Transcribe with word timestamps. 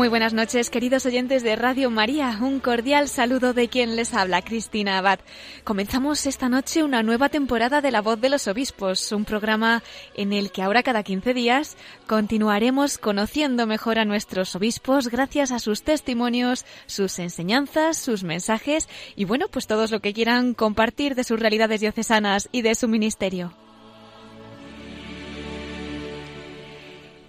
Muy 0.00 0.08
buenas 0.08 0.32
noches, 0.32 0.70
queridos 0.70 1.04
oyentes 1.04 1.42
de 1.42 1.56
Radio 1.56 1.90
María. 1.90 2.38
Un 2.40 2.58
cordial 2.58 3.06
saludo 3.06 3.52
de 3.52 3.68
quien 3.68 3.96
les 3.96 4.14
habla, 4.14 4.40
Cristina 4.40 4.96
Abad. 4.96 5.18
Comenzamos 5.62 6.24
esta 6.24 6.48
noche 6.48 6.82
una 6.82 7.02
nueva 7.02 7.28
temporada 7.28 7.82
de 7.82 7.90
La 7.90 8.00
Voz 8.00 8.18
de 8.18 8.30
los 8.30 8.48
Obispos, 8.48 9.12
un 9.12 9.26
programa 9.26 9.82
en 10.14 10.32
el 10.32 10.52
que 10.52 10.62
ahora 10.62 10.82
cada 10.82 11.02
15 11.02 11.34
días 11.34 11.76
continuaremos 12.06 12.96
conociendo 12.96 13.66
mejor 13.66 13.98
a 13.98 14.06
nuestros 14.06 14.56
obispos 14.56 15.08
gracias 15.08 15.52
a 15.52 15.58
sus 15.58 15.82
testimonios, 15.82 16.64
sus 16.86 17.18
enseñanzas, 17.18 17.98
sus 17.98 18.24
mensajes 18.24 18.88
y 19.16 19.26
bueno, 19.26 19.48
pues 19.48 19.66
todos 19.66 19.90
lo 19.90 20.00
que 20.00 20.14
quieran 20.14 20.54
compartir 20.54 21.14
de 21.14 21.24
sus 21.24 21.38
realidades 21.38 21.82
diocesanas 21.82 22.48
y 22.52 22.62
de 22.62 22.74
su 22.74 22.88
ministerio. 22.88 23.52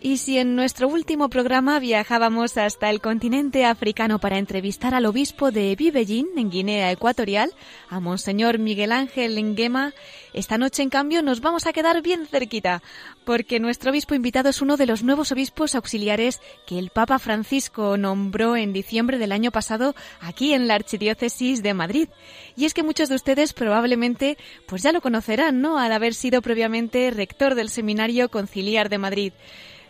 Y 0.03 0.17
si 0.17 0.39
en 0.39 0.55
nuestro 0.55 0.87
último 0.87 1.29
programa 1.29 1.77
viajábamos 1.77 2.57
hasta 2.57 2.89
el 2.89 3.01
continente 3.01 3.65
africano 3.65 4.17
para 4.17 4.39
entrevistar 4.39 4.95
al 4.95 5.05
obispo 5.05 5.51
de 5.51 5.75
Vivellín, 5.75 6.25
en 6.37 6.49
Guinea 6.49 6.91
Ecuatorial, 6.91 7.53
a 7.87 7.99
Monseñor 7.99 8.57
Miguel 8.57 8.93
Ángel 8.93 9.39
Nguema, 9.39 9.93
esta 10.33 10.57
noche 10.57 10.81
en 10.81 10.89
cambio 10.89 11.21
nos 11.21 11.39
vamos 11.39 11.67
a 11.67 11.71
quedar 11.71 12.01
bien 12.01 12.25
cerquita, 12.25 12.81
porque 13.25 13.59
nuestro 13.59 13.91
obispo 13.91 14.15
invitado 14.15 14.49
es 14.49 14.63
uno 14.63 14.75
de 14.75 14.87
los 14.87 15.03
nuevos 15.03 15.31
obispos 15.31 15.75
auxiliares 15.75 16.41
que 16.65 16.79
el 16.79 16.89
Papa 16.89 17.19
Francisco 17.19 17.95
nombró 17.95 18.55
en 18.55 18.73
diciembre 18.73 19.19
del 19.19 19.31
año 19.31 19.51
pasado 19.51 19.93
aquí 20.19 20.55
en 20.55 20.67
la 20.67 20.73
Archidiócesis 20.73 21.61
de 21.61 21.75
Madrid. 21.75 22.09
Y 22.55 22.65
es 22.65 22.73
que 22.73 22.81
muchos 22.81 23.07
de 23.07 23.15
ustedes 23.15 23.53
probablemente 23.53 24.39
pues 24.65 24.81
ya 24.81 24.93
lo 24.93 25.01
conocerán, 25.01 25.61
¿no? 25.61 25.77
Al 25.77 25.91
haber 25.91 26.15
sido 26.15 26.41
previamente 26.41 27.11
rector 27.11 27.53
del 27.53 27.69
Seminario 27.69 28.29
Conciliar 28.29 28.89
de 28.89 28.97
Madrid. 28.97 29.33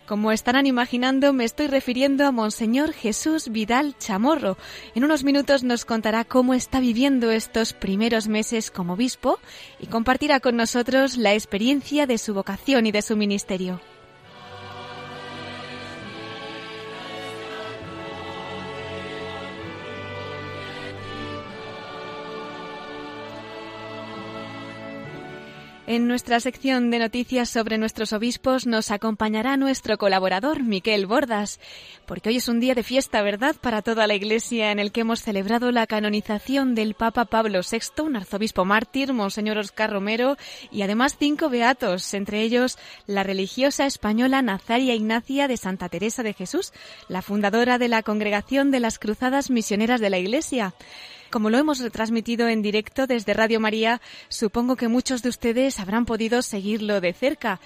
Como 0.06 0.32
estarán 0.32 0.66
imaginando, 0.66 1.32
me 1.32 1.44
estoy 1.44 1.68
refiriendo 1.68 2.26
a 2.26 2.32
Monseñor 2.32 2.92
Jesús 2.92 3.48
Vidal 3.50 3.96
Chamorro. 3.98 4.56
En 4.94 5.04
unos 5.04 5.22
minutos 5.22 5.62
nos 5.62 5.84
contará 5.84 6.24
cómo 6.24 6.54
está 6.54 6.80
viviendo 6.80 7.30
estos 7.30 7.72
primeros 7.72 8.26
meses 8.26 8.70
como 8.70 8.94
obispo 8.94 9.38
y 9.78 9.86
compartirá 9.86 10.40
con 10.40 10.56
nosotros 10.56 11.16
la 11.16 11.34
experiencia 11.34 12.06
de 12.06 12.18
su 12.18 12.34
vocación 12.34 12.86
y 12.86 12.92
de 12.92 13.02
su 13.02 13.16
ministerio. 13.16 13.80
En 25.92 26.08
nuestra 26.08 26.40
sección 26.40 26.90
de 26.90 26.98
noticias 26.98 27.50
sobre 27.50 27.76
nuestros 27.76 28.14
obispos 28.14 28.66
nos 28.66 28.90
acompañará 28.90 29.58
nuestro 29.58 29.98
colaborador, 29.98 30.62
Miquel 30.62 31.04
Bordas, 31.04 31.60
porque 32.06 32.30
hoy 32.30 32.36
es 32.36 32.48
un 32.48 32.60
día 32.60 32.74
de 32.74 32.82
fiesta, 32.82 33.20
¿verdad?, 33.20 33.56
para 33.60 33.82
toda 33.82 34.06
la 34.06 34.14
Iglesia 34.14 34.70
en 34.70 34.78
el 34.78 34.90
que 34.90 35.02
hemos 35.02 35.20
celebrado 35.20 35.70
la 35.70 35.86
canonización 35.86 36.74
del 36.74 36.94
Papa 36.94 37.26
Pablo 37.26 37.60
VI, 37.60 38.04
un 38.04 38.16
arzobispo 38.16 38.64
mártir, 38.64 39.12
Monseñor 39.12 39.58
Oscar 39.58 39.92
Romero, 39.92 40.38
y 40.70 40.80
además 40.80 41.16
cinco 41.18 41.50
beatos, 41.50 42.14
entre 42.14 42.40
ellos 42.40 42.78
la 43.06 43.22
religiosa 43.22 43.84
española 43.84 44.40
Nazaria 44.40 44.94
Ignacia 44.94 45.46
de 45.46 45.58
Santa 45.58 45.90
Teresa 45.90 46.22
de 46.22 46.32
Jesús, 46.32 46.72
la 47.08 47.20
fundadora 47.20 47.76
de 47.76 47.88
la 47.88 48.02
Congregación 48.02 48.70
de 48.70 48.80
las 48.80 48.98
Cruzadas 48.98 49.50
Misioneras 49.50 50.00
de 50.00 50.08
la 50.08 50.18
Iglesia. 50.18 50.72
Como 51.32 51.48
lo 51.48 51.56
hemos 51.56 51.78
retransmitido 51.78 52.46
en 52.46 52.60
directo 52.60 53.06
desde 53.06 53.32
Radio 53.32 53.58
María, 53.58 54.02
supongo 54.28 54.76
que 54.76 54.88
muchos 54.88 55.22
de 55.22 55.30
ustedes 55.30 55.80
habrán 55.80 56.04
podido 56.04 56.42
seguirlo 56.42 57.00
de 57.00 57.14
cerca. 57.14 57.58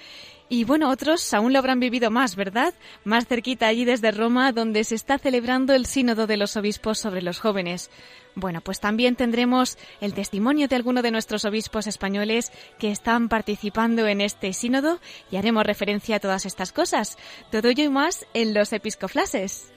Y 0.47 0.63
bueno, 0.63 0.89
otros 0.89 1.33
aún 1.33 1.51
lo 1.51 1.59
habrán 1.59 1.81
vivido 1.81 2.09
más, 2.09 2.37
¿verdad? 2.37 2.73
Más 3.03 3.27
cerquita 3.27 3.67
allí 3.67 3.83
desde 3.83 4.11
Roma, 4.11 4.53
donde 4.53 4.85
se 4.85 4.95
está 4.95 5.17
celebrando 5.17 5.73
el 5.73 5.85
Sínodo 5.85 6.27
de 6.27 6.37
los 6.37 6.55
Obispos 6.55 6.97
sobre 6.97 7.21
los 7.21 7.39
jóvenes. 7.39 7.91
Bueno, 8.35 8.61
pues 8.61 8.79
también 8.79 9.17
tendremos 9.17 9.77
el 9.99 10.13
testimonio 10.13 10.69
de 10.69 10.77
alguno 10.77 11.01
de 11.01 11.11
nuestros 11.11 11.43
obispos 11.43 11.87
españoles 11.87 12.53
que 12.79 12.89
están 12.89 13.27
participando 13.27 14.07
en 14.07 14.21
este 14.21 14.53
sínodo 14.53 15.01
y 15.29 15.35
haremos 15.35 15.65
referencia 15.65 16.15
a 16.15 16.19
todas 16.21 16.45
estas 16.45 16.71
cosas. 16.71 17.17
Todo 17.51 17.67
ello 17.67 17.83
y 17.83 17.89
más 17.89 18.25
en 18.33 18.53
los 18.53 18.71
episcoflases. 18.71 19.73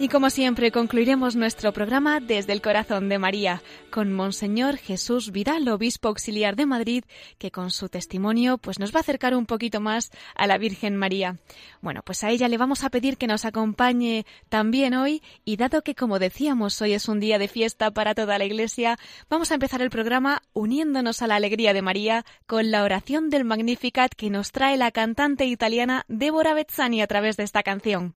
Y 0.00 0.08
como 0.08 0.30
siempre 0.30 0.72
concluiremos 0.72 1.36
nuestro 1.36 1.74
programa 1.74 2.20
desde 2.20 2.54
el 2.54 2.62
corazón 2.62 3.10
de 3.10 3.18
María, 3.18 3.62
con 3.90 4.14
Monseñor 4.14 4.78
Jesús 4.78 5.30
Vidal, 5.30 5.68
obispo 5.68 6.08
auxiliar 6.08 6.56
de 6.56 6.64
Madrid, 6.64 7.04
que 7.36 7.50
con 7.50 7.70
su 7.70 7.90
testimonio 7.90 8.56
pues 8.56 8.78
nos 8.78 8.94
va 8.94 9.00
a 9.00 9.00
acercar 9.00 9.36
un 9.36 9.44
poquito 9.44 9.78
más 9.82 10.10
a 10.34 10.46
la 10.46 10.56
Virgen 10.56 10.96
María. 10.96 11.36
Bueno, 11.82 12.00
pues 12.02 12.24
a 12.24 12.30
ella 12.30 12.48
le 12.48 12.56
vamos 12.56 12.82
a 12.82 12.88
pedir 12.88 13.18
que 13.18 13.26
nos 13.26 13.44
acompañe 13.44 14.24
también 14.48 14.94
hoy 14.94 15.22
y 15.44 15.58
dado 15.58 15.82
que 15.82 15.94
como 15.94 16.18
decíamos 16.18 16.80
hoy 16.80 16.94
es 16.94 17.06
un 17.06 17.20
día 17.20 17.38
de 17.38 17.48
fiesta 17.48 17.90
para 17.90 18.14
toda 18.14 18.38
la 18.38 18.46
Iglesia, 18.46 18.98
vamos 19.28 19.50
a 19.50 19.54
empezar 19.54 19.82
el 19.82 19.90
programa 19.90 20.40
uniéndonos 20.54 21.20
a 21.20 21.26
la 21.26 21.36
alegría 21.36 21.74
de 21.74 21.82
María 21.82 22.24
con 22.46 22.70
la 22.70 22.84
oración 22.84 23.28
del 23.28 23.44
Magnificat 23.44 24.14
que 24.14 24.30
nos 24.30 24.50
trae 24.50 24.78
la 24.78 24.92
cantante 24.92 25.44
italiana 25.44 26.06
Débora 26.08 26.54
Bezzani 26.54 27.02
a 27.02 27.06
través 27.06 27.36
de 27.36 27.42
esta 27.42 27.62
canción. 27.62 28.14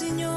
Il 0.00 0.31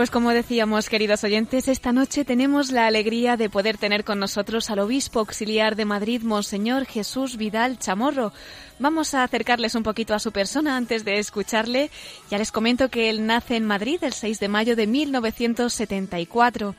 Pues 0.00 0.10
como 0.10 0.30
decíamos, 0.30 0.88
queridos 0.88 1.24
oyentes, 1.24 1.68
esta 1.68 1.92
noche 1.92 2.24
tenemos 2.24 2.72
la 2.72 2.86
alegría 2.86 3.36
de 3.36 3.50
poder 3.50 3.76
tener 3.76 4.02
con 4.02 4.18
nosotros 4.18 4.70
al 4.70 4.78
obispo 4.78 5.18
auxiliar 5.18 5.76
de 5.76 5.84
Madrid, 5.84 6.22
Monseñor 6.22 6.86
Jesús 6.86 7.36
Vidal 7.36 7.78
Chamorro. 7.78 8.32
Vamos 8.78 9.12
a 9.12 9.24
acercarles 9.24 9.74
un 9.74 9.82
poquito 9.82 10.14
a 10.14 10.18
su 10.18 10.32
persona 10.32 10.78
antes 10.78 11.04
de 11.04 11.18
escucharle. 11.18 11.90
Ya 12.30 12.38
les 12.38 12.50
comento 12.50 12.88
que 12.88 13.10
él 13.10 13.26
nace 13.26 13.56
en 13.56 13.66
Madrid 13.66 13.98
el 14.00 14.14
6 14.14 14.40
de 14.40 14.48
mayo 14.48 14.74
de 14.74 14.86
1974. 14.86 16.74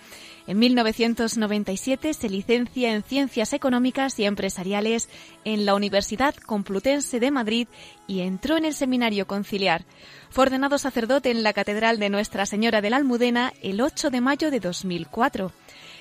En 0.51 0.59
1997 0.59 2.13
se 2.13 2.27
licencia 2.27 2.91
en 2.91 3.03
Ciencias 3.03 3.53
Económicas 3.53 4.19
y 4.19 4.25
Empresariales 4.25 5.07
en 5.45 5.65
la 5.65 5.75
Universidad 5.75 6.35
Complutense 6.35 7.21
de 7.21 7.31
Madrid 7.31 7.69
y 8.05 8.19
entró 8.19 8.57
en 8.57 8.65
el 8.65 8.73
Seminario 8.73 9.27
Conciliar. 9.27 9.85
Fue 10.29 10.41
ordenado 10.41 10.77
sacerdote 10.77 11.31
en 11.31 11.43
la 11.43 11.53
Catedral 11.53 11.99
de 11.99 12.09
Nuestra 12.09 12.45
Señora 12.45 12.81
de 12.81 12.89
la 12.89 12.97
Almudena 12.97 13.53
el 13.61 13.79
8 13.79 14.09
de 14.09 14.19
mayo 14.19 14.51
de 14.51 14.59
2004. 14.59 15.53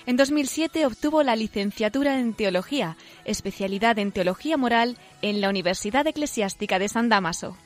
En 0.07 0.17
2007 0.17 0.85
obtuvo 0.85 1.23
la 1.23 1.37
licenciatura 1.37 2.19
en 2.19 2.35
Teología, 2.35 2.97
especialidad 3.25 4.01
en 4.01 4.11
Teología 4.11 4.57
Moral 4.57 4.99
en 5.23 5.41
la 5.41 5.49
Universidad 5.49 6.09
Eclesiástica 6.09 6.81
de 6.81 6.89
San 6.89 7.09
Damaso. 7.09 7.57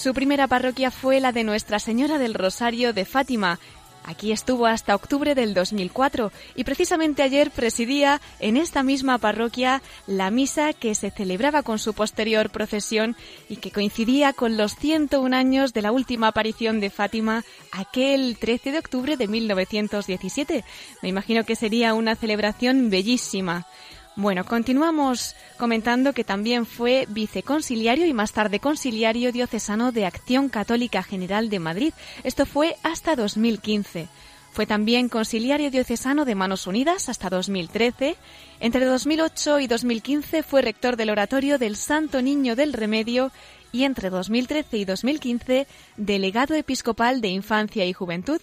Su 0.00 0.14
primera 0.14 0.48
parroquia 0.48 0.90
fue 0.90 1.20
la 1.20 1.30
de 1.30 1.44
Nuestra 1.44 1.78
Señora 1.78 2.18
del 2.18 2.32
Rosario 2.32 2.94
de 2.94 3.04
Fátima. 3.04 3.60
Aquí 4.02 4.32
estuvo 4.32 4.64
hasta 4.64 4.94
octubre 4.94 5.34
del 5.34 5.52
2004 5.52 6.32
y 6.54 6.64
precisamente 6.64 7.22
ayer 7.22 7.50
presidía 7.50 8.18
en 8.38 8.56
esta 8.56 8.82
misma 8.82 9.18
parroquia 9.18 9.82
la 10.06 10.30
misa 10.30 10.72
que 10.72 10.94
se 10.94 11.10
celebraba 11.10 11.62
con 11.62 11.78
su 11.78 11.92
posterior 11.92 12.48
procesión 12.48 13.14
y 13.50 13.56
que 13.56 13.72
coincidía 13.72 14.32
con 14.32 14.56
los 14.56 14.74
101 14.76 15.36
años 15.36 15.74
de 15.74 15.82
la 15.82 15.92
última 15.92 16.28
aparición 16.28 16.80
de 16.80 16.88
Fátima 16.88 17.44
aquel 17.70 18.38
13 18.38 18.72
de 18.72 18.78
octubre 18.78 19.18
de 19.18 19.28
1917. 19.28 20.64
Me 21.02 21.10
imagino 21.10 21.44
que 21.44 21.56
sería 21.56 21.92
una 21.92 22.16
celebración 22.16 22.88
bellísima. 22.88 23.66
Bueno, 24.16 24.44
continuamos 24.44 25.36
comentando 25.56 26.12
que 26.12 26.24
también 26.24 26.66
fue 26.66 27.06
viceconciliario 27.08 28.06
y 28.06 28.12
más 28.12 28.32
tarde 28.32 28.58
conciliario 28.58 29.32
diocesano 29.32 29.92
de 29.92 30.04
Acción 30.04 30.48
Católica 30.48 31.02
General 31.02 31.48
de 31.48 31.58
Madrid. 31.60 31.94
Esto 32.24 32.44
fue 32.44 32.76
hasta 32.82 33.14
2015. 33.14 34.08
Fue 34.52 34.66
también 34.66 35.08
conciliario 35.08 35.70
diocesano 35.70 36.24
de 36.24 36.34
Manos 36.34 36.66
Unidas 36.66 37.08
hasta 37.08 37.30
2013. 37.30 38.16
Entre 38.58 38.84
2008 38.84 39.60
y 39.60 39.66
2015 39.68 40.42
fue 40.42 40.60
rector 40.60 40.96
del 40.96 41.10
Oratorio 41.10 41.56
del 41.56 41.76
Santo 41.76 42.20
Niño 42.20 42.56
del 42.56 42.72
Remedio 42.72 43.30
y 43.70 43.84
entre 43.84 44.10
2013 44.10 44.76
y 44.76 44.84
2015 44.84 45.66
delegado 45.96 46.54
episcopal 46.56 47.20
de 47.20 47.28
Infancia 47.28 47.86
y 47.86 47.92
Juventud. 47.92 48.40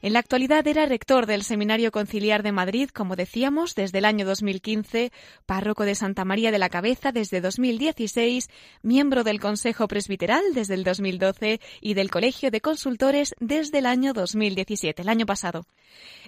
En 0.00 0.12
la 0.12 0.20
actualidad 0.20 0.66
era 0.66 0.86
rector 0.86 1.26
del 1.26 1.42
Seminario 1.42 1.90
Conciliar 1.90 2.44
de 2.44 2.52
Madrid, 2.52 2.88
como 2.90 3.16
decíamos, 3.16 3.74
desde 3.74 3.98
el 3.98 4.04
año 4.04 4.24
2015, 4.24 5.10
párroco 5.44 5.84
de 5.84 5.96
Santa 5.96 6.24
María 6.24 6.52
de 6.52 6.58
la 6.58 6.68
Cabeza 6.68 7.10
desde 7.10 7.40
2016, 7.40 8.48
miembro 8.82 9.24
del 9.24 9.40
Consejo 9.40 9.88
Presbiteral 9.88 10.42
desde 10.54 10.74
el 10.74 10.84
2012 10.84 11.60
y 11.80 11.94
del 11.94 12.10
Colegio 12.10 12.52
de 12.52 12.60
Consultores 12.60 13.34
desde 13.40 13.78
el 13.78 13.86
año 13.86 14.12
2017, 14.12 15.02
el 15.02 15.08
año 15.08 15.26
pasado. 15.26 15.66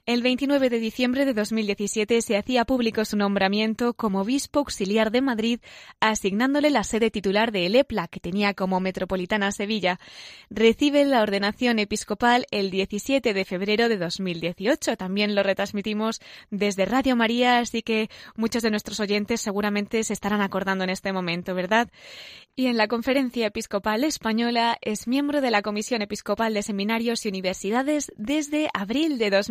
El 0.06 0.22
29 0.22 0.70
de 0.70 0.80
diciembre 0.80 1.26
de 1.26 1.34
2017 1.34 2.22
se 2.22 2.36
hacía 2.36 2.64
público 2.64 3.04
su 3.04 3.16
nombramiento 3.16 3.92
como 3.92 4.22
obispo 4.22 4.60
auxiliar 4.60 5.10
de 5.10 5.20
Madrid, 5.20 5.60
asignándole 6.00 6.70
la 6.70 6.84
sede 6.84 7.10
titular 7.10 7.52
de 7.52 7.66
Elepla, 7.66 8.08
que 8.08 8.18
tenía 8.18 8.54
como 8.54 8.80
metropolitana 8.80 9.52
Sevilla. 9.52 10.00
Recibe 10.48 11.04
la 11.04 11.22
ordenación 11.22 11.78
episcopal 11.78 12.46
el 12.50 12.70
17 12.70 13.34
de 13.34 13.44
febrero 13.44 13.88
de 13.88 13.98
2018. 13.98 14.96
También 14.96 15.34
lo 15.34 15.42
retransmitimos 15.42 16.20
desde 16.50 16.86
Radio 16.86 17.14
María, 17.14 17.58
así 17.58 17.82
que 17.82 18.08
muchos 18.36 18.62
de 18.62 18.70
nuestros 18.70 19.00
oyentes 19.00 19.42
seguramente 19.42 20.02
se 20.02 20.14
estarán 20.14 20.40
acordando 20.40 20.84
en 20.84 20.90
este 20.90 21.12
momento, 21.12 21.54
¿verdad? 21.54 21.88
Y 22.56 22.66
en 22.66 22.76
la 22.76 22.88
Conferencia 22.88 23.46
Episcopal 23.46 24.04
Española 24.04 24.78
es 24.80 25.06
miembro 25.06 25.40
de 25.40 25.50
la 25.50 25.62
Comisión 25.62 26.02
Episcopal 26.02 26.52
de 26.54 26.62
Seminarios 26.62 27.24
y 27.24 27.28
Universidades 27.28 28.12
desde 28.16 28.68
abril 28.74 29.18
de 29.18 29.30
2018. 29.30 29.49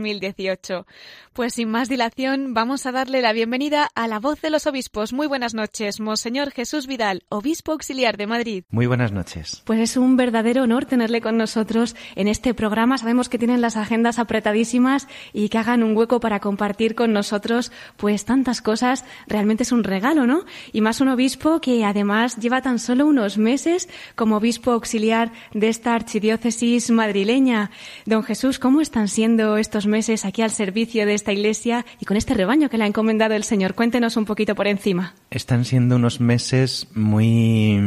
Pues 1.34 1.54
sin 1.54 1.70
más 1.70 1.90
dilación, 1.90 2.54
vamos 2.54 2.86
a 2.86 2.92
darle 2.92 3.22
la 3.22 3.34
bienvenida 3.34 3.90
a 3.96 4.08
la 4.08 4.20
voz 4.20 4.42
de 4.42 4.50
los 4.50 4.68
obispos. 4.68 5.14
Muy 5.14 5.28
buenas 5.28 5.54
noches, 5.54 6.00
Monseñor 6.00 6.52
Jesús 6.52 6.88
Vidal, 6.88 7.24
obispo 7.30 7.72
auxiliar 7.72 8.18
de 8.18 8.28
Madrid. 8.28 8.64
Muy 8.72 8.88
buenas 8.88 9.12
noches. 9.12 9.62
Pues 9.66 9.80
es 9.80 9.98
un 9.98 10.18
verdadero 10.18 10.64
honor 10.64 10.86
tenerle 10.86 11.22
con 11.22 11.38
nosotros 11.38 11.96
en 12.16 12.28
este 12.28 12.54
programa. 12.54 12.98
Sabemos 12.98 13.30
que 13.30 13.38
tienen 13.38 13.62
las 13.62 13.78
agendas 13.78 14.20
apretadísimas 14.20 15.08
y 15.34 15.50
que 15.50 15.58
hagan 15.58 15.84
un 15.84 15.96
hueco 15.96 16.20
para 16.20 16.40
compartir 16.40 16.96
con 16.96 17.14
nosotros 17.14 17.72
pues 17.98 18.26
tantas 18.26 18.62
cosas. 18.62 19.06
Realmente 19.28 19.64
es 19.64 19.72
un 19.72 19.84
regalo, 19.84 20.26
¿no? 20.26 20.46
Y 20.72 20.82
más 20.82 21.02
un 21.02 21.10
obispo 21.10 21.62
que 21.62 21.86
además 21.86 22.38
lleva 22.38 22.62
tan 22.62 22.80
solo 22.80 23.06
unos 23.06 23.38
meses 23.38 23.90
como 24.16 24.38
obispo 24.38 24.72
auxiliar 24.72 25.32
de 25.54 25.70
esta 25.70 25.94
archidiócesis 25.94 26.90
madrileña. 26.90 27.72
Don 28.06 28.24
Jesús, 28.24 28.60
¿cómo 28.60 28.82
están 28.82 29.08
siendo 29.08 29.58
estos 29.58 29.88
meses 29.90 30.24
aquí 30.24 30.42
al 30.42 30.52
servicio 30.52 31.06
de 31.06 31.14
esta 31.14 31.34
iglesia 31.34 31.86
y 32.00 32.06
con 32.06 32.16
este 32.16 32.34
rebaño 32.34 32.70
que 32.70 32.78
le 32.78 32.86
ha 32.86 32.88
encomendado 32.88 33.34
el 33.36 33.44
Señor? 33.44 33.76
Cuéntenos 33.76 34.16
un 34.16 34.24
poquito 34.24 34.56
por 34.56 34.68
encima. 34.68 35.14
Están 35.30 35.66
siendo 35.66 35.98
unos 35.98 36.22
meses 36.22 36.88
muy, 36.96 37.78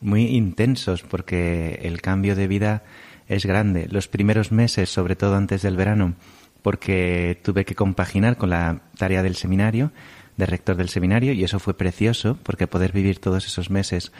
muy 0.00 0.26
intensos 0.26 1.02
porque 1.02 1.78
el 1.82 2.00
cambio 2.00 2.34
de 2.34 2.48
vida 2.48 2.82
es 3.28 3.46
grande. 3.46 3.86
Los 3.88 4.08
primeros 4.08 4.50
meses, 4.50 4.88
sobre 4.88 5.14
todo 5.14 5.36
antes 5.36 5.62
del 5.62 5.76
verano, 5.76 6.14
porque 6.62 7.38
tuve 7.44 7.64
que 7.64 7.74
compaginar 7.74 8.36
con 8.36 8.50
la 8.50 8.80
tarea 8.96 9.22
del 9.22 9.36
seminario, 9.36 9.92
de 10.36 10.46
rector 10.46 10.76
del 10.76 10.88
seminario, 10.88 11.32
y 11.32 11.44
eso 11.44 11.58
fue 11.58 11.76
precioso, 11.76 12.38
porque 12.42 12.66
poder 12.66 12.92
vivir 12.92 13.18
todos 13.18 13.46
esos 13.46 13.70
meses 13.70 14.12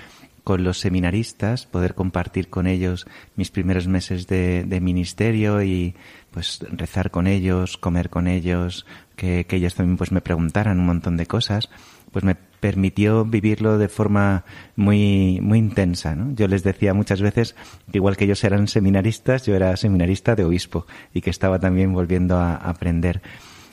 con 0.49 0.65
los 0.65 0.81
seminaristas, 0.81 1.67
poder 1.67 1.95
compartir 1.95 2.49
con 2.49 2.67
ellos 2.67 3.07
mis 3.37 3.51
primeros 3.51 3.87
meses 3.87 4.27
de, 4.27 4.79
ministerio 4.81 5.63
y 5.63 5.95
pues 6.31 6.61
rezar 6.73 7.11
con 7.11 7.27
ellos, 7.27 7.77
comer 7.77 8.09
con 8.09 8.27
ellos, 8.27 8.87
que, 9.15 9.45
que 9.45 9.57
ellos 9.57 9.75
también 9.75 9.99
pues 9.99 10.11
me 10.11 10.23
preguntaran 10.23 10.81
un 10.81 10.87
montón 10.87 11.19
de 11.19 11.27
cosas, 11.27 11.69
pues 12.13 12.25
me 12.25 12.35
permitió 12.35 13.27
vivirlo 13.27 13.77
de 13.77 13.91
forma 13.91 14.47
muy, 14.75 15.39
muy 15.43 15.59
intensa. 15.59 16.15
¿no? 16.17 16.35
Yo 16.35 16.49
les 16.49 16.65
decía 16.65 16.95
muchas 16.95 17.21
veces 17.21 17.55
que 17.93 17.99
igual 17.99 18.17
que 18.17 18.25
ellos 18.25 18.43
eran 18.43 18.69
seminaristas, 18.69 19.45
yo 19.45 19.55
era 19.55 19.77
seminarista 19.77 20.35
de 20.35 20.45
obispo 20.45 20.87
y 21.13 21.21
que 21.21 21.29
estaba 21.29 21.59
también 21.59 21.93
volviendo 21.93 22.39
a 22.39 22.55
aprender. 22.55 23.21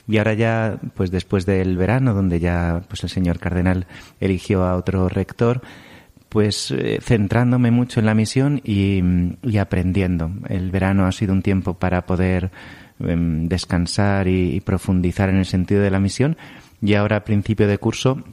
Y 0.10 0.18
ahora 0.18 0.34
ya, 0.34 0.78
pues 0.94 1.10
después 1.10 1.46
del 1.46 1.78
verano, 1.78 2.14
donde 2.14 2.42
ya 2.42 2.84
pues 2.90 3.02
el 3.04 3.10
señor 3.10 3.40
cardenal 3.40 3.88
eligió 4.20 4.66
a 4.66 4.76
otro 4.76 5.08
rector, 5.08 5.62
pues 6.30 6.72
eh, 6.72 7.00
centrándome 7.02 7.72
mucho 7.72 8.00
en 8.00 8.06
la 8.06 8.14
misión 8.14 8.62
y, 8.64 9.02
y, 9.42 9.58
aprendiendo. 9.58 10.32
El 10.50 10.72
verano 10.72 11.06
ha 11.06 11.12
sido 11.12 11.34
un 11.34 11.42
tiempo 11.42 11.76
para 11.76 12.06
poder 12.06 12.52
eh, 13.00 13.16
descansar 13.18 14.28
y, 14.28 14.56
y 14.56 14.62
profundizar 14.62 15.30
en 15.30 15.38
el 15.38 15.46
sentido 15.46 15.82
de 15.82 15.92
la 15.92 16.00
misión 16.00 16.38
y 16.82 16.94
ahora 16.96 17.18
a 17.18 17.24
principio 17.24 17.68
de 17.68 17.78
curso 17.78 18.24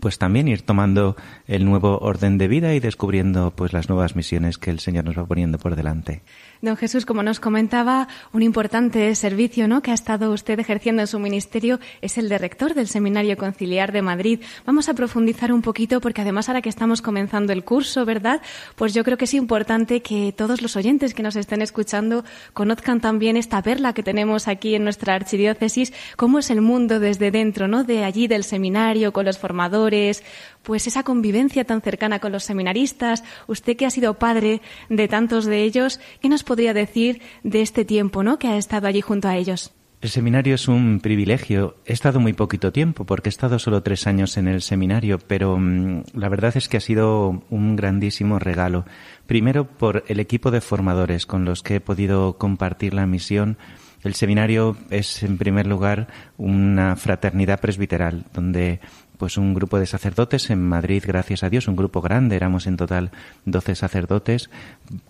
pues 0.00 0.18
también 0.18 0.48
ir 0.48 0.62
tomando 0.62 1.16
el 1.46 1.64
nuevo 1.64 1.98
orden 1.98 2.38
de 2.38 2.48
vida 2.48 2.74
y 2.74 2.80
descubriendo 2.80 3.52
pues 3.52 3.72
las 3.72 3.88
nuevas 3.88 4.16
misiones 4.16 4.58
que 4.58 4.70
el 4.70 4.80
Señor 4.80 5.04
nos 5.04 5.18
va 5.18 5.26
poniendo 5.26 5.58
por 5.58 5.76
delante. 5.76 6.22
Don 6.60 6.76
Jesús, 6.76 7.06
como 7.06 7.22
nos 7.22 7.38
comentaba, 7.38 8.08
un 8.32 8.42
importante 8.42 9.14
servicio 9.14 9.68
¿no? 9.68 9.80
que 9.80 9.92
ha 9.92 9.94
estado 9.94 10.32
usted 10.32 10.58
ejerciendo 10.58 11.02
en 11.02 11.06
su 11.06 11.20
ministerio 11.20 11.78
es 12.02 12.18
el 12.18 12.28
de 12.28 12.36
rector 12.36 12.74
del 12.74 12.88
Seminario 12.88 13.36
Conciliar 13.36 13.92
de 13.92 14.02
Madrid. 14.02 14.40
Vamos 14.66 14.88
a 14.88 14.94
profundizar 14.94 15.52
un 15.52 15.62
poquito 15.62 16.00
porque 16.00 16.22
además 16.22 16.48
ahora 16.48 16.60
que 16.60 16.68
estamos 16.68 17.00
comenzando 17.00 17.52
el 17.52 17.64
curso, 17.64 18.04
¿verdad? 18.04 18.42
Pues 18.74 18.92
yo 18.92 19.04
creo 19.04 19.16
que 19.16 19.26
es 19.26 19.34
importante 19.34 20.02
que 20.02 20.34
todos 20.36 20.60
los 20.60 20.74
oyentes 20.74 21.14
que 21.14 21.22
nos 21.22 21.36
estén 21.36 21.62
escuchando 21.62 22.24
conozcan 22.54 23.00
también 23.00 23.36
esta 23.36 23.62
perla 23.62 23.92
que 23.92 24.02
tenemos 24.02 24.48
aquí 24.48 24.74
en 24.74 24.82
nuestra 24.82 25.14
archidiócesis, 25.14 25.92
cómo 26.16 26.40
es 26.40 26.50
el 26.50 26.60
mundo 26.60 26.98
desde 26.98 27.30
dentro, 27.30 27.68
¿no? 27.68 27.84
De 27.84 28.02
allí 28.02 28.26
del 28.26 28.42
seminario, 28.42 29.12
con 29.12 29.26
los 29.26 29.38
formadores, 29.38 30.24
pues 30.62 30.86
esa 30.86 31.02
convivencia 31.02 31.64
tan 31.64 31.80
cercana 31.80 32.18
con 32.18 32.32
los 32.32 32.44
seminaristas, 32.44 33.24
usted 33.46 33.76
que 33.76 33.86
ha 33.86 33.90
sido 33.90 34.14
padre 34.14 34.60
de 34.88 35.08
tantos 35.08 35.44
de 35.44 35.62
ellos, 35.62 36.00
¿qué 36.20 36.28
nos 36.28 36.44
podría 36.44 36.74
decir 36.74 37.20
de 37.42 37.62
este 37.62 37.84
tiempo, 37.84 38.22
¿no? 38.22 38.38
Que 38.38 38.48
ha 38.48 38.56
estado 38.56 38.86
allí 38.86 39.00
junto 39.00 39.28
a 39.28 39.36
ellos. 39.36 39.72
El 40.00 40.10
seminario 40.10 40.54
es 40.54 40.68
un 40.68 41.00
privilegio. 41.00 41.76
He 41.84 41.92
estado 41.92 42.20
muy 42.20 42.32
poquito 42.32 42.70
tiempo 42.70 43.04
porque 43.04 43.28
he 43.28 43.30
estado 43.30 43.58
solo 43.58 43.82
tres 43.82 44.06
años 44.06 44.36
en 44.36 44.46
el 44.46 44.62
seminario, 44.62 45.18
pero 45.18 45.54
um, 45.54 46.04
la 46.14 46.28
verdad 46.28 46.56
es 46.56 46.68
que 46.68 46.76
ha 46.76 46.80
sido 46.80 47.42
un 47.50 47.74
grandísimo 47.74 48.38
regalo. 48.38 48.84
Primero 49.26 49.66
por 49.66 50.04
el 50.06 50.20
equipo 50.20 50.52
de 50.52 50.60
formadores 50.60 51.26
con 51.26 51.44
los 51.44 51.64
que 51.64 51.76
he 51.76 51.80
podido 51.80 52.38
compartir 52.38 52.94
la 52.94 53.06
misión. 53.06 53.58
El 54.04 54.14
seminario 54.14 54.76
es, 54.90 55.24
en 55.24 55.36
primer 55.36 55.66
lugar, 55.66 56.06
una 56.36 56.94
fraternidad 56.94 57.58
presbiteral, 57.58 58.26
donde 58.32 58.78
pues 59.18 59.36
un 59.36 59.52
grupo 59.52 59.78
de 59.78 59.86
sacerdotes 59.86 60.48
en 60.50 60.66
Madrid, 60.66 61.02
gracias 61.06 61.42
a 61.42 61.50
Dios, 61.50 61.68
un 61.68 61.76
grupo 61.76 62.00
grande, 62.00 62.36
éramos 62.36 62.66
en 62.66 62.76
total 62.76 63.10
12 63.44 63.74
sacerdotes, 63.74 64.48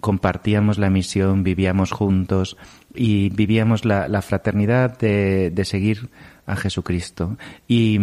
compartíamos 0.00 0.78
la 0.78 0.90
misión, 0.90 1.44
vivíamos 1.44 1.92
juntos 1.92 2.56
y 2.94 3.28
vivíamos 3.30 3.84
la, 3.84 4.08
la 4.08 4.22
fraternidad 4.22 4.98
de, 4.98 5.50
de, 5.50 5.64
seguir 5.64 6.08
a 6.46 6.56
Jesucristo. 6.56 7.36
Y, 7.68 8.00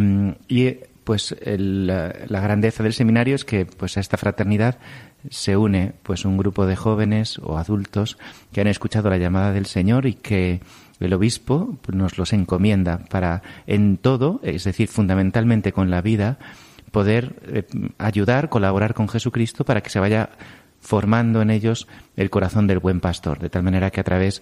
y 0.48 0.78
pues 1.04 1.36
la, 1.44 2.14
la, 2.28 2.40
grandeza 2.40 2.84
del 2.84 2.94
seminario 2.94 3.36
es 3.36 3.46
que 3.46 3.66
pues 3.66 3.98
a 3.98 4.00
esta 4.00 4.18
fraternidad 4.18 4.78
se 5.30 5.58
une 5.58 5.94
pues 6.04 6.26
un 6.26 6.38
grupo 6.38 6.66
de 6.66 6.76
jóvenes 6.76 7.40
o 7.40 7.58
adultos 7.58 8.18
que 8.52 8.62
han 8.62 8.68
escuchado 8.68 9.10
la 9.10 9.18
llamada 9.18 9.52
del 9.52 9.66
Señor 9.66 10.06
y 10.06 10.14
que 10.14 10.62
el 11.00 11.14
obispo 11.14 11.78
nos 11.92 12.18
los 12.18 12.34
encomienda 12.34 13.00
para 13.10 13.42
en 13.68 13.98
todo, 13.98 14.40
es 14.44 14.64
decir, 14.64 14.88
fundamentalmente 14.88 15.72
con 15.72 15.90
la 15.90 16.02
vida, 16.02 16.38
poder 16.92 17.36
eh, 17.48 17.64
ayudar, 17.98 18.50
colaborar 18.50 18.94
con 18.94 19.10
Jesucristo 19.10 19.66
para 19.66 19.82
que 19.82 19.90
se 19.90 20.00
vaya 20.00 20.30
formando 20.80 21.42
en 21.42 21.50
ellos 21.50 21.88
el 22.16 22.30
corazón 22.30 22.68
del 22.68 22.80
buen 22.80 23.02
pastor, 23.02 23.40
de 23.40 23.50
tal 23.50 23.64
manera 23.64 23.92
que 23.92 24.00
a 24.00 24.04
través 24.04 24.42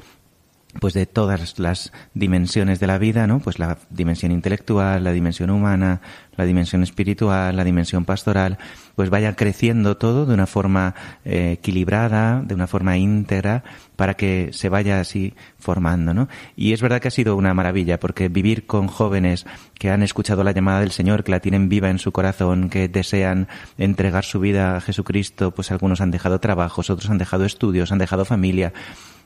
pues 0.79 0.93
de 0.93 1.05
todas 1.05 1.59
las 1.59 1.91
dimensiones 2.13 2.79
de 2.79 2.87
la 2.87 2.97
vida, 2.97 3.27
¿no? 3.27 3.39
Pues 3.39 3.59
la 3.59 3.77
dimensión 3.89 4.31
intelectual, 4.31 5.03
la 5.03 5.11
dimensión 5.11 5.49
humana, 5.49 6.01
la 6.35 6.45
dimensión 6.45 6.83
espiritual, 6.83 7.55
la 7.55 7.63
dimensión 7.63 8.05
pastoral, 8.05 8.57
pues 8.95 9.09
vaya 9.09 9.35
creciendo 9.35 9.97
todo 9.97 10.25
de 10.25 10.33
una 10.33 10.47
forma 10.47 10.95
eh, 11.25 11.53
equilibrada, 11.53 12.41
de 12.41 12.55
una 12.55 12.67
forma 12.67 12.97
íntegra, 12.97 13.63
para 13.95 14.15
que 14.15 14.49
se 14.51 14.69
vaya 14.69 14.99
así 14.99 15.33
formando, 15.59 16.13
¿no? 16.13 16.27
Y 16.55 16.73
es 16.73 16.81
verdad 16.81 17.01
que 17.01 17.07
ha 17.07 17.11
sido 17.11 17.35
una 17.35 17.53
maravilla, 17.53 17.99
porque 17.99 18.29
vivir 18.29 18.65
con 18.65 18.87
jóvenes 18.87 19.45
que 19.75 19.91
han 19.91 20.01
escuchado 20.01 20.43
la 20.43 20.51
llamada 20.51 20.79
del 20.79 20.91
Señor, 20.91 21.23
que 21.23 21.31
la 21.31 21.39
tienen 21.39 21.69
viva 21.69 21.89
en 21.89 21.99
su 21.99 22.11
corazón, 22.11 22.69
que 22.69 22.87
desean 22.87 23.47
entregar 23.77 24.25
su 24.25 24.39
vida 24.39 24.75
a 24.77 24.81
Jesucristo, 24.81 25.51
pues 25.51 25.71
algunos 25.71 26.01
han 26.01 26.11
dejado 26.11 26.39
trabajos, 26.39 26.89
otros 26.89 27.09
han 27.09 27.19
dejado 27.19 27.45
estudios, 27.45 27.91
han 27.91 27.99
dejado 27.99 28.25
familia, 28.25 28.73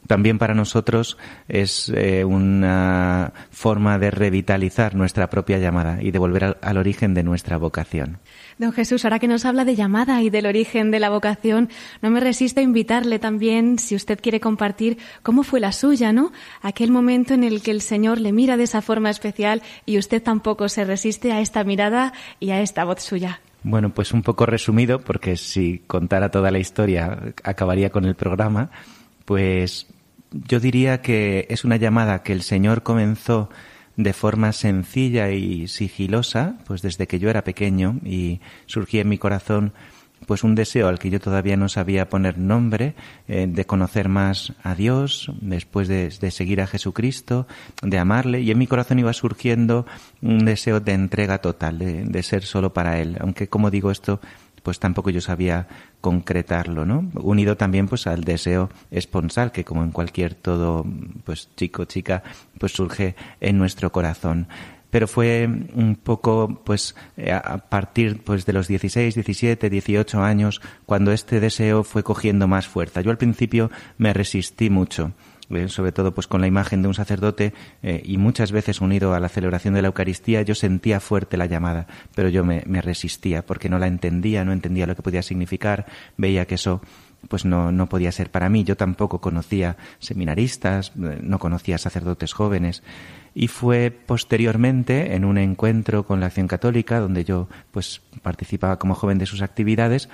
también 0.08 0.40
para 0.40 0.54
nosotros 0.54 1.18
es 1.48 1.92
eh, 1.96 2.24
una 2.26 3.34
forma 3.52 4.00
de 4.00 4.10
revitalizar 4.10 4.96
nuestra 4.96 5.30
propia 5.30 5.60
llamada 5.60 6.02
y 6.02 6.12
de 6.12 6.20
volver 6.20 6.44
al, 6.46 6.58
al, 6.62 6.78
origen 6.78 7.14
de 7.14 7.24
nuestra 7.24 7.58
vocación. 7.58 8.20
Don 8.58 8.72
Jesús, 8.72 9.06
ahora 9.06 9.20
que 9.20 9.28
nos 9.28 9.46
habla 9.46 9.66
de 9.66 9.76
llamada 9.76 10.22
y 10.24 10.30
del 10.30 10.46
origen 10.46 10.90
de 10.92 11.00
la 11.00 11.10
vocación, 11.10 11.70
no 12.02 12.10
me 12.10 12.20
resisto 12.20 12.60
a 12.60 12.64
invitarle 12.64 13.20
también, 13.20 13.78
si 13.78 13.96
usted 13.96 14.20
quiere 14.20 14.40
compartir, 14.40 14.98
cómo 15.22 15.44
fue 15.44 15.60
la 15.60 15.72
suya, 15.72 16.12
¿no? 16.12 16.32
Aquel 16.62 16.92
momento 16.92 17.34
en 17.34 17.44
el 17.44 17.62
que 17.62 17.72
el 17.72 17.82
Señor 17.82 18.20
le 18.20 18.32
mira 18.32 18.58
de 18.58 18.64
esa 18.64 18.82
forma 18.82 19.10
especial 19.10 19.62
y 19.86 19.98
usted 19.98 20.24
tampoco 20.24 20.70
se 20.70 20.86
resiste 20.86 21.32
a 21.32 21.42
esta 21.42 21.64
mirada 21.64 22.14
y 22.40 22.52
a 22.52 22.62
esta 22.62 22.86
voz 22.86 23.02
suya. 23.04 23.42
Bueno, 23.64 23.90
pues 23.90 24.14
un 24.14 24.22
poco 24.22 24.46
resumido, 24.46 25.00
porque 25.00 25.36
si 25.36 25.82
contara 25.88 26.32
toda 26.32 26.52
la 26.52 26.60
historia 26.60 27.34
acabaría 27.44 27.90
con 27.90 28.06
el 28.06 28.16
programa 28.16 28.72
pues 29.28 29.88
yo 30.32 30.60
diría 30.60 31.02
que 31.02 31.48
es 31.50 31.64
una 31.64 31.78
llamada 31.78 32.24
que 32.24 32.34
el 32.34 32.42
Señor 32.42 32.84
comenzó 32.84 33.50
de 33.96 34.14
forma 34.14 34.54
sencilla 34.54 35.32
y 35.32 35.68
sigilosa, 35.68 36.58
pues 36.66 36.82
desde 36.82 37.08
que 37.08 37.20
yo 37.20 37.30
era 37.30 37.44
pequeño 37.44 38.00
y 38.04 38.42
surgía 38.68 39.02
en 39.02 39.10
mi 39.10 39.18
corazón 39.18 39.74
pues 40.26 40.44
un 40.44 40.56
deseo 40.56 40.88
al 40.88 41.00
que 41.00 41.10
yo 41.10 41.20
todavía 41.20 41.58
no 41.58 41.70
sabía 41.70 42.10
poner 42.10 42.38
nombre, 42.38 42.96
eh, 43.28 43.46
de 43.48 43.66
conocer 43.66 44.10
más 44.10 44.54
a 44.64 44.74
Dios, 44.74 45.32
después 45.42 45.88
de, 45.88 46.10
de, 46.10 46.32
seguir 46.32 46.60
a 46.62 46.68
Jesucristo, 46.68 47.48
de 47.82 48.00
amarle, 48.00 48.42
y 48.42 48.52
en 48.52 48.58
mi 48.58 48.68
corazón 48.68 49.00
iba 49.00 49.14
surgiendo 49.14 49.86
un 50.22 50.44
deseo 50.46 50.80
de 50.80 50.94
entrega 50.94 51.38
total, 51.38 51.78
de, 51.78 52.04
de 52.04 52.24
ser 52.24 52.44
solo 52.44 52.74
para 52.74 53.00
Él. 53.00 53.18
Aunque, 53.20 53.48
como 53.48 53.70
digo 53.70 53.92
esto, 53.92 54.20
pues 54.68 54.80
tampoco 54.80 55.10
yo 55.12 55.22
sabía 55.22 55.66
concretarlo, 56.02 56.86
¿no? 56.86 57.10
Unido 57.14 57.56
también 57.56 57.88
pues 57.88 58.06
al 58.06 58.26
deseo 58.26 58.70
esponsal 58.92 59.54
que 59.54 59.64
como 59.64 59.82
en 59.82 59.92
cualquier 59.92 60.34
todo 60.36 60.86
pues 61.24 61.48
chico 61.56 61.86
chica 61.86 62.22
pues 62.60 62.74
surge 62.74 63.16
en 63.40 63.58
nuestro 63.58 63.94
corazón 63.94 64.50
pero 64.90 65.08
fue 65.08 65.48
un 65.74 65.96
poco 65.96 66.62
pues 66.66 66.98
a 67.32 67.60
partir 67.60 68.26
pues 68.26 68.46
de 68.46 68.52
los 68.52 68.68
16, 68.68 69.16
17, 69.16 69.70
18 69.70 70.22
años 70.22 70.60
cuando 70.86 71.14
este 71.14 71.40
deseo 71.40 71.86
fue 71.86 72.04
cogiendo 72.04 72.50
más 72.50 72.68
fuerza. 72.68 73.00
Yo 73.00 73.12
al 73.12 73.18
principio 73.18 73.72
me 73.98 74.12
resistí 74.12 74.70
mucho 74.70 75.14
sobre 75.68 75.92
todo 75.92 76.14
pues 76.14 76.28
con 76.28 76.42
la 76.42 76.48
imagen 76.48 76.82
de 76.82 76.88
un 76.88 76.94
sacerdote 76.94 77.54
eh, 77.84 78.02
y 78.06 78.18
muchas 78.18 78.52
veces 78.52 78.82
unido 78.82 79.14
a 79.14 79.20
la 79.20 79.30
celebración 79.30 79.74
de 79.74 79.82
la 79.82 79.88
Eucaristía, 79.88 80.42
yo 80.42 80.56
sentía 80.56 81.00
fuerte 81.00 81.38
la 81.38 81.46
llamada, 81.46 81.88
pero 82.16 82.30
yo 82.30 82.44
me, 82.44 82.64
me, 82.66 82.82
resistía 82.82 83.46
porque 83.46 83.70
no 83.70 83.80
la 83.80 83.88
entendía, 83.88 84.44
no 84.44 84.52
entendía 84.52 84.88
lo 84.88 84.96
que 84.96 85.02
podía 85.02 85.22
significar, 85.22 85.86
veía 86.18 86.46
que 86.46 86.56
eso 86.56 86.82
pues 87.28 87.46
no, 87.46 87.72
no 87.72 87.88
podía 87.88 88.12
ser 88.12 88.32
para 88.32 88.50
mí. 88.50 88.64
Yo 88.64 88.78
tampoco 88.78 89.20
conocía 89.20 89.78
seminaristas, 90.00 90.92
eh, 91.02 91.20
no 91.22 91.40
conocía 91.40 91.78
sacerdotes 91.78 92.34
jóvenes 92.34 92.84
y 93.34 93.48
fue 93.48 93.92
posteriormente 93.92 95.16
en 95.16 95.26
un 95.26 95.38
encuentro 95.38 96.06
con 96.06 96.20
la 96.20 96.28
Acción 96.28 96.48
Católica 96.48 97.00
donde 97.00 97.24
yo 97.24 97.48
pues 97.72 98.02
participaba 98.22 98.80
como 98.80 98.96
joven 98.96 99.18
de 99.18 99.26
sus 99.26 99.42
actividades 99.42 100.10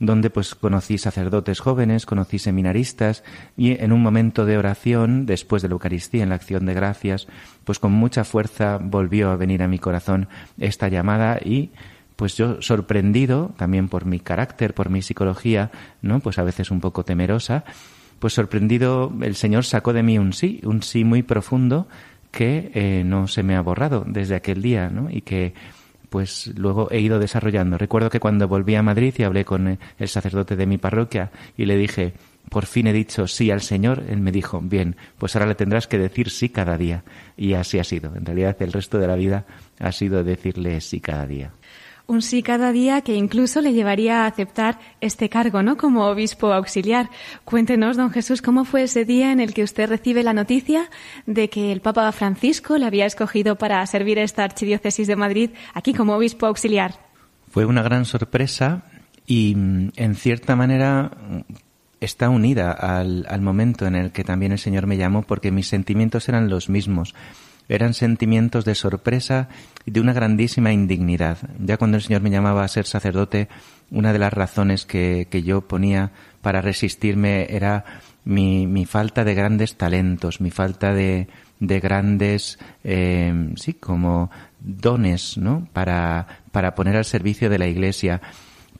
donde 0.00 0.30
pues 0.30 0.54
conocí 0.54 0.98
sacerdotes 0.98 1.60
jóvenes, 1.60 2.06
conocí 2.06 2.38
seminaristas 2.38 3.24
y 3.56 3.82
en 3.82 3.92
un 3.92 4.02
momento 4.02 4.44
de 4.44 4.58
oración, 4.58 5.26
después 5.26 5.62
de 5.62 5.68
la 5.68 5.72
Eucaristía, 5.72 6.22
en 6.22 6.28
la 6.28 6.36
acción 6.36 6.66
de 6.66 6.74
gracias, 6.74 7.26
pues 7.64 7.78
con 7.78 7.92
mucha 7.92 8.24
fuerza 8.24 8.78
volvió 8.80 9.30
a 9.30 9.36
venir 9.36 9.62
a 9.62 9.68
mi 9.68 9.78
corazón 9.78 10.28
esta 10.58 10.88
llamada 10.88 11.38
y 11.44 11.70
pues 12.16 12.36
yo 12.36 12.60
sorprendido 12.62 13.54
también 13.56 13.88
por 13.88 14.04
mi 14.04 14.18
carácter, 14.18 14.74
por 14.74 14.90
mi 14.90 15.02
psicología, 15.02 15.70
¿no? 16.02 16.18
Pues 16.18 16.38
a 16.38 16.42
veces 16.42 16.70
un 16.72 16.80
poco 16.80 17.04
temerosa, 17.04 17.64
pues 18.18 18.34
sorprendido 18.34 19.12
el 19.22 19.36
Señor 19.36 19.64
sacó 19.64 19.92
de 19.92 20.02
mí 20.02 20.18
un 20.18 20.32
sí, 20.32 20.60
un 20.64 20.82
sí 20.82 21.04
muy 21.04 21.22
profundo 21.22 21.86
que 22.32 22.70
eh, 22.74 23.04
no 23.04 23.28
se 23.28 23.42
me 23.42 23.56
ha 23.56 23.60
borrado 23.60 24.04
desde 24.06 24.34
aquel 24.34 24.62
día, 24.62 24.90
¿no? 24.90 25.08
Y 25.10 25.20
que 25.20 25.54
pues 26.10 26.52
luego 26.56 26.90
he 26.90 27.00
ido 27.00 27.18
desarrollando. 27.18 27.78
Recuerdo 27.78 28.10
que 28.10 28.20
cuando 28.20 28.48
volví 28.48 28.74
a 28.74 28.82
Madrid 28.82 29.14
y 29.18 29.22
hablé 29.22 29.44
con 29.44 29.78
el 29.98 30.08
sacerdote 30.08 30.56
de 30.56 30.66
mi 30.66 30.78
parroquia 30.78 31.30
y 31.56 31.66
le 31.66 31.76
dije, 31.76 32.14
por 32.48 32.66
fin 32.66 32.86
he 32.86 32.92
dicho 32.92 33.26
sí 33.26 33.50
al 33.50 33.60
Señor, 33.60 34.04
él 34.08 34.20
me 34.20 34.32
dijo, 34.32 34.60
bien, 34.60 34.96
pues 35.18 35.36
ahora 35.36 35.46
le 35.46 35.54
tendrás 35.54 35.86
que 35.86 35.98
decir 35.98 36.30
sí 36.30 36.48
cada 36.48 36.78
día. 36.78 37.04
Y 37.36 37.54
así 37.54 37.78
ha 37.78 37.84
sido. 37.84 38.14
En 38.16 38.24
realidad 38.24 38.56
el 38.60 38.72
resto 38.72 38.98
de 38.98 39.06
la 39.06 39.16
vida 39.16 39.44
ha 39.78 39.92
sido 39.92 40.24
decirle 40.24 40.80
sí 40.80 41.00
cada 41.00 41.26
día 41.26 41.52
un 42.08 42.22
sí 42.22 42.42
cada 42.42 42.72
día 42.72 43.02
que 43.02 43.14
incluso 43.14 43.60
le 43.60 43.74
llevaría 43.74 44.24
a 44.24 44.26
aceptar 44.26 44.78
este 45.02 45.28
cargo, 45.28 45.62
¿no? 45.62 45.76
Como 45.76 46.06
obispo 46.06 46.52
auxiliar. 46.54 47.10
Cuéntenos, 47.44 47.98
don 47.98 48.10
Jesús, 48.10 48.40
cómo 48.40 48.64
fue 48.64 48.84
ese 48.84 49.04
día 49.04 49.30
en 49.30 49.40
el 49.40 49.52
que 49.52 49.62
usted 49.62 49.90
recibe 49.90 50.22
la 50.22 50.32
noticia 50.32 50.88
de 51.26 51.50
que 51.50 51.70
el 51.70 51.82
Papa 51.82 52.10
Francisco 52.12 52.78
le 52.78 52.86
había 52.86 53.04
escogido 53.04 53.56
para 53.56 53.86
servir 53.86 54.18
esta 54.18 54.42
archidiócesis 54.42 55.06
de 55.06 55.16
Madrid 55.16 55.50
aquí 55.74 55.92
como 55.92 56.16
obispo 56.16 56.46
auxiliar. 56.46 56.94
Fue 57.50 57.66
una 57.66 57.82
gran 57.82 58.06
sorpresa 58.06 58.84
y, 59.26 59.52
en 59.52 60.14
cierta 60.14 60.56
manera, 60.56 61.10
está 62.00 62.30
unida 62.30 62.72
al 62.72 63.40
momento 63.42 63.86
en 63.86 63.96
el 63.96 64.12
que 64.12 64.24
también 64.24 64.52
el 64.52 64.58
Señor 64.58 64.86
me 64.86 64.96
llamó 64.96 65.22
porque 65.22 65.50
mis 65.50 65.68
sentimientos 65.68 66.26
eran 66.30 66.48
los 66.48 66.70
mismos 66.70 67.14
eran 67.68 67.94
sentimientos 67.94 68.64
de 68.64 68.74
sorpresa 68.74 69.48
y 69.84 69.90
de 69.90 70.00
una 70.00 70.12
grandísima 70.12 70.72
indignidad. 70.72 71.38
Ya 71.58 71.76
cuando 71.76 71.96
el 71.96 72.02
Señor 72.02 72.22
me 72.22 72.30
llamaba 72.30 72.64
a 72.64 72.68
ser 72.68 72.86
sacerdote, 72.86 73.48
una 73.90 74.12
de 74.12 74.18
las 74.18 74.32
razones 74.32 74.86
que, 74.86 75.28
que 75.30 75.42
yo 75.42 75.62
ponía 75.62 76.12
para 76.40 76.60
resistirme 76.60 77.46
era 77.50 77.84
mi, 78.24 78.84
falta 78.84 79.24
de 79.24 79.34
grandes 79.34 79.76
talentos, 79.76 80.40
mi 80.40 80.50
falta 80.50 80.92
de, 80.92 81.28
de 81.60 81.80
grandes, 81.80 82.58
eh, 82.84 83.52
sí, 83.56 83.74
como 83.74 84.30
dones, 84.60 85.38
¿no? 85.38 85.66
Para, 85.72 86.26
para 86.52 86.74
poner 86.74 86.96
al 86.96 87.04
servicio 87.04 87.48
de 87.48 87.58
la 87.58 87.66
Iglesia. 87.66 88.20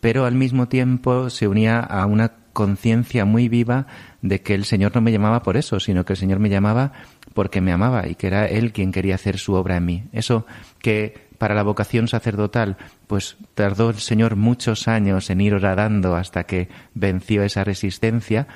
Pero 0.00 0.26
al 0.26 0.34
mismo 0.34 0.68
tiempo 0.68 1.30
se 1.30 1.48
unía 1.48 1.80
a 1.80 2.04
una 2.06 2.32
conciencia 2.52 3.24
muy 3.24 3.48
viva 3.48 3.86
de 4.20 4.42
que 4.42 4.54
el 4.54 4.64
Señor 4.64 4.94
no 4.94 5.00
me 5.00 5.12
llamaba 5.12 5.42
por 5.42 5.56
eso, 5.56 5.80
sino 5.80 6.04
que 6.04 6.12
el 6.12 6.18
Señor 6.18 6.40
me 6.40 6.50
llamaba 6.50 6.92
porque 7.38 7.60
me 7.60 7.70
amaba 7.70 8.08
y 8.08 8.16
que 8.16 8.26
era 8.26 8.46
Él 8.46 8.72
quien 8.72 8.90
quería 8.90 9.14
hacer 9.14 9.38
su 9.38 9.54
obra 9.54 9.76
en 9.76 9.84
mí. 9.84 10.02
Eso 10.10 10.44
que 10.80 11.28
para 11.38 11.54
la 11.54 11.62
vocación 11.62 12.08
sacerdotal, 12.08 12.76
pues 13.06 13.36
tardó 13.54 13.90
el 13.90 13.98
Señor 13.98 14.34
muchos 14.34 14.88
años 14.88 15.30
en 15.30 15.40
ir 15.40 15.54
horadando 15.54 16.16
hasta 16.16 16.42
que 16.42 16.68
venció 16.94 17.44
esa 17.44 17.62
resistencia, 17.62 18.48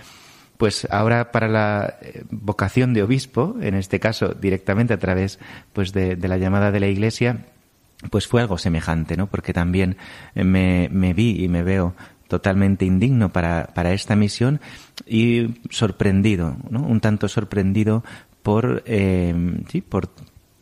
pues 0.56 0.88
ahora 0.90 1.30
para 1.30 1.46
la 1.46 1.94
eh, 2.02 2.24
vocación 2.32 2.92
de 2.92 3.04
obispo, 3.04 3.54
en 3.60 3.76
este 3.76 4.00
caso 4.00 4.30
directamente 4.30 4.94
a 4.94 4.98
través 4.98 5.38
pues 5.72 5.92
de, 5.92 6.16
la 6.16 6.36
llamada 6.36 6.72
de 6.72 6.80
la 6.80 6.88
Iglesia, 6.88 7.46
pues 8.10 8.26
fue 8.26 8.40
algo 8.40 8.58
semejante, 8.58 9.16
¿no? 9.16 9.28
Porque 9.28 9.52
también 9.52 9.96
me, 10.34 10.88
me 10.90 11.14
vi 11.14 11.44
y 11.44 11.46
me 11.46 11.62
veo 11.62 11.94
totalmente 12.26 12.84
indigno 12.84 13.28
para, 13.28 13.68
para 13.74 13.92
esta 13.92 14.16
misión 14.16 14.60
y 15.06 15.54
sorprendido, 15.70 16.56
¿no? 16.68 16.82
Un 16.82 16.98
tanto 17.00 17.28
sorprendido 17.28 18.02
por, 18.42 18.82
eh, 18.86 19.34
sí, 19.70 19.80
por, 19.80 20.10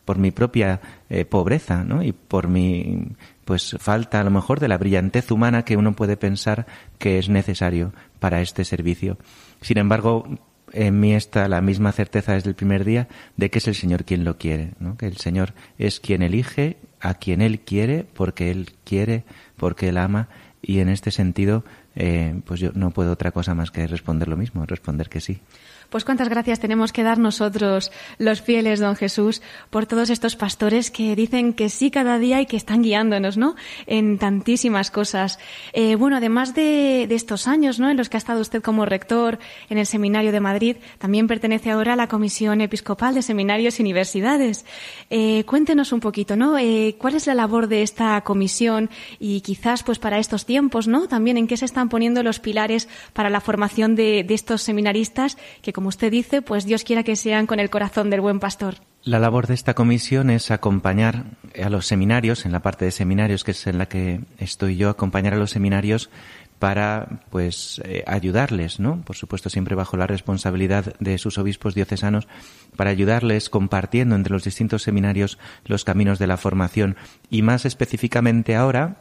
por 0.05 0.19
mi 0.19 0.31
propia 0.31 0.81
eh, 1.09 1.25
pobreza, 1.25 1.85
¿no? 1.85 2.03
Y 2.03 2.13
por 2.13 2.49
mi, 2.49 3.09
pues, 3.45 3.77
falta 3.79 4.21
a 4.21 4.25
lo 4.25 4.31
mejor 4.31 4.61
de 4.61 4.69
la 4.69 4.79
brillantez 4.79 5.31
humana 5.31 5.65
que 5.65 5.77
uno 5.77 5.95
puede 5.95 6.17
pensar 6.17 6.67
que 6.99 7.19
es 7.19 7.29
necesario 7.29 7.93
para 8.19 8.41
este 8.41 8.65
servicio. 8.65 9.19
Sin 9.61 9.79
embargo, 9.79 10.25
en 10.73 11.01
mí 11.01 11.15
está 11.15 11.49
la 11.49 11.61
misma 11.61 11.93
certeza 11.93 12.33
desde 12.33 12.51
el 12.51 12.55
primer 12.55 12.85
día 12.85 13.09
de 13.37 13.51
que 13.51 13.59
es 13.59 13.69
el 13.69 13.75
Señor 13.75 14.05
quien 14.05 14.25
lo 14.25 14.39
quiere, 14.39 14.73
¿no? 14.79 14.97
que 14.97 15.07
el 15.07 15.17
Señor 15.17 15.55
es 15.79 16.01
quien 16.01 16.23
elige 16.23 16.77
a 17.01 17.15
quien 17.15 17.41
Él 17.41 17.61
quiere, 17.61 18.05
porque 18.05 18.51
Él 18.51 18.73
quiere, 18.85 19.25
porque 19.57 19.89
Él 19.89 19.99
ama 19.99 20.29
y 20.63 20.81
en 20.81 20.89
este 20.89 21.11
sentido 21.11 21.65
eh, 21.97 22.41
pues 22.45 22.61
yo 22.61 22.71
no 22.75 22.91
puedo 22.91 23.13
otra 23.13 23.33
cosa 23.33 23.55
más 23.55 23.71
que 23.71 23.87
responder 23.87 24.29
lo 24.29 24.37
mismo, 24.37 24.65
responder 24.67 25.09
que 25.09 25.21
sí. 25.21 25.41
Pues 25.90 26.04
cuántas 26.04 26.28
gracias 26.28 26.61
tenemos 26.61 26.92
que 26.92 27.02
dar 27.02 27.18
nosotros, 27.18 27.90
los 28.18 28.42
fieles, 28.42 28.78
don 28.78 28.94
Jesús, 28.94 29.42
por 29.70 29.87
todos 29.87 30.09
estos 30.09 30.37
pastores 30.37 30.92
que 30.92 31.16
dicen 31.16 31.52
que 31.52 31.68
sí 31.68 31.90
cada 31.90 32.20
día 32.20 32.40
y 32.40 32.47
que 32.47 32.56
están 32.56 32.82
guiándonos, 32.82 33.37
¿no? 33.37 33.56
En 33.87 34.16
tantísimas 34.16 34.92
cosas. 34.92 35.40
Eh, 35.73 35.97
bueno, 35.97 36.16
además 36.16 36.54
de, 36.54 37.09
estos 37.11 37.49
años, 37.49 37.80
¿no? 37.80 37.90
En 37.90 37.97
los 37.97 38.09
que 38.09 38.16
ha 38.16 38.18
estado 38.18 38.40
usted 38.40 38.62
como 38.62 38.87
rector 38.87 39.40
en 39.68 39.78
el 39.78 39.87
Seminario 39.87 40.30
de 40.30 40.38
Madrid, 40.38 40.76
también 40.99 41.26
pertenece 41.26 41.73
ahora 41.73 41.94
a 41.94 41.97
la 41.97 42.06
Comisión 42.06 42.61
Episcopal 42.61 43.12
de 43.12 43.23
Seminarios 43.23 43.80
y 43.80 43.82
Universidades. 43.82 44.64
Eh, 45.11 45.42
cuéntenos 45.44 45.92
un 45.92 45.99
poquito, 45.99 46.37
¿no? 46.37 46.56
Eh, 46.56 46.94
¿Cuál 46.99 47.16
es 47.16 47.26
la 47.26 47.35
labor 47.35 47.66
de 47.66 47.82
esta 47.82 48.20
comisión 48.20 48.90
y 49.18 49.40
quizás, 49.40 49.82
pues, 49.82 49.99
para 49.99 50.20
estos 50.20 50.47
tiempos, 50.47 50.87
¿no? 50.87 51.09
También 51.09 51.37
en 51.37 51.49
qué 51.49 51.56
se 51.56 51.64
están 51.64 51.88
poniendo 51.88 52.23
los 52.23 52.38
pilares 52.38 52.88
para 53.12 53.28
la 53.28 53.40
formación 53.40 53.97
de, 53.97 54.23
de 54.23 54.35
estos 54.35 54.62
seminaristas 54.62 55.37
que, 55.62 55.80
como 55.81 55.89
usted 55.89 56.11
dice, 56.13 56.43
pues 56.43 56.67
Dios 56.67 56.85
quiera 56.85 57.05
que 57.05 57.17
sean 57.17 57.47
con 57.47 57.59
el 57.59 57.71
corazón 57.71 58.11
del 58.11 58.21
buen 58.21 58.39
pastor. 58.39 58.75
La 59.03 59.19
labor 59.19 59.47
de 59.47 59.55
esta 59.55 59.73
comisión 59.73 60.29
es 60.29 60.51
acompañar 60.51 61.25
a 61.59 61.71
los 61.71 61.87
seminarios, 61.87 62.45
en 62.45 62.53
la 62.53 62.61
parte 62.61 62.85
de 62.85 62.91
seminarios 62.91 63.45
que 63.45 63.53
es 63.53 63.67
en 63.67 63.79
la 63.79 63.87
que 63.87 64.21
estoy 64.37 64.77
yo, 64.77 64.91
acompañar 64.91 65.33
a 65.33 65.39
los 65.39 65.53
seminarios 65.53 66.11
para 66.59 67.23
pues 67.31 67.81
eh, 67.87 68.05
ayudarles, 68.07 68.79
¿no? 68.79 69.01
Por 69.01 69.17
supuesto 69.17 69.49
siempre 69.49 69.75
bajo 69.75 69.97
la 69.97 70.07
responsabilidad 70.07 70.97
de 71.01 71.17
sus 71.17 71.39
obispos 71.39 71.75
diocesanos 71.75 72.29
para 72.77 72.91
ayudarles 72.91 73.49
compartiendo 73.49 74.17
entre 74.17 74.35
los 74.35 74.45
distintos 74.45 74.83
seminarios 74.83 75.39
los 75.65 75.85
caminos 75.85 76.19
de 76.19 76.27
la 76.27 76.37
formación 76.37 76.97
y 77.31 77.41
más 77.41 77.65
específicamente 77.65 78.55
ahora 78.55 78.99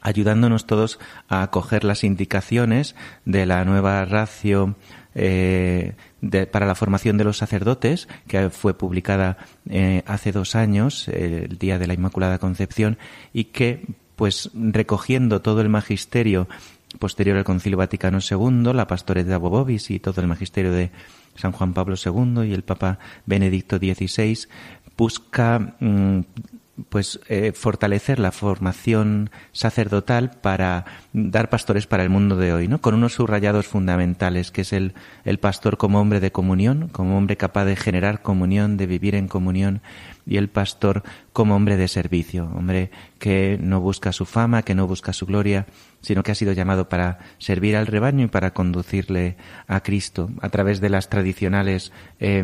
ayudándonos 0.00 0.66
todos 0.66 0.98
a 1.28 1.42
acoger 1.42 1.84
las 1.84 2.04
indicaciones 2.04 2.96
de 3.24 3.46
la 3.46 3.64
nueva 3.64 4.04
ratio 4.04 4.74
eh, 5.14 5.94
de, 6.20 6.46
para 6.46 6.66
la 6.66 6.74
formación 6.74 7.16
de 7.16 7.24
los 7.24 7.38
sacerdotes, 7.38 8.08
que 8.26 8.50
fue 8.50 8.74
publicada 8.74 9.38
eh, 9.68 10.02
hace 10.06 10.32
dos 10.32 10.54
años, 10.54 11.08
eh, 11.08 11.46
el 11.50 11.58
día 11.58 11.78
de 11.78 11.86
la 11.86 11.94
Inmaculada 11.94 12.38
Concepción, 12.38 12.98
y 13.32 13.44
que, 13.44 13.86
pues, 14.16 14.50
recogiendo 14.54 15.42
todo 15.42 15.60
el 15.60 15.68
magisterio 15.68 16.48
posterior 16.98 17.36
al 17.36 17.44
Concilio 17.44 17.78
Vaticano 17.78 18.18
II, 18.18 18.72
la 18.74 18.86
Pastoreta 18.86 19.38
Bobobis 19.38 19.90
y 19.90 20.00
todo 20.00 20.20
el 20.20 20.26
magisterio 20.26 20.72
de 20.72 20.90
San 21.36 21.52
Juan 21.52 21.72
Pablo 21.72 21.94
II 21.96 22.48
y 22.48 22.52
el 22.52 22.62
Papa 22.62 22.98
Benedicto 23.26 23.78
XVI, 23.78 24.46
busca 24.96 25.74
mm, 25.80 26.20
pues 26.88 27.20
eh, 27.28 27.52
fortalecer 27.52 28.18
la 28.18 28.32
formación 28.32 29.30
sacerdotal 29.52 30.30
para 30.40 30.84
dar 31.12 31.50
pastores 31.50 31.86
para 31.86 32.02
el 32.02 32.10
mundo 32.10 32.36
de 32.36 32.52
hoy, 32.52 32.68
¿no? 32.68 32.80
Con 32.80 32.94
unos 32.94 33.14
subrayados 33.14 33.66
fundamentales, 33.66 34.50
que 34.50 34.62
es 34.62 34.72
el, 34.72 34.94
el 35.24 35.38
pastor 35.38 35.76
como 35.76 36.00
hombre 36.00 36.20
de 36.20 36.32
comunión, 36.32 36.88
como 36.88 37.18
hombre 37.18 37.36
capaz 37.36 37.64
de 37.64 37.76
generar 37.76 38.22
comunión, 38.22 38.76
de 38.76 38.86
vivir 38.86 39.14
en 39.14 39.28
comunión, 39.28 39.82
y 40.26 40.36
el 40.36 40.48
pastor 40.48 41.02
como 41.32 41.54
hombre 41.54 41.76
de 41.76 41.88
servicio, 41.88 42.50
hombre 42.54 42.90
que 43.18 43.58
no 43.60 43.80
busca 43.80 44.12
su 44.12 44.26
fama, 44.26 44.62
que 44.62 44.74
no 44.74 44.86
busca 44.86 45.12
su 45.12 45.26
gloria, 45.26 45.66
sino 46.00 46.22
que 46.22 46.32
ha 46.32 46.34
sido 46.34 46.52
llamado 46.52 46.88
para 46.88 47.18
servir 47.38 47.76
al 47.76 47.86
rebaño 47.86 48.24
y 48.24 48.28
para 48.28 48.52
conducirle 48.52 49.36
a 49.66 49.80
Cristo 49.80 50.30
a 50.40 50.48
través 50.48 50.80
de 50.80 50.88
las 50.88 51.08
tradicionales 51.08 51.92
eh, 52.18 52.42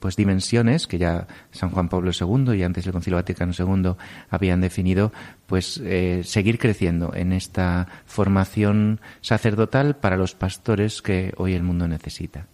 pues 0.00 0.16
dimensiones 0.16 0.86
que 0.86 0.98
ya 0.98 1.26
San 1.50 1.70
Juan 1.70 1.88
Pablo 1.88 2.10
II 2.18 2.56
y 2.56 2.62
antes 2.62 2.86
el 2.86 2.92
Concilio 2.92 3.16
Vaticano 3.16 3.52
II 3.56 3.92
habían 4.30 4.60
definido, 4.60 5.12
pues 5.46 5.80
eh, 5.84 6.22
seguir 6.24 6.58
creciendo 6.58 7.14
en 7.14 7.32
esta 7.32 7.86
formación 8.06 9.00
sacerdotal 9.20 9.96
para 9.96 10.16
los 10.16 10.34
pastores 10.34 11.02
que 11.02 11.32
hoy 11.36 11.54
el 11.54 11.62
mundo 11.62 11.86
necesita. 11.86 12.46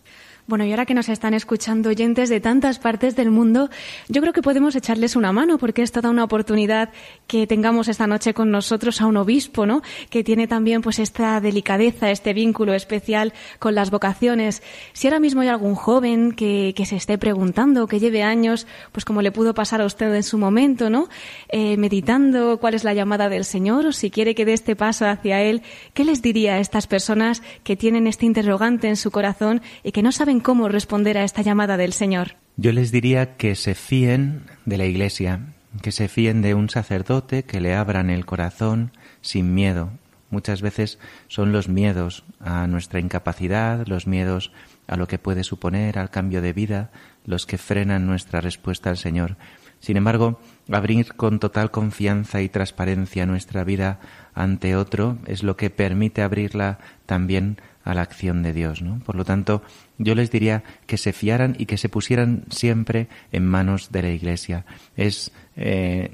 Bueno, 0.49 0.65
y 0.65 0.73
ahora 0.73 0.87
que 0.87 0.95
nos 0.95 1.09
están 1.09 1.35
escuchando 1.35 1.89
oyentes 1.89 2.29
de 2.29 2.41
tantas 2.41 2.81
partes 2.81 3.15
del 3.15 3.31
mundo, 3.31 3.71
yo 4.09 4.21
creo 4.21 4.33
que 4.33 4.43
podemos 4.43 4.75
echarles 4.75 5.15
una 5.15 5.33
mano 5.33 5.57
porque 5.57 5.83
es 5.83 5.93
toda 5.93 6.11
una 6.11 6.25
oportunidad 6.25 6.91
que 7.29 7.47
tengamos 7.47 7.87
esta 7.87 8.09
noche 8.09 8.35
con 8.35 8.51
nosotros 8.51 9.01
a 9.01 9.07
un 9.07 9.17
obispo, 9.17 9.67
¿no? 9.67 9.83
Que 10.11 10.25
tiene 10.25 10.49
también 10.49 10.83
pues 10.83 10.99
esta 10.99 11.41
delicadeza, 11.41 12.11
este 12.11 12.33
vínculo 12.33 12.75
especial 12.75 13.33
con 13.61 13.77
las 13.77 13.93
vocaciones. 13.93 14.65
Si 14.93 15.07
ahora 15.07 15.21
mismo 15.21 15.43
hay 15.43 15.49
algún 15.49 15.77
joven 15.77 16.33
que, 16.33 16.75
que 16.77 16.87
se 16.87 16.97
esté 16.97 17.19
preguntando, 17.19 17.87
que 17.87 18.01
lleve 18.01 18.25
años, 18.25 18.67
pues 18.91 19.05
como 19.05 19.23
le 19.23 19.31
pudo 19.31 19.55
pasar 19.55 19.81
a 19.81 19.87
usted 19.87 20.13
en 20.13 20.25
su 20.25 20.39
momento, 20.39 20.91
¿no? 20.91 21.09
Eh, 21.51 21.77
meditando 21.77 22.59
cuál 22.59 22.75
es 22.75 22.83
la 22.83 22.95
llamada 22.95 23.29
del 23.29 23.45
Señor 23.45 23.87
o 23.87 23.93
si 23.93 24.11
quiere 24.11 24.35
que 24.35 24.45
dé 24.45 24.55
este 24.55 24.75
paso 24.75 25.07
hacia 25.07 25.41
Él, 25.41 25.63
¿qué 25.95 26.05
les 26.05 26.21
diría 26.21 26.55
a 26.55 26.59
estas 26.59 26.89
personas 26.89 27.43
que 27.63 27.77
tienen 27.77 28.09
este 28.09 28.27
interrogante 28.27 28.89
en 28.89 28.97
su 28.97 29.13
corazón 29.13 29.63
y 29.85 29.93
que 29.93 30.03
no 30.03 30.11
saben 30.11 30.32
cómo 30.41 30.69
responder 30.69 31.19
a 31.19 31.25
esta 31.25 31.43
llamada 31.43 31.77
del 31.77 31.93
Señor? 31.93 32.37
Yo 32.57 32.73
les 32.73 32.93
diría 32.93 33.37
que 33.37 33.55
se 33.55 33.75
fíen 33.75 34.45
de 34.65 34.79
la 34.79 34.87
Iglesia, 34.87 35.41
que 35.81 35.93
se 35.93 36.09
fíen 36.09 36.43
de 36.43 36.55
un 36.55 36.69
sacerdote, 36.69 37.45
que 37.45 37.61
le 37.61 37.75
abran 37.75 38.11
el 38.11 38.27
corazón 38.27 38.93
sin 39.21 39.55
miedo. 39.55 39.91
Muchas 40.31 40.63
veces 40.63 40.99
son 41.29 41.53
los 41.53 41.69
miedos 41.69 42.25
a 42.41 42.67
nuestra 42.67 43.01
incapacidad, 43.01 43.87
los 43.87 44.07
miedos 44.07 44.53
a 44.87 44.97
lo 44.97 45.07
que 45.07 45.19
puede 45.19 45.45
suponer, 45.45 45.99
al 45.99 46.11
cambio 46.11 46.41
de 46.43 46.53
vida, 46.53 46.91
los 47.25 47.47
que 47.47 47.59
frenan 47.59 48.07
nuestra 48.07 48.41
respuesta 48.41 48.91
al 48.91 48.97
Señor. 48.97 49.37
Sin 49.81 49.97
embargo, 49.97 50.41
abrir 50.71 51.15
con 51.15 51.41
total 51.41 51.71
confianza 51.71 52.41
y 52.41 52.49
transparencia 52.49 53.27
nuestra 53.27 53.65
vida 53.65 53.99
ante 54.33 54.77
otro 54.77 55.19
es 55.27 55.43
lo 55.43 55.57
que 55.57 55.71
permite 55.71 56.23
abrirla 56.23 56.79
también 57.05 57.61
a 57.85 57.95
la 57.95 58.03
acción 58.03 58.43
de 58.43 58.53
Dios. 58.53 58.83
¿no? 58.83 59.01
Por 59.01 59.17
lo 59.17 59.25
tanto, 59.25 59.63
yo 59.99 60.15
les 60.15 60.31
diría 60.31 60.63
que 60.87 60.97
se 60.97 61.13
fiaran 61.13 61.57
y 61.59 61.67
que 61.67 61.79
se 61.79 61.89
pusieran 61.89 62.45
siempre 62.51 63.09
en 63.33 63.47
manos 63.47 63.93
de 63.93 64.03
la 64.03 64.11
Iglesia. 64.11 64.65
Es, 64.97 65.33
eh, 65.57 66.11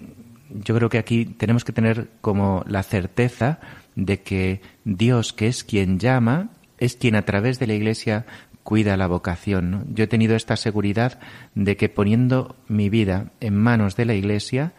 yo 0.50 0.74
creo 0.74 0.88
que 0.88 0.98
aquí 0.98 1.24
tenemos 1.24 1.64
que 1.64 1.72
tener 1.72 2.09
como 2.20 2.64
la 2.66 2.83
certeza 2.83 3.61
de 3.94 4.20
que 4.20 4.61
Dios, 4.85 5.33
que 5.33 5.48
es 5.48 5.64
quien 5.64 5.98
llama, 5.98 6.50
es 6.78 6.96
quien 6.96 7.16
a 7.16 7.22
través 7.22 7.59
de 7.59 7.66
la 7.66 7.74
Iglesia 7.74 8.26
cuida 8.62 8.96
la 8.96 9.07
vocación. 9.07 9.87
Yo 9.94 10.04
he 10.04 10.09
tenido 10.09 10.37
esta 10.37 10.57
seguridad 10.57 11.18
de 11.54 11.76
que 11.76 11.88
poniendo 11.88 12.57
mi 12.68 12.90
vida 12.90 13.33
en 13.40 13.57
manos 13.57 13.96
de 13.96 14.04
la 14.04 14.14
Iglesia, 14.14 14.72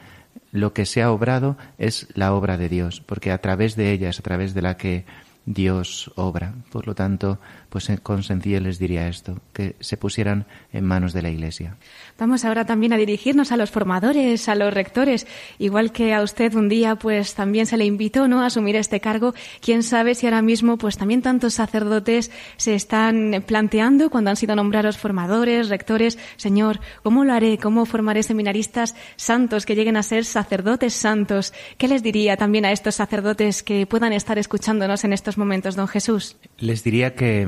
lo 0.52 0.74
que 0.74 0.86
se 0.86 1.02
ha 1.02 1.12
obrado 1.12 1.58
es 1.78 2.08
la 2.14 2.34
obra 2.34 2.58
de 2.58 2.70
Dios, 2.70 3.02
porque 3.02 3.32
a 3.32 3.40
través 3.40 3.76
de 3.76 3.92
ella 3.92 4.10
es 4.10 4.20
a 4.20 4.24
través 4.24 4.54
de 4.54 4.62
la 4.62 4.78
que 4.78 5.06
Dios 5.50 6.12
obra. 6.16 6.54
Por 6.72 6.86
lo 6.86 6.94
tanto, 6.94 7.40
pues 7.70 7.92
con 8.04 8.22
sencillez 8.22 8.62
les 8.62 8.78
diría 8.78 9.08
esto, 9.08 9.42
que 9.52 9.76
se 9.80 9.98
pusieran 9.98 10.46
en 10.72 10.86
manos 10.86 11.12
de 11.12 11.24
la 11.24 11.32
Iglesia. 11.32 11.76
Vamos 12.20 12.46
ahora 12.46 12.66
también 12.66 12.94
a 12.94 12.98
dirigirnos 12.98 13.52
a 13.52 13.58
los 13.58 13.72
formadores, 13.72 14.48
a 14.48 14.54
los 14.54 14.72
rectores, 14.72 15.26
igual 15.58 15.92
que 15.92 16.14
a 16.14 16.22
usted 16.22 16.54
un 16.54 16.70
día 16.70 16.98
pues 16.98 17.34
también 17.34 17.66
se 17.66 17.78
le 17.78 17.86
invitó, 17.86 18.28
¿no?, 18.28 18.42
a 18.42 18.46
asumir 18.46 18.76
este 18.76 19.00
cargo. 19.00 19.34
Quién 19.60 19.82
sabe 19.82 20.14
si 20.14 20.28
ahora 20.28 20.44
mismo 20.44 20.78
pues 20.78 20.98
también 20.98 21.24
tantos 21.24 21.56
sacerdotes 21.56 22.30
se 22.58 22.76
están 22.76 23.44
planteando 23.48 24.12
cuando 24.12 24.30
han 24.30 24.36
sido 24.36 24.56
nombrados 24.56 25.00
formadores, 25.00 25.70
rectores, 25.70 26.20
Señor, 26.38 26.80
¿cómo 27.02 27.26
lo 27.26 27.34
haré? 27.34 27.58
¿Cómo 27.58 27.88
formaré 27.88 28.22
seminaristas 28.22 28.94
santos 29.16 29.66
que 29.66 29.74
lleguen 29.74 29.98
a 29.98 30.04
ser 30.04 30.26
sacerdotes 30.26 30.94
santos? 30.94 31.54
¿Qué 31.80 31.88
les 31.88 32.04
diría 32.04 32.38
también 32.38 32.66
a 32.66 32.72
estos 32.72 32.94
sacerdotes 32.94 33.64
que 33.64 33.88
puedan 33.88 34.14
estar 34.14 34.38
escuchándonos 34.38 35.04
en 35.04 35.14
estos 35.14 35.39
momentos, 35.40 35.76
don 35.76 35.88
Jesús? 35.88 36.38
Les 36.60 36.84
diría 36.84 37.16
que, 37.16 37.48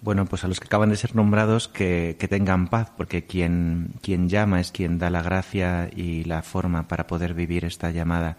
bueno, 0.00 0.24
pues 0.24 0.44
a 0.44 0.48
los 0.48 0.60
que 0.60 0.66
acaban 0.66 0.88
de 0.88 0.96
ser 0.96 1.14
nombrados 1.14 1.68
que, 1.68 2.16
tengan 2.30 2.68
paz, 2.68 2.90
porque 2.96 3.26
quien, 3.26 3.92
llama 4.02 4.60
es 4.60 4.72
quien 4.72 4.98
da 4.98 5.10
la 5.10 5.22
gracia 5.22 5.90
y 5.94 6.24
la 6.24 6.42
forma 6.42 6.88
para 6.88 7.06
poder 7.06 7.34
vivir 7.34 7.64
esta 7.66 7.90
llamada. 7.90 8.38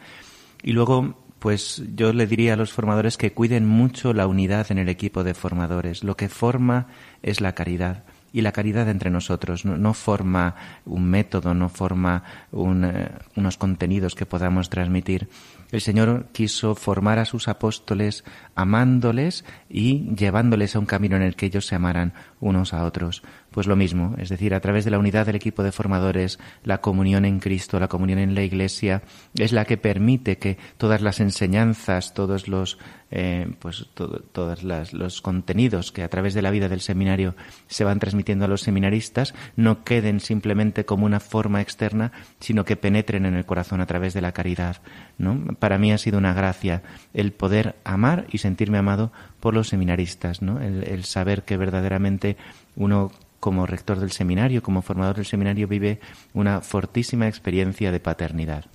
Y 0.63 0.71
luego, 0.71 1.15
pues 1.39 1.83
yo 1.95 2.13
le 2.13 2.25
diría 2.25 2.53
a 2.53 2.57
los 2.57 2.71
formadores 2.71 3.17
que 3.17 3.33
cuiden 3.33 3.67
mucho 3.67 4.13
la 4.13 4.27
unidad 4.27 4.71
en 4.71 4.79
el 4.79 4.89
equipo 4.89 5.23
de 5.23 5.33
formadores. 5.33 6.03
Lo 6.03 6.15
que 6.15 6.29
forma 6.29 6.87
es 7.21 7.41
la 7.41 7.53
caridad 7.53 8.03
y 8.33 8.41
la 8.41 8.51
caridad 8.51 8.89
entre 8.89 9.09
nosotros. 9.09 9.65
No, 9.65 9.93
forma 9.93 10.55
un 10.85 11.05
método, 11.05 11.53
no 11.53 11.69
forma 11.69 12.23
eh, 12.53 13.09
unos 13.35 13.57
contenidos 13.57 14.15
que 14.15 14.25
podamos 14.25 14.69
transmitir. 14.69 15.29
El 15.71 15.81
Señor 15.81 16.27
quiso 16.33 16.75
formar 16.75 17.17
a 17.17 17.25
sus 17.25 17.47
apóstoles 17.47 18.23
amándoles 18.55 19.45
y 19.69 20.13
llevándoles 20.15 20.75
a 20.75 20.79
un 20.79 20.85
camino 20.85 21.15
en 21.15 21.21
el 21.21 21.35
que 21.35 21.45
ellos 21.45 21.65
se 21.65 21.75
amaran 21.75 22.13
unos 22.41 22.73
a 22.73 22.83
otros. 22.83 23.23
Pues 23.51 23.67
lo 23.67 23.75
mismo, 23.75 24.15
es 24.17 24.29
decir, 24.29 24.53
a 24.53 24.59
través 24.59 24.83
de 24.83 24.91
la 24.91 24.99
unidad 24.99 25.25
del 25.25 25.35
equipo 25.35 25.63
de 25.63 25.71
formadores, 25.71 26.39
la 26.63 26.79
comunión 26.79 27.23
en 27.25 27.39
Cristo, 27.39 27.79
la 27.79 27.87
comunión 27.87 28.19
en 28.19 28.35
la 28.35 28.43
Iglesia, 28.43 29.03
es 29.35 29.53
la 29.53 29.65
que 29.65 29.77
permite 29.77 30.37
que 30.37 30.57
todas 30.77 31.01
las 31.01 31.19
enseñanzas, 31.19 32.13
todos 32.13 32.47
los, 32.47 32.77
eh, 33.11 33.49
pues 33.59 33.87
todo, 33.93 34.21
todos 34.31 34.63
las, 34.63 34.93
los 34.93 35.21
contenidos 35.21 35.91
que 35.91 36.03
a 36.03 36.09
través 36.09 36.33
de 36.33 36.41
la 36.41 36.51
vida 36.51 36.69
del 36.69 36.81
seminario 36.81 37.35
se 37.67 37.83
van 37.83 37.99
transmitiendo 37.99 38.45
a 38.45 38.47
los 38.47 38.61
seminaristas 38.61 39.33
no 39.55 39.83
queden 39.83 40.19
simplemente 40.19 40.85
como 40.85 41.05
una 41.05 41.19
forma 41.19 41.61
externa, 41.61 42.11
sino 42.39 42.65
que 42.65 42.75
penetren 42.75 43.25
en 43.25 43.35
el 43.35 43.45
corazón 43.45 43.81
a 43.81 43.85
través 43.85 44.13
de 44.13 44.21
la 44.21 44.31
caridad. 44.31 44.77
¿no? 45.17 45.39
Para 45.59 45.77
mí 45.77 45.91
ha 45.91 45.97
sido 45.97 46.17
una 46.17 46.33
gracia 46.33 46.83
el 47.13 47.31
poder 47.31 47.75
amar 47.83 48.25
y 48.31 48.39
sentirme 48.39 48.77
amado 48.77 49.11
por 49.41 49.53
los 49.53 49.67
seminaristas, 49.67 50.41
¿no? 50.41 50.61
el, 50.61 50.85
el 50.85 51.03
saber 51.03 51.43
que 51.43 51.57
verdaderamente 51.57 52.37
uno 52.77 53.11
como 53.41 53.65
rector 53.65 53.99
del 53.99 54.11
seminario, 54.11 54.63
como 54.63 54.81
formador 54.81 55.17
del 55.17 55.25
seminario, 55.25 55.67
vive 55.67 55.99
una 56.33 56.61
fortísima 56.61 57.27
experiencia 57.27 57.91
de 57.91 57.99
paternidad. 57.99 58.65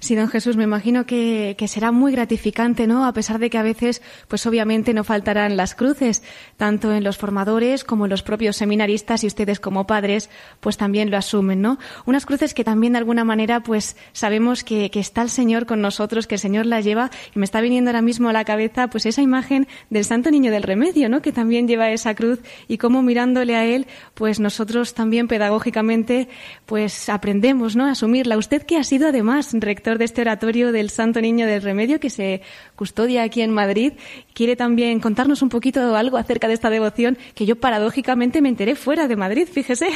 Sí, 0.00 0.16
don 0.16 0.28
Jesús, 0.28 0.56
me 0.56 0.64
imagino 0.64 1.06
que, 1.06 1.54
será 1.68 1.92
muy 1.92 2.10
gratificante, 2.10 2.86
¿no? 2.86 3.06
A 3.06 3.12
pesar 3.12 3.38
de 3.38 3.50
que 3.50 3.58
a 3.58 3.62
veces, 3.62 4.02
pues 4.26 4.44
obviamente 4.46 4.94
no 4.94 5.04
faltarán 5.04 5.56
las 5.56 5.74
cruces, 5.76 6.22
tanto 6.56 6.92
en 6.92 7.04
los 7.04 7.16
formadores 7.16 7.84
como 7.84 8.06
en 8.06 8.10
los 8.10 8.22
propios 8.22 8.56
seminaristas 8.56 9.22
y 9.22 9.28
ustedes 9.28 9.60
como 9.60 9.86
padres, 9.86 10.28
pues 10.60 10.76
también 10.76 11.10
lo 11.10 11.16
asumen, 11.16 11.62
¿no? 11.62 11.78
Unas 12.04 12.26
cruces 12.26 12.52
que 12.52 12.64
también 12.64 12.94
de 12.94 12.98
alguna 12.98 13.22
manera, 13.22 13.62
pues 13.62 13.96
sabemos 14.12 14.64
que, 14.64 14.90
que 14.90 14.98
está 14.98 15.22
el 15.22 15.30
Señor 15.30 15.66
con 15.66 15.80
nosotros, 15.80 16.26
que 16.26 16.34
el 16.34 16.40
Señor 16.40 16.66
las 16.66 16.84
lleva, 16.84 17.10
y 17.34 17.38
me 17.38 17.44
está 17.44 17.60
viniendo 17.60 17.90
ahora 17.90 18.02
mismo 18.02 18.28
a 18.28 18.32
la 18.32 18.44
cabeza, 18.44 18.88
pues 18.88 19.06
esa 19.06 19.22
imagen 19.22 19.68
del 19.88 20.04
Santo 20.04 20.30
Niño 20.30 20.50
del 20.50 20.64
Remedio, 20.64 21.08
¿no? 21.08 21.22
Que 21.22 21.32
también 21.32 21.68
lleva 21.68 21.90
esa 21.90 22.14
cruz 22.14 22.40
y 22.66 22.78
cómo 22.78 23.02
mirándole 23.02 23.54
a 23.54 23.64
Él, 23.64 23.86
pues 24.14 24.40
nosotros 24.40 24.94
también 24.94 25.28
pedagógicamente, 25.28 26.28
pues 26.66 27.08
aprendemos, 27.08 27.76
¿no? 27.76 27.86
A 27.86 27.92
asumirla. 27.92 28.36
Usted 28.36 28.62
que 28.62 28.78
ha 28.78 28.84
sido 28.84 29.08
además 29.08 29.54
rector 29.62 29.98
de 29.98 30.04
este 30.04 30.20
oratorio 30.20 30.72
del 30.72 30.90
Santo 30.90 31.20
Niño 31.20 31.46
del 31.46 31.62
Remedio 31.62 32.00
que 32.00 32.10
se 32.10 32.42
custodia 32.76 33.22
aquí 33.22 33.40
en 33.40 33.50
Madrid, 33.50 33.94
quiere 34.34 34.56
también 34.56 35.00
contarnos 35.00 35.40
un 35.40 35.48
poquito 35.48 35.96
algo 35.96 36.18
acerca 36.18 36.48
de 36.48 36.54
esta 36.54 36.68
devoción 36.68 37.16
que 37.34 37.46
yo 37.46 37.56
paradójicamente 37.56 38.42
me 38.42 38.48
enteré 38.48 38.74
fuera 38.74 39.08
de 39.08 39.16
Madrid, 39.16 39.48
fíjese. 39.50 39.88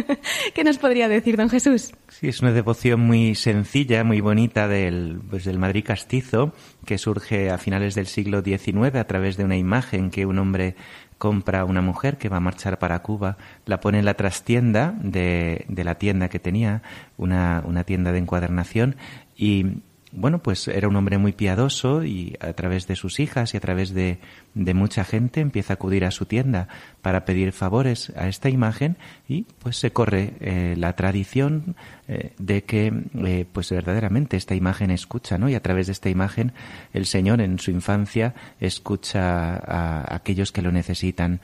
¿Qué 0.54 0.64
nos 0.64 0.78
podría 0.78 1.08
decir, 1.08 1.36
don 1.36 1.48
Jesús? 1.48 1.92
Sí, 2.08 2.28
es 2.28 2.40
una 2.40 2.52
devoción 2.52 3.00
muy 3.00 3.34
sencilla, 3.34 4.02
muy 4.02 4.20
bonita 4.20 4.66
del, 4.66 5.20
pues, 5.30 5.44
del 5.44 5.58
Madrid 5.58 5.84
castizo, 5.86 6.52
que 6.84 6.98
surge 6.98 7.50
a 7.50 7.58
finales 7.58 7.94
del 7.94 8.06
siglo 8.06 8.42
XIX 8.42 8.96
a 8.96 9.04
través 9.04 9.36
de 9.36 9.44
una 9.44 9.56
imagen 9.56 10.10
que 10.10 10.26
un 10.26 10.38
hombre 10.38 10.74
compra 11.20 11.66
una 11.66 11.82
mujer 11.82 12.16
que 12.16 12.30
va 12.30 12.38
a 12.38 12.40
marchar 12.40 12.78
para 12.78 13.02
Cuba, 13.02 13.36
la 13.66 13.78
pone 13.78 13.98
en 13.98 14.06
la 14.06 14.14
trastienda 14.14 14.94
de, 15.02 15.66
de 15.68 15.84
la 15.84 15.96
tienda 15.96 16.30
que 16.30 16.38
tenía, 16.38 16.80
una, 17.18 17.62
una 17.66 17.84
tienda 17.84 18.10
de 18.10 18.20
encuadernación, 18.20 18.96
y 19.36 19.82
bueno, 20.12 20.40
pues 20.40 20.66
era 20.66 20.88
un 20.88 20.96
hombre 20.96 21.18
muy 21.18 21.32
piadoso 21.32 22.04
y 22.04 22.36
a 22.40 22.52
través 22.52 22.86
de 22.86 22.96
sus 22.96 23.20
hijas 23.20 23.54
y 23.54 23.56
a 23.56 23.60
través 23.60 23.94
de, 23.94 24.18
de, 24.54 24.74
mucha 24.74 25.04
gente 25.04 25.40
empieza 25.40 25.72
a 25.72 25.74
acudir 25.74 26.04
a 26.04 26.10
su 26.10 26.26
tienda 26.26 26.68
para 27.00 27.24
pedir 27.24 27.52
favores 27.52 28.12
a 28.16 28.28
esta 28.28 28.48
imagen 28.48 28.96
y 29.28 29.46
pues 29.60 29.76
se 29.76 29.92
corre 29.92 30.34
eh, 30.40 30.74
la 30.76 30.94
tradición 30.94 31.76
eh, 32.08 32.32
de 32.38 32.64
que 32.64 32.92
eh, 33.24 33.46
pues 33.52 33.70
verdaderamente 33.70 34.36
esta 34.36 34.54
imagen 34.54 34.90
escucha, 34.90 35.38
¿no? 35.38 35.48
Y 35.48 35.54
a 35.54 35.62
través 35.62 35.86
de 35.86 35.92
esta 35.92 36.10
imagen 36.10 36.52
el 36.92 37.06
Señor 37.06 37.40
en 37.40 37.58
su 37.58 37.70
infancia 37.70 38.34
escucha 38.58 39.56
a 39.56 40.14
aquellos 40.14 40.50
que 40.50 40.62
lo 40.62 40.72
necesitan 40.72 41.40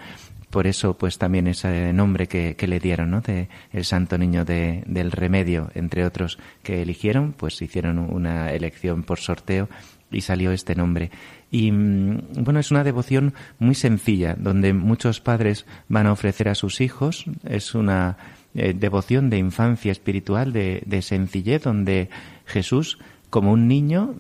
por 0.57 0.67
eso 0.67 0.95
pues 0.97 1.19
también 1.19 1.49
ese 1.49 1.93
nombre 1.93 2.29
que, 2.29 2.57
que 2.57 2.67
le 2.67 2.81
dieron 2.81 3.11
¿no? 3.11 3.21
de 3.21 3.51
el 3.75 3.85
santo 3.85 4.17
niño 4.17 4.47
de, 4.47 4.85
del 4.87 5.13
remedio 5.13 5.71
entre 5.75 6.07
otros 6.07 6.39
que 6.63 6.81
eligieron 6.81 7.35
pues 7.35 7.61
hicieron 7.61 7.99
una 7.99 8.51
elección 8.53 9.03
por 9.03 9.19
sorteo 9.19 9.69
y 10.11 10.23
salió 10.23 10.53
este 10.53 10.75
nombre 10.75 11.11
y 11.51 11.71
bueno 11.71 12.59
es 12.59 12.71
una 12.71 12.85
devoción 12.85 13.35
muy 13.59 13.75
sencilla 13.75 14.35
donde 14.35 14.73
muchos 14.73 15.21
padres 15.21 15.67
van 15.91 16.07
a 16.07 16.13
ofrecer 16.13 16.49
a 16.49 16.55
sus 16.55 16.81
hijos 16.81 17.27
es 17.47 17.75
una 17.75 18.17
eh, 18.55 18.73
devoción 18.73 19.29
de 19.29 19.37
infancia 19.37 19.93
espiritual 19.93 20.55
de, 20.55 20.83
de 20.87 21.03
sencillez 21.03 21.65
donde 21.65 22.09
Jesús 22.47 22.99
como 23.31 23.53
un 23.53 23.69
niño, 23.69 24.15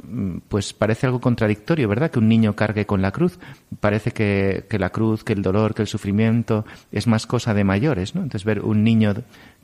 pues 0.49 0.73
parece 0.73 1.07
algo 1.07 1.21
contradictorio, 1.21 1.89
¿verdad? 1.89 2.11
Que 2.11 2.19
un 2.19 2.29
niño 2.29 2.55
cargue 2.57 2.87
con 2.87 3.03
la 3.03 3.13
cruz. 3.13 3.39
Parece 3.81 4.11
que, 4.11 4.67
que, 4.69 4.79
la 4.79 4.91
cruz, 4.91 5.25
que 5.25 5.33
el 5.33 5.43
dolor, 5.43 5.75
que 5.75 5.83
el 5.83 5.89
sufrimiento 5.89 6.65
es 6.93 7.07
más 7.07 7.27
cosa 7.27 7.55
de 7.55 7.65
mayores, 7.65 8.15
¿no? 8.15 8.23
Entonces 8.23 8.45
ver 8.45 8.61
un 8.63 8.85
niño 8.85 9.15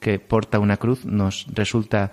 que 0.01 0.19
porta 0.19 0.59
una 0.59 0.77
cruz 0.77 1.05
nos 1.05 1.47
resulta 1.53 2.13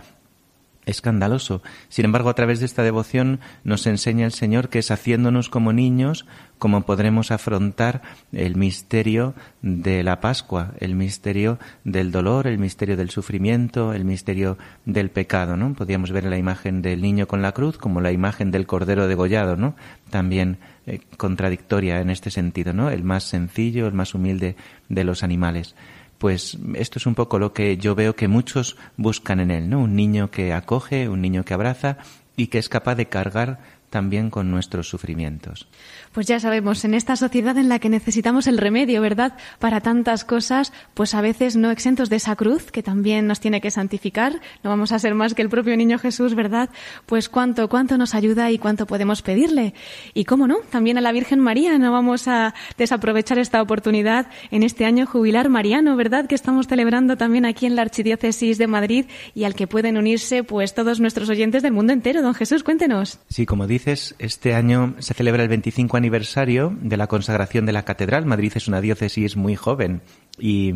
escandaloso. 0.90 1.62
Sin 1.88 2.06
embargo, 2.06 2.30
a 2.30 2.36
través 2.36 2.60
de 2.60 2.66
esta 2.66 2.84
devoción 2.84 3.40
nos 3.64 3.86
enseña 3.88 4.26
el 4.26 4.32
Señor 4.32 4.70
que 4.70 4.80
es 4.80 4.92
haciéndonos 4.92 5.50
como 5.50 5.74
niños 5.74 6.26
como 6.60 6.82
podremos 6.82 7.32
afrontar 7.32 8.02
el 8.34 8.56
misterio 8.56 9.34
de 9.62 10.04
la 10.04 10.20
Pascua, 10.20 10.74
el 10.80 10.94
misterio 10.94 11.58
del 11.86 12.12
dolor, 12.12 12.48
el 12.48 12.60
misterio 12.60 12.98
del 12.98 13.10
sufrimiento, 13.10 13.94
el 13.94 14.06
misterio 14.06 14.58
del 14.86 15.10
pecado, 15.10 15.58
¿no? 15.58 15.74
Podríamos 15.74 16.12
ver 16.12 16.26
la 16.26 16.38
imagen 16.38 16.82
del 16.82 17.02
niño 17.02 17.28
con 17.28 17.42
la 17.42 17.54
cruz 17.54 17.78
como 17.78 18.02
la 18.02 18.12
imagen 18.12 18.52
del 18.52 18.68
cordero 18.68 19.08
degollado, 19.08 19.56
¿no? 19.56 19.76
También 20.10 20.58
eh, 20.86 21.00
contradictoria 21.18 22.02
en 22.02 22.10
este 22.10 22.30
sentido, 22.30 22.74
¿no? 22.74 22.90
El 22.92 23.04
más 23.04 23.24
sencillo, 23.24 23.88
el 23.88 23.94
más 23.94 24.14
humilde 24.14 24.56
de 24.90 25.04
los 25.04 25.24
animales 25.24 25.76
pues 26.20 26.58
esto 26.76 27.00
es 27.00 27.06
un 27.06 27.16
poco 27.16 27.40
lo 27.40 27.54
que 27.54 27.78
yo 27.78 27.96
veo 27.96 28.14
que 28.14 28.28
muchos 28.28 28.76
buscan 28.98 29.40
en 29.40 29.52
él, 29.52 29.70
¿no? 29.70 29.80
Un 29.80 29.96
niño 29.96 30.30
que 30.30 30.52
acoge, 30.52 31.08
un 31.08 31.22
niño 31.22 31.46
que 31.46 31.54
abraza 31.54 31.98
y 32.36 32.48
que 32.48 32.58
es 32.58 32.68
capaz 32.68 32.96
de 32.96 33.08
cargar 33.08 33.60
también 33.90 34.30
con 34.30 34.52
nuestros 34.52 34.90
sufrimientos. 34.90 35.68
Pues 36.12 36.28
ya 36.28 36.40
sabemos, 36.40 36.84
en 36.86 36.94
esta 36.94 37.16
sociedad 37.16 37.58
en 37.58 37.70
la 37.70 37.80
que 37.80 37.90
necesitamos 37.90 38.48
el 38.48 38.58
remedio, 38.58 39.02
¿verdad? 39.02 39.38
Para 39.60 39.82
tantas 39.82 40.24
cosas, 40.26 40.74
pues 40.94 41.14
a 41.14 41.22
veces 41.22 41.56
no 41.56 41.72
exentos 41.72 42.10
de 42.10 42.16
esa 42.16 42.36
cruz 42.36 42.72
que 42.72 42.84
también 42.84 43.28
nos 43.28 43.40
tiene 43.40 43.62
que 43.62 43.72
santificar. 43.72 44.40
No 44.64 44.70
vamos 44.70 44.92
a 44.92 45.00
ser 45.00 45.14
más 45.16 45.34
que 45.34 45.42
el 45.42 45.50
propio 45.50 45.78
niño 45.78 46.00
Jesús, 46.00 46.36
¿verdad? 46.36 46.70
Pues 47.06 47.30
cuánto, 47.30 47.70
cuánto 47.70 47.98
nos 47.98 48.16
ayuda 48.16 48.52
y 48.52 48.58
cuánto 48.58 48.88
podemos 48.88 49.22
pedirle. 49.22 49.74
Y 50.14 50.26
cómo 50.26 50.48
no, 50.48 50.58
también 50.70 50.98
a 50.98 51.02
la 51.02 51.12
Virgen 51.12 51.40
María 51.40 51.78
no 51.78 51.92
vamos 51.92 52.28
a 52.28 52.54
desaprovechar 52.78 53.40
esta 53.40 53.62
oportunidad 53.62 54.28
en 54.52 54.64
este 54.64 54.86
año 54.86 55.06
jubilar 55.06 55.50
mariano, 55.50 55.96
¿verdad? 55.96 56.28
Que 56.28 56.36
estamos 56.36 56.68
celebrando 56.68 57.18
también 57.18 57.46
aquí 57.46 57.66
en 57.66 57.76
la 57.76 57.84
Archidiócesis 57.84 58.58
de 58.58 58.68
Madrid 58.68 59.06
y 59.36 59.44
al 59.44 59.56
que 59.56 59.68
pueden 59.68 59.98
unirse 59.98 60.44
pues 60.44 60.74
todos 60.74 61.00
nuestros 61.00 61.30
oyentes 61.30 61.64
del 61.64 61.74
mundo 61.74 61.94
entero. 61.94 62.22
Don 62.22 62.34
Jesús, 62.34 62.64
cuéntenos. 62.64 63.20
Sí, 63.30 63.46
como 63.46 63.68
este 63.88 64.54
año 64.54 64.96
se 65.00 65.14
celebra 65.14 65.44
el 65.44 65.50
25 65.50 65.98
aniversario 65.98 66.76
de 66.82 66.98
la 66.98 67.08
consagración 67.08 67.66
de 67.66 67.74
la 67.74 67.84
catedral. 67.84 68.26
Madrid 68.26 68.54
es 68.56 68.68
una 68.68 68.82
diócesis 68.82 69.36
muy 69.36 69.56
joven 69.56 70.02
y 70.38 70.74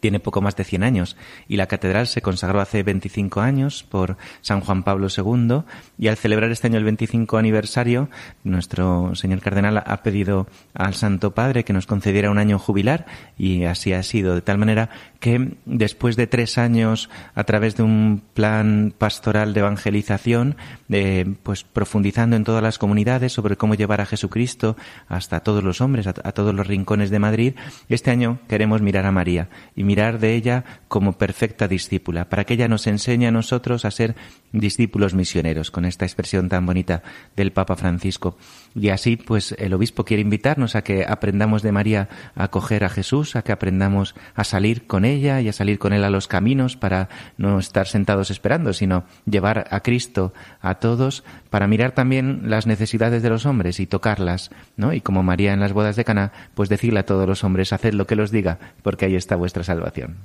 tiene 0.00 0.20
poco 0.20 0.40
más 0.40 0.56
de 0.56 0.64
100 0.64 0.82
años 0.82 1.16
y 1.48 1.56
la 1.56 1.66
catedral 1.66 2.06
se 2.06 2.22
consagró 2.22 2.60
hace 2.60 2.82
25 2.82 3.40
años 3.40 3.84
por 3.84 4.16
San 4.40 4.60
Juan 4.60 4.82
Pablo 4.82 5.08
II 5.14 5.62
y 5.98 6.08
al 6.08 6.16
celebrar 6.16 6.50
este 6.50 6.66
año 6.66 6.78
el 6.78 6.84
25 6.84 7.36
aniversario 7.36 8.08
nuestro 8.42 9.14
señor 9.14 9.40
cardenal 9.40 9.82
ha 9.84 10.02
pedido 10.02 10.46
al 10.74 10.94
Santo 10.94 11.34
Padre 11.34 11.64
que 11.64 11.72
nos 11.72 11.86
concediera 11.86 12.30
un 12.30 12.38
año 12.38 12.58
jubilar 12.58 13.06
y 13.38 13.64
así 13.64 13.92
ha 13.92 14.02
sido 14.02 14.34
de 14.34 14.42
tal 14.42 14.58
manera 14.58 14.90
que 15.20 15.56
después 15.64 16.16
de 16.16 16.26
tres 16.26 16.58
años 16.58 17.10
a 17.34 17.44
través 17.44 17.76
de 17.76 17.82
un 17.82 18.22
plan 18.34 18.92
pastoral 18.96 19.54
de 19.54 19.60
evangelización 19.60 20.56
eh, 20.90 21.34
pues 21.42 21.64
profundizando 21.64 22.36
en 22.36 22.44
todas 22.44 22.62
las 22.62 22.78
comunidades 22.78 23.32
sobre 23.32 23.56
cómo 23.56 23.74
llevar 23.74 24.00
a 24.00 24.06
Jesucristo 24.06 24.76
hasta 25.08 25.40
todos 25.40 25.62
los 25.64 25.80
hombres 25.80 26.06
a, 26.06 26.12
todos 26.12 26.54
los 26.54 26.66
rincones 26.66 27.10
de 27.10 27.18
Madrid 27.18 27.54
este 27.88 28.10
año 28.10 28.38
queremos 28.48 28.82
mirar 28.82 29.06
a 29.06 29.12
María 29.12 29.48
mirar 29.84 30.18
de 30.18 30.34
ella 30.34 30.64
como 30.88 31.18
perfecta 31.18 31.68
discípula, 31.68 32.28
para 32.28 32.44
que 32.44 32.54
ella 32.54 32.68
nos 32.68 32.86
enseñe 32.86 33.26
a 33.26 33.30
nosotros 33.30 33.84
a 33.84 33.90
ser 33.90 34.14
discípulos 34.52 35.14
misioneros, 35.14 35.70
con 35.70 35.84
esta 35.84 36.04
expresión 36.04 36.48
tan 36.48 36.64
bonita 36.64 37.02
del 37.36 37.52
Papa 37.52 37.76
Francisco. 37.76 38.36
Y 38.74 38.88
así, 38.88 39.16
pues, 39.16 39.54
el 39.58 39.74
obispo 39.74 40.04
quiere 40.04 40.22
invitarnos 40.22 40.76
a 40.76 40.82
que 40.82 41.04
aprendamos 41.06 41.62
de 41.62 41.72
María 41.72 42.08
a 42.34 42.44
acoger 42.44 42.84
a 42.84 42.88
Jesús, 42.88 43.36
a 43.36 43.42
que 43.42 43.52
aprendamos 43.52 44.14
a 44.34 44.44
salir 44.44 44.86
con 44.86 45.04
ella 45.04 45.40
y 45.40 45.48
a 45.48 45.52
salir 45.52 45.78
con 45.78 45.92
él 45.92 46.04
a 46.04 46.10
los 46.10 46.28
caminos 46.28 46.76
para 46.76 47.08
no 47.36 47.58
estar 47.58 47.86
sentados 47.86 48.30
esperando, 48.30 48.72
sino 48.72 49.04
llevar 49.26 49.66
a 49.70 49.80
Cristo 49.80 50.32
a 50.60 50.76
todos, 50.76 51.24
para 51.50 51.66
mirar 51.66 51.92
también 51.92 52.42
las 52.44 52.66
necesidades 52.66 53.22
de 53.22 53.30
los 53.30 53.46
hombres 53.46 53.80
y 53.80 53.86
tocarlas, 53.86 54.50
¿no? 54.76 54.92
Y 54.92 55.00
como 55.00 55.22
María 55.22 55.52
en 55.52 55.60
las 55.60 55.72
bodas 55.72 55.96
de 55.96 56.04
Cana, 56.04 56.32
pues 56.54 56.68
decirle 56.68 57.00
a 57.00 57.06
todos 57.06 57.28
los 57.28 57.44
hombres, 57.44 57.72
haced 57.72 57.94
lo 57.94 58.06
que 58.06 58.16
los 58.16 58.30
diga, 58.30 58.58
porque 58.82 59.06
ahí 59.06 59.16
está 59.16 59.36
vuestra 59.36 59.64
salvación. 59.74 60.16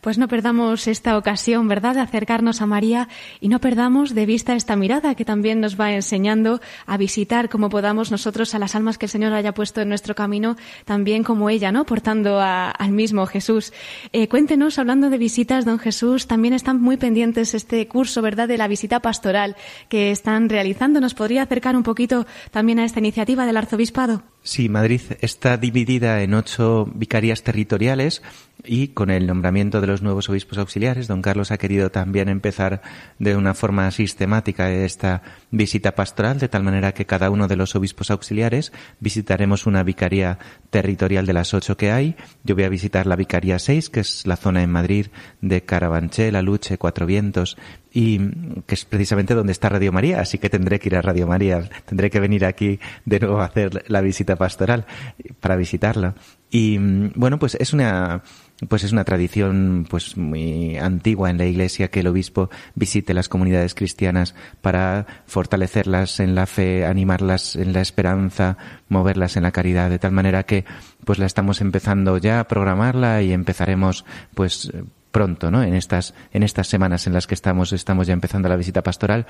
Pues 0.00 0.16
no 0.16 0.28
perdamos 0.28 0.86
esta 0.86 1.18
ocasión, 1.18 1.66
¿verdad?, 1.66 1.96
de 1.96 2.00
acercarnos 2.00 2.62
a 2.62 2.66
María 2.66 3.08
y 3.40 3.48
no 3.48 3.60
perdamos 3.60 4.14
de 4.14 4.26
vista 4.26 4.54
esta 4.54 4.76
mirada 4.76 5.16
que 5.16 5.24
también 5.24 5.60
nos 5.60 5.78
va 5.78 5.92
enseñando 5.92 6.60
a 6.86 6.96
visitar 6.96 7.48
como 7.48 7.68
podamos 7.68 8.12
nosotros 8.12 8.54
a 8.54 8.60
las 8.60 8.76
almas 8.76 8.96
que 8.96 9.06
el 9.06 9.10
Señor 9.10 9.32
haya 9.32 9.54
puesto 9.54 9.80
en 9.80 9.88
nuestro 9.88 10.14
camino, 10.14 10.56
también 10.84 11.24
como 11.24 11.50
ella, 11.50 11.72
¿no?, 11.72 11.84
portando 11.84 12.38
a, 12.38 12.70
al 12.70 12.92
mismo 12.92 13.26
Jesús. 13.26 13.72
Eh, 14.12 14.28
cuéntenos, 14.28 14.78
hablando 14.78 15.10
de 15.10 15.18
visitas, 15.18 15.64
don 15.64 15.80
Jesús, 15.80 16.28
también 16.28 16.54
están 16.54 16.80
muy 16.80 16.96
pendientes 16.96 17.54
este 17.54 17.88
curso, 17.88 18.22
¿verdad?, 18.22 18.46
de 18.46 18.56
la 18.56 18.68
visita 18.68 19.00
pastoral 19.00 19.56
que 19.88 20.12
están 20.12 20.48
realizando. 20.48 21.00
¿Nos 21.00 21.14
podría 21.14 21.42
acercar 21.42 21.74
un 21.74 21.82
poquito 21.82 22.24
también 22.52 22.78
a 22.78 22.84
esta 22.84 23.00
iniciativa 23.00 23.46
del 23.46 23.56
arzobispado? 23.56 24.22
Sí, 24.42 24.68
Madrid 24.68 25.00
está 25.20 25.56
dividida 25.56 26.22
en 26.22 26.34
ocho 26.34 26.88
vicarías 26.94 27.42
territoriales 27.42 28.22
y 28.64 28.88
con 28.88 29.10
el 29.10 29.26
nombramiento 29.26 29.80
de 29.80 29.86
los 29.86 30.02
nuevos 30.02 30.28
obispos 30.28 30.58
auxiliares, 30.58 31.06
don 31.06 31.22
Carlos 31.22 31.50
ha 31.50 31.58
querido 31.58 31.90
también 31.90 32.28
empezar 32.28 32.82
de 33.18 33.36
una 33.36 33.54
forma 33.54 33.90
sistemática 33.90 34.70
esta 34.70 35.22
visita 35.50 35.94
pastoral, 35.94 36.38
de 36.38 36.48
tal 36.48 36.64
manera 36.64 36.92
que 36.92 37.06
cada 37.06 37.30
uno 37.30 37.48
de 37.48 37.56
los 37.56 37.76
obispos 37.76 38.10
auxiliares 38.10 38.72
visitaremos 39.00 39.66
una 39.66 39.82
vicaría 39.82 40.38
territorial 40.70 41.26
de 41.26 41.32
las 41.32 41.54
ocho 41.54 41.76
que 41.76 41.92
hay. 41.92 42.16
Yo 42.44 42.54
voy 42.54 42.64
a 42.64 42.68
visitar 42.68 43.06
la 43.06 43.16
vicaría 43.16 43.58
seis, 43.58 43.90
que 43.90 44.00
es 44.00 44.26
la 44.26 44.36
zona 44.36 44.62
en 44.62 44.70
Madrid 44.70 45.06
de 45.40 45.62
Carabanchel, 45.62 46.32
La 46.32 46.42
Luche, 46.42 46.78
Cuatro 46.78 47.06
Vientos, 47.06 47.56
y 47.92 48.18
que 48.66 48.74
es 48.74 48.84
precisamente 48.84 49.34
donde 49.34 49.52
está 49.52 49.68
Radio 49.68 49.92
María, 49.92 50.20
así 50.20 50.38
que 50.38 50.50
tendré 50.50 50.78
que 50.78 50.88
ir 50.88 50.96
a 50.96 51.02
Radio 51.02 51.26
María, 51.26 51.68
tendré 51.86 52.10
que 52.10 52.20
venir 52.20 52.44
aquí 52.44 52.78
de 53.04 53.20
nuevo 53.20 53.40
a 53.40 53.46
hacer 53.46 53.84
la 53.88 54.00
visita 54.00 54.36
pastoral 54.36 54.86
para 55.40 55.56
visitarla. 55.56 56.14
Y 56.50 56.78
bueno, 57.14 57.38
pues 57.38 57.56
es 57.56 57.72
una 57.72 58.22
pues 58.68 58.82
es 58.82 58.92
una 58.92 59.04
tradición 59.04 59.86
pues 59.88 60.16
muy 60.16 60.76
antigua 60.78 61.30
en 61.30 61.38
la 61.38 61.46
iglesia 61.46 61.88
que 61.88 62.00
el 62.00 62.08
obispo 62.08 62.50
visite 62.74 63.14
las 63.14 63.28
comunidades 63.28 63.74
cristianas 63.74 64.34
para 64.60 65.06
fortalecerlas 65.26 66.18
en 66.18 66.34
la 66.34 66.46
fe, 66.46 66.84
animarlas 66.84 67.54
en 67.54 67.72
la 67.72 67.80
esperanza, 67.80 68.56
moverlas 68.88 69.36
en 69.36 69.44
la 69.44 69.52
caridad, 69.52 69.90
de 69.90 70.00
tal 70.00 70.12
manera 70.12 70.42
que 70.42 70.64
pues 71.04 71.20
la 71.20 71.26
estamos 71.26 71.60
empezando 71.60 72.18
ya 72.18 72.40
a 72.40 72.48
programarla 72.48 73.22
y 73.22 73.32
empezaremos 73.32 74.04
pues 74.34 74.72
pronto, 75.10 75.50
¿no? 75.50 75.62
En 75.62 75.74
estas, 75.74 76.14
en 76.32 76.42
estas 76.42 76.68
semanas 76.68 77.06
en 77.06 77.12
las 77.12 77.26
que 77.26 77.34
estamos, 77.34 77.72
estamos 77.72 78.06
ya 78.06 78.12
empezando 78.12 78.48
la 78.48 78.56
visita 78.56 78.82
pastoral. 78.82 79.26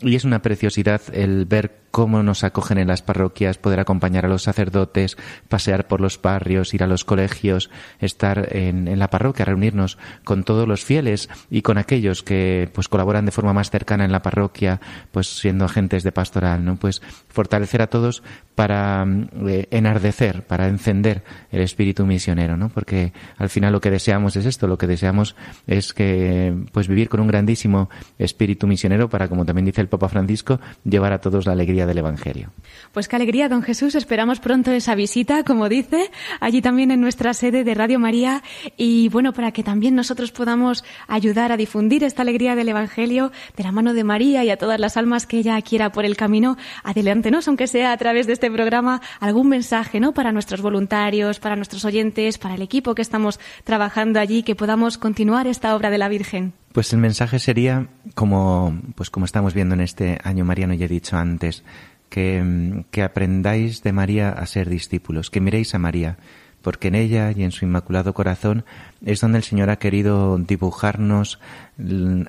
Y 0.00 0.14
es 0.16 0.24
una 0.24 0.42
preciosidad 0.42 1.00
el 1.12 1.44
ver 1.44 1.80
cómo 1.90 2.22
nos 2.22 2.44
acogen 2.44 2.78
en 2.78 2.88
las 2.88 3.02
parroquias, 3.02 3.58
poder 3.58 3.80
acompañar 3.80 4.26
a 4.26 4.28
los 4.28 4.42
sacerdotes, 4.42 5.16
pasear 5.48 5.88
por 5.88 6.00
los 6.00 6.20
barrios, 6.20 6.74
ir 6.74 6.82
a 6.82 6.86
los 6.86 7.04
colegios, 7.04 7.70
estar 7.98 8.54
en, 8.54 8.88
en 8.88 8.98
la 8.98 9.10
parroquia, 9.10 9.44
reunirnos 9.44 9.98
con 10.24 10.44
todos 10.44 10.68
los 10.68 10.84
fieles 10.84 11.28
y 11.50 11.62
con 11.62 11.78
aquellos 11.78 12.22
que 12.22 12.70
pues 12.72 12.88
colaboran 12.88 13.24
de 13.24 13.32
forma 13.32 13.52
más 13.52 13.70
cercana 13.70 14.04
en 14.04 14.12
la 14.12 14.22
parroquia, 14.22 14.80
pues 15.12 15.38
siendo 15.38 15.64
agentes 15.64 16.02
de 16.02 16.12
pastoral, 16.12 16.64
¿no? 16.64 16.76
Pues 16.76 17.02
fortalecer 17.28 17.82
a 17.82 17.88
todos 17.88 18.22
para 18.54 19.06
eh, 19.46 19.68
enardecer, 19.70 20.42
para 20.42 20.68
encender 20.68 21.22
el 21.50 21.62
espíritu 21.62 22.04
misionero, 22.06 22.56
¿no? 22.56 22.68
Porque 22.68 23.12
al 23.36 23.48
final 23.48 23.72
lo 23.72 23.80
que 23.80 23.90
deseamos 23.90 24.36
es 24.36 24.46
esto, 24.46 24.66
lo 24.66 24.78
que 24.78 24.86
deseamos 24.86 25.17
es 25.66 25.92
que 25.92 26.54
pues 26.72 26.88
vivir 26.88 27.08
con 27.08 27.20
un 27.20 27.28
grandísimo 27.28 27.88
espíritu 28.18 28.66
misionero 28.66 29.08
para, 29.08 29.28
como 29.28 29.44
también 29.44 29.66
dice 29.66 29.80
el 29.80 29.88
Papa 29.88 30.08
Francisco, 30.08 30.60
llevar 30.84 31.12
a 31.12 31.20
todos 31.20 31.46
la 31.46 31.52
alegría 31.52 31.86
del 31.86 31.98
Evangelio. 31.98 32.50
Pues 32.92 33.08
qué 33.08 33.16
alegría, 33.16 33.48
don 33.48 33.62
Jesús. 33.62 33.94
Esperamos 33.94 34.40
pronto 34.40 34.70
esa 34.70 34.94
visita, 34.94 35.44
como 35.44 35.68
dice, 35.68 36.10
allí 36.40 36.62
también 36.62 36.90
en 36.90 37.00
nuestra 37.00 37.34
sede 37.34 37.64
de 37.64 37.74
Radio 37.74 37.98
María. 37.98 38.42
Y 38.76 39.08
bueno, 39.08 39.32
para 39.32 39.52
que 39.52 39.62
también 39.62 39.94
nosotros 39.94 40.32
podamos 40.32 40.84
ayudar 41.06 41.52
a 41.52 41.56
difundir 41.56 42.04
esta 42.04 42.22
alegría 42.22 42.54
del 42.54 42.68
Evangelio 42.68 43.32
de 43.56 43.64
la 43.64 43.72
mano 43.72 43.94
de 43.94 44.04
María 44.04 44.44
y 44.44 44.50
a 44.50 44.56
todas 44.56 44.80
las 44.80 44.96
almas 44.96 45.26
que 45.26 45.38
ella 45.38 45.60
quiera 45.62 45.92
por 45.92 46.04
el 46.04 46.16
camino, 46.16 46.56
adelántenos, 46.82 47.48
aunque 47.48 47.66
sea 47.66 47.92
a 47.92 47.96
través 47.96 48.26
de 48.26 48.32
este 48.32 48.50
programa, 48.50 49.00
algún 49.20 49.48
mensaje, 49.48 50.00
¿no? 50.00 50.12
Para 50.12 50.32
nuestros 50.32 50.60
voluntarios, 50.60 51.38
para 51.40 51.56
nuestros 51.56 51.84
oyentes, 51.84 52.38
para 52.38 52.54
el 52.54 52.62
equipo 52.62 52.94
que 52.94 53.02
estamos 53.02 53.40
trabajando 53.64 54.20
allí, 54.20 54.42
que 54.42 54.54
podamos 54.54 54.98
continuar 55.08 55.46
esta 55.46 55.74
obra 55.74 55.88
de 55.88 55.96
la 55.96 56.10
Virgen. 56.10 56.52
Pues 56.72 56.92
el 56.92 56.98
mensaje 56.98 57.38
sería 57.38 57.86
como, 58.14 58.78
pues 58.94 59.08
como 59.08 59.24
estamos 59.24 59.54
viendo 59.54 59.74
en 59.74 59.80
este 59.80 60.18
año 60.22 60.44
mariano, 60.44 60.74
ya 60.74 60.84
he 60.84 60.88
dicho 60.88 61.16
antes, 61.16 61.64
que, 62.10 62.84
que 62.90 63.02
aprendáis 63.02 63.82
de 63.82 63.94
María 63.94 64.28
a 64.28 64.44
ser 64.44 64.68
discípulos, 64.68 65.30
que 65.30 65.40
miréis 65.40 65.74
a 65.74 65.78
María, 65.78 66.18
porque 66.60 66.88
en 66.88 66.94
ella 66.94 67.32
y 67.34 67.42
en 67.42 67.52
su 67.52 67.64
inmaculado 67.64 68.12
corazón 68.12 68.66
es 69.02 69.22
donde 69.22 69.38
el 69.38 69.44
Señor 69.44 69.70
ha 69.70 69.78
querido 69.78 70.36
dibujarnos 70.36 71.40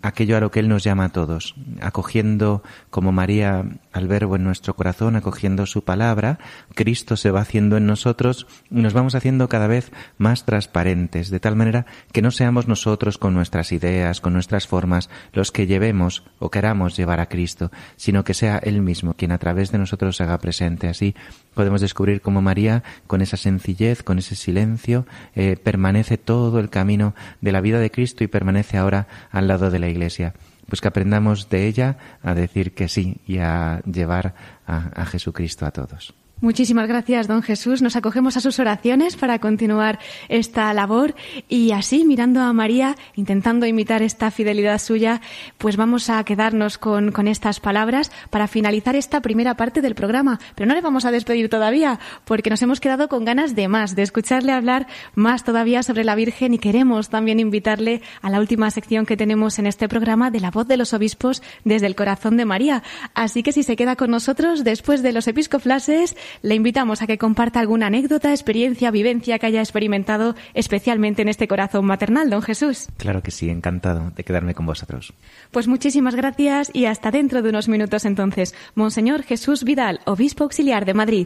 aquello 0.03 0.37
a 0.37 0.39
lo 0.39 0.51
que 0.51 0.59
Él 0.59 0.69
nos 0.69 0.83
llama 0.83 1.05
a 1.05 1.09
todos, 1.09 1.55
acogiendo 1.81 2.61
como 2.91 3.11
María 3.11 3.65
al 3.91 4.07
Verbo 4.07 4.35
en 4.35 4.43
nuestro 4.43 4.75
corazón, 4.75 5.15
acogiendo 5.15 5.65
su 5.65 5.83
palabra, 5.83 6.37
Cristo 6.75 7.17
se 7.17 7.31
va 7.31 7.41
haciendo 7.41 7.75
en 7.75 7.87
nosotros 7.87 8.45
y 8.69 8.81
nos 8.81 8.93
vamos 8.93 9.15
haciendo 9.15 9.49
cada 9.49 9.67
vez 9.67 9.91
más 10.17 10.45
transparentes, 10.45 11.31
de 11.31 11.39
tal 11.39 11.55
manera 11.55 11.87
que 12.11 12.21
no 12.21 12.29
seamos 12.29 12.67
nosotros 12.67 13.17
con 13.17 13.33
nuestras 13.33 13.71
ideas, 13.71 14.21
con 14.21 14.33
nuestras 14.33 14.67
formas, 14.67 15.09
los 15.33 15.51
que 15.51 15.65
llevemos 15.65 16.23
o 16.37 16.51
queramos 16.51 16.95
llevar 16.95 17.19
a 17.19 17.27
Cristo, 17.27 17.71
sino 17.95 18.23
que 18.23 18.35
sea 18.35 18.57
Él 18.57 18.81
mismo 18.81 19.15
quien 19.15 19.31
a 19.31 19.39
través 19.39 19.71
de 19.71 19.79
nosotros 19.79 20.17
se 20.17 20.23
haga 20.23 20.37
presente. 20.37 20.87
Así 20.87 21.15
podemos 21.55 21.81
descubrir 21.81 22.21
cómo 22.21 22.41
María, 22.41 22.83
con 23.07 23.21
esa 23.21 23.37
sencillez, 23.37 24.03
con 24.03 24.19
ese 24.19 24.35
silencio, 24.35 25.07
eh, 25.35 25.57
permanece 25.61 26.17
todo 26.17 26.59
el 26.59 26.69
camino 26.69 27.15
de 27.41 27.51
la 27.51 27.61
vida 27.61 27.79
de 27.79 27.89
Cristo 27.89 28.23
y 28.23 28.27
permanece 28.27 28.77
ahora 28.77 29.07
al 29.39 29.47
lado 29.47 29.71
de 29.71 29.79
la 29.79 29.89
Iglesia. 29.89 30.33
Pues 30.67 30.81
que 30.81 30.87
aprendamos 30.87 31.49
de 31.49 31.67
ella 31.67 31.97
a 32.21 32.35
decir 32.35 32.75
que 32.75 32.87
sí 32.87 33.17
y 33.25 33.39
a 33.39 33.81
llevar 33.85 34.35
a, 34.67 35.05
Jesucristo 35.05 35.65
a 35.65 35.71
todos. 35.71 36.13
Muchísimas 36.41 36.87
gracias, 36.87 37.27
don 37.27 37.41
Jesús. 37.41 37.81
Nos 37.81 37.97
acogemos 37.97 38.37
a 38.37 38.39
sus 38.39 38.59
oraciones 38.59 39.17
para 39.17 39.39
continuar 39.39 39.99
esta 40.29 40.73
labor 40.73 41.13
y 41.49 41.73
así, 41.73 42.05
mirando 42.05 42.39
a 42.39 42.53
María, 42.53 42.95
intentando 43.15 43.65
imitar 43.65 44.01
esta 44.03 44.31
fidelidad 44.31 44.79
suya, 44.79 45.19
pues 45.57 45.75
vamos 45.75 46.09
a 46.09 46.23
quedarnos 46.23 46.77
con, 46.77 47.11
con, 47.11 47.27
estas 47.27 47.59
palabras 47.59 48.09
para 48.29 48.47
finalizar 48.47 48.95
esta 48.95 49.21
primera 49.21 49.55
parte 49.55 49.81
del 49.81 49.95
programa. 49.95 50.39
Pero 50.55 50.67
no 50.69 50.75
le 50.75 50.81
vamos 50.81 51.03
a 51.03 51.11
despedir 51.11 51.49
todavía, 51.49 51.99
porque 52.23 52.49
nos 52.49 52.61
hemos 52.61 52.79
quedado 52.79 53.09
con 53.09 53.25
ganas 53.25 53.53
de 53.53 53.67
más, 53.67 53.97
de 53.97 54.03
escucharle 54.03 54.53
hablar 54.53 54.87
más 55.15 55.43
todavía 55.43 55.83
sobre 55.83 56.05
la 56.05 56.15
Virgen 56.15 56.53
y 56.53 56.57
queremos 56.57 57.09
también 57.09 57.41
invitarle 57.41 58.01
a 58.21 58.29
la 58.29 58.39
última 58.39 58.71
sección 58.71 59.05
que 59.05 59.17
tenemos 59.17 59.59
en 59.59 59.67
este 59.67 59.89
programa 59.89 60.31
de 60.31 60.39
la 60.39 60.51
voz 60.51 60.69
de 60.69 60.77
los 60.77 60.93
obispos 60.93 61.43
desde 61.65 61.87
el 61.87 61.95
corazón 61.95 62.37
de 62.37 62.45
María. 62.45 62.81
Así 63.13 63.43
que 63.43 63.51
si 63.51 63.63
se 63.63 63.75
queda 63.75 63.97
con 63.97 64.09
nosotros 64.09 64.63
después 64.63 65.03
de 65.03 65.11
los 65.11 65.27
episcoflases, 65.27 66.15
le 66.41 66.55
invitamos 66.55 67.01
a 67.01 67.07
que 67.07 67.17
comparta 67.17 67.59
alguna 67.59 67.87
anécdota, 67.87 68.31
experiencia, 68.31 68.91
vivencia 68.91 69.39
que 69.39 69.47
haya 69.47 69.61
experimentado 69.61 70.35
especialmente 70.53 71.21
en 71.21 71.29
este 71.29 71.47
corazón 71.47 71.85
maternal, 71.85 72.29
don 72.29 72.41
Jesús. 72.41 72.87
Claro 72.97 73.21
que 73.21 73.31
sí, 73.31 73.49
encantado 73.49 74.11
de 74.15 74.23
quedarme 74.23 74.53
con 74.53 74.65
vosotros. 74.65 75.13
Pues 75.51 75.67
muchísimas 75.67 76.15
gracias 76.15 76.71
y 76.73 76.85
hasta 76.85 77.11
dentro 77.11 77.41
de 77.41 77.49
unos 77.49 77.67
minutos 77.67 78.05
entonces. 78.05 78.55
Monseñor 78.75 79.23
Jesús 79.23 79.63
Vidal, 79.63 80.01
obispo 80.05 80.43
auxiliar 80.43 80.85
de 80.85 80.93
Madrid. 80.93 81.25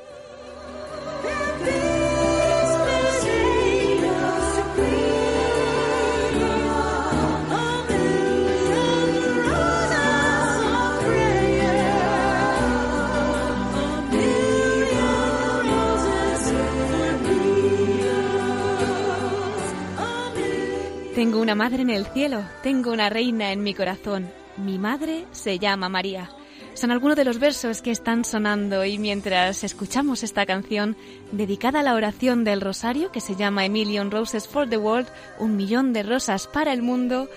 Tengo 21.21 21.39
una 21.39 21.53
madre 21.53 21.83
en 21.83 21.91
el 21.91 22.07
cielo, 22.07 22.41
tengo 22.63 22.91
una 22.91 23.07
reina 23.07 23.51
en 23.51 23.61
mi 23.61 23.75
corazón. 23.75 24.31
Mi 24.57 24.79
madre 24.79 25.27
se 25.29 25.59
llama 25.59 25.87
María. 25.87 26.31
Son 26.73 26.89
algunos 26.89 27.15
de 27.15 27.25
los 27.25 27.37
versos 27.37 27.83
que 27.83 27.91
están 27.91 28.25
sonando 28.25 28.83
y 28.85 28.97
mientras 28.97 29.63
escuchamos 29.63 30.23
esta 30.23 30.47
canción 30.47 30.97
dedicada 31.31 31.81
a 31.81 31.83
la 31.83 31.93
oración 31.93 32.43
del 32.43 32.59
rosario 32.59 33.11
que 33.11 33.21
se 33.21 33.35
llama 33.35 33.65
A 33.65 33.69
Million 33.69 34.09
Roses 34.09 34.47
for 34.47 34.67
the 34.67 34.77
World, 34.77 35.09
un 35.37 35.57
millón 35.57 35.93
de 35.93 36.01
rosas 36.01 36.47
para 36.47 36.73
el 36.73 36.81
mundo, 36.81 37.29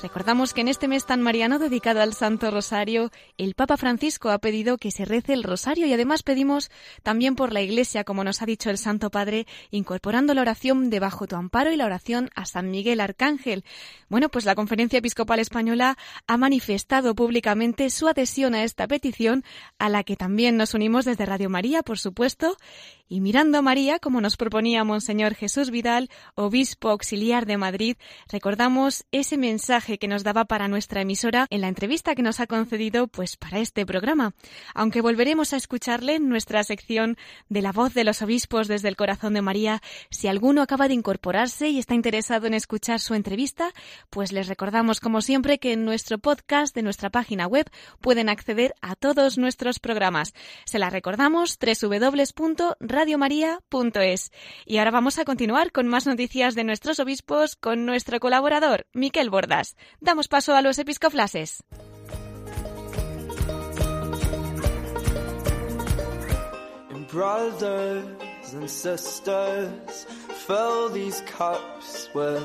Recordamos 0.00 0.54
que 0.54 0.60
en 0.60 0.68
este 0.68 0.86
mes 0.86 1.06
tan 1.06 1.20
mariano 1.22 1.58
dedicado 1.58 2.00
al 2.00 2.14
Santo 2.14 2.52
Rosario, 2.52 3.10
el 3.36 3.54
Papa 3.54 3.76
Francisco 3.76 4.30
ha 4.30 4.38
pedido 4.38 4.78
que 4.78 4.92
se 4.92 5.04
rece 5.04 5.32
el 5.32 5.42
rosario 5.42 5.86
y 5.86 5.92
además 5.92 6.22
pedimos 6.22 6.70
también 7.02 7.34
por 7.34 7.52
la 7.52 7.62
Iglesia, 7.62 8.04
como 8.04 8.22
nos 8.22 8.40
ha 8.40 8.46
dicho 8.46 8.70
el 8.70 8.78
Santo 8.78 9.10
Padre, 9.10 9.48
incorporando 9.72 10.34
la 10.34 10.42
oración 10.42 10.88
debajo 10.88 11.26
tu 11.26 11.34
amparo 11.34 11.72
y 11.72 11.76
la 11.76 11.84
oración 11.84 12.30
a 12.36 12.46
San 12.46 12.70
Miguel 12.70 13.00
Arcángel. 13.00 13.64
Bueno, 14.08 14.28
pues 14.28 14.44
la 14.44 14.54
Conferencia 14.54 15.00
Episcopal 15.00 15.40
Española 15.40 15.98
ha 16.28 16.36
manifestado 16.36 17.16
públicamente 17.16 17.90
su 17.90 18.06
adhesión 18.06 18.54
a 18.54 18.62
esta 18.62 18.86
petición, 18.86 19.42
a 19.80 19.88
la 19.88 20.04
que 20.04 20.14
también 20.14 20.56
nos 20.56 20.74
unimos 20.74 21.06
desde 21.06 21.26
Radio 21.26 21.50
María, 21.50 21.82
por 21.82 21.98
supuesto, 21.98 22.56
y 23.08 23.20
mirando 23.20 23.58
a 23.58 23.62
María, 23.62 23.98
como 23.98 24.20
nos 24.20 24.36
proponía 24.36 24.84
Monseñor 24.84 25.34
Jesús 25.34 25.70
Vidal, 25.70 26.10
obispo 26.34 26.90
auxiliar 26.90 27.46
de 27.46 27.56
Madrid, 27.56 27.96
recordamos 28.30 29.06
ese 29.12 29.38
mensaje 29.38 29.87
que 29.96 30.08
nos 30.08 30.24
daba 30.24 30.44
para 30.44 30.68
nuestra 30.68 31.00
emisora 31.00 31.46
en 31.48 31.62
la 31.62 31.68
entrevista 31.68 32.14
que 32.14 32.22
nos 32.22 32.40
ha 32.40 32.46
concedido 32.46 33.08
pues 33.08 33.38
para 33.38 33.60
este 33.60 33.86
programa. 33.86 34.34
Aunque 34.74 35.00
volveremos 35.00 35.54
a 35.54 35.56
escucharle 35.56 36.16
en 36.16 36.28
nuestra 36.28 36.62
sección 36.64 37.16
de 37.48 37.62
la 37.62 37.72
voz 37.72 37.94
de 37.94 38.04
los 38.04 38.20
obispos 38.20 38.68
desde 38.68 38.88
el 38.88 38.96
corazón 38.96 39.32
de 39.32 39.40
María, 39.40 39.80
si 40.10 40.28
alguno 40.28 40.60
acaba 40.60 40.88
de 40.88 40.94
incorporarse 40.94 41.70
y 41.70 41.78
está 41.78 41.94
interesado 41.94 42.46
en 42.46 42.52
escuchar 42.52 43.00
su 43.00 43.14
entrevista, 43.14 43.72
pues 44.10 44.32
les 44.32 44.48
recordamos 44.48 45.00
como 45.00 45.22
siempre 45.22 45.58
que 45.58 45.72
en 45.72 45.86
nuestro 45.86 46.18
podcast 46.18 46.74
de 46.74 46.82
nuestra 46.82 47.08
página 47.08 47.46
web 47.46 47.70
pueden 48.02 48.28
acceder 48.28 48.74
a 48.82 48.96
todos 48.96 49.38
nuestros 49.38 49.78
programas. 49.78 50.34
Se 50.66 50.78
la 50.78 50.90
recordamos 50.90 51.58
www 51.58 52.18
radiomaria.es. 52.80 54.32
Y 54.66 54.78
ahora 54.78 54.90
vamos 54.90 55.18
a 55.18 55.24
continuar 55.24 55.72
con 55.72 55.86
más 55.86 56.06
noticias 56.06 56.54
de 56.54 56.64
nuestros 56.64 56.98
obispos 57.00 57.56
con 57.56 57.86
nuestro 57.86 58.20
colaborador, 58.20 58.86
Miquel 58.92 59.30
Bordas. 59.30 59.76
Damos 60.00 60.28
paso 60.28 60.54
a 60.54 60.62
los 60.62 60.78
episcoflases. 60.78 61.62
Brothers 67.10 68.52
and 68.52 68.70
sisters, 68.70 70.06
fill 70.46 70.90
these 70.90 71.20
cups 71.22 72.08
with 72.14 72.44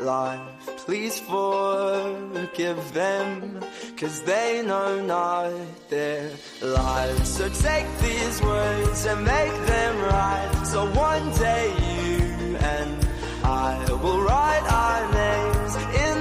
life. 0.00 0.40
Please 0.86 1.18
forgive 1.20 2.78
them, 2.94 3.60
cause 3.96 4.22
they 4.22 4.62
know 4.64 5.02
not 5.04 5.52
their 5.90 6.30
lives. 6.62 7.28
So 7.28 7.48
take 7.48 7.86
these 7.98 8.42
words 8.42 9.06
and 9.06 9.24
make 9.24 9.56
them 9.66 9.94
right. 10.02 10.62
So 10.66 10.86
one 10.92 11.30
day 11.32 11.66
you 11.90 12.56
and 12.56 13.08
I 13.42 13.84
will 14.02 14.20
write 14.22 14.66
our 14.82 15.02
names 15.12 15.74
in 16.06 16.13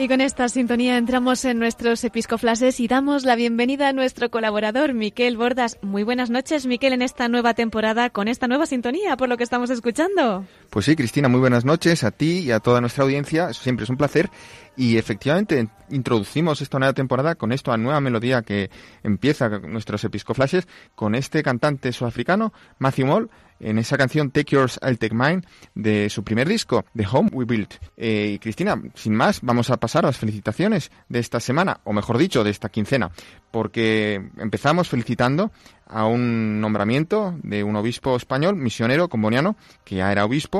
Y 0.00 0.06
con 0.06 0.20
esta 0.20 0.48
sintonía 0.48 0.96
entramos 0.96 1.44
en 1.44 1.58
nuestros 1.58 2.04
episcoflases 2.04 2.78
y 2.78 2.86
damos 2.86 3.24
la 3.24 3.34
bienvenida 3.34 3.88
a 3.88 3.92
nuestro 3.92 4.30
colaborador, 4.30 4.94
Miquel 4.94 5.36
Bordas. 5.36 5.76
Muy 5.82 6.04
buenas 6.04 6.30
noches, 6.30 6.66
Miquel, 6.66 6.92
en 6.92 7.02
esta 7.02 7.26
nueva 7.28 7.54
temporada 7.54 8.08
con 8.10 8.28
esta 8.28 8.46
nueva 8.46 8.66
sintonía, 8.66 9.16
por 9.16 9.28
lo 9.28 9.36
que 9.36 9.42
estamos 9.42 9.70
escuchando. 9.70 10.44
Pues 10.70 10.84
sí, 10.84 10.96
Cristina, 10.96 11.28
muy 11.28 11.40
buenas 11.40 11.64
noches 11.64 12.04
a 12.04 12.10
ti 12.10 12.40
y 12.40 12.50
a 12.50 12.60
toda 12.60 12.82
nuestra 12.82 13.04
audiencia. 13.04 13.54
Siempre 13.54 13.84
es 13.84 13.90
un 13.90 13.96
placer. 13.96 14.28
Y 14.76 14.98
efectivamente, 14.98 15.68
introducimos 15.90 16.60
esta 16.60 16.78
nueva 16.78 16.92
temporada 16.92 17.34
con 17.34 17.52
esta 17.52 17.76
nueva 17.78 18.00
melodía 18.00 18.42
que 18.42 18.70
empieza 19.02 19.48
nuestros 19.48 20.04
episcoflases 20.04 20.68
con 20.94 21.14
este 21.14 21.42
cantante 21.42 21.90
sudafricano, 21.90 22.52
Matthew 22.78 23.06
Moll, 23.06 23.30
en 23.60 23.78
esa 23.78 23.98
canción 23.98 24.30
Take 24.30 24.54
Yours, 24.54 24.78
I'll 24.82 24.98
Take 24.98 25.14
Mine 25.14 25.42
de 25.74 26.08
su 26.10 26.22
primer 26.22 26.48
disco, 26.48 26.84
The 26.94 27.06
Home 27.10 27.30
We 27.32 27.44
Built. 27.44 27.74
Eh, 27.96 28.32
y 28.34 28.38
Cristina, 28.38 28.80
sin 28.94 29.14
más, 29.14 29.40
vamos 29.42 29.70
a 29.70 29.78
pasar 29.78 30.04
a 30.04 30.08
las 30.08 30.18
felicitaciones 30.18 30.90
de 31.08 31.18
esta 31.18 31.40
semana, 31.40 31.80
o 31.84 31.92
mejor 31.92 32.18
dicho, 32.18 32.44
de 32.44 32.50
esta 32.50 32.68
quincena, 32.68 33.10
porque 33.50 34.30
empezamos 34.36 34.88
felicitando 34.88 35.50
a 35.86 36.06
un 36.06 36.60
nombramiento 36.60 37.34
de 37.42 37.64
un 37.64 37.74
obispo 37.76 38.14
español, 38.16 38.56
misionero, 38.56 39.08
comboniano, 39.08 39.56
que 39.84 39.96
ya 39.96 40.12
era 40.12 40.24
obispo, 40.24 40.57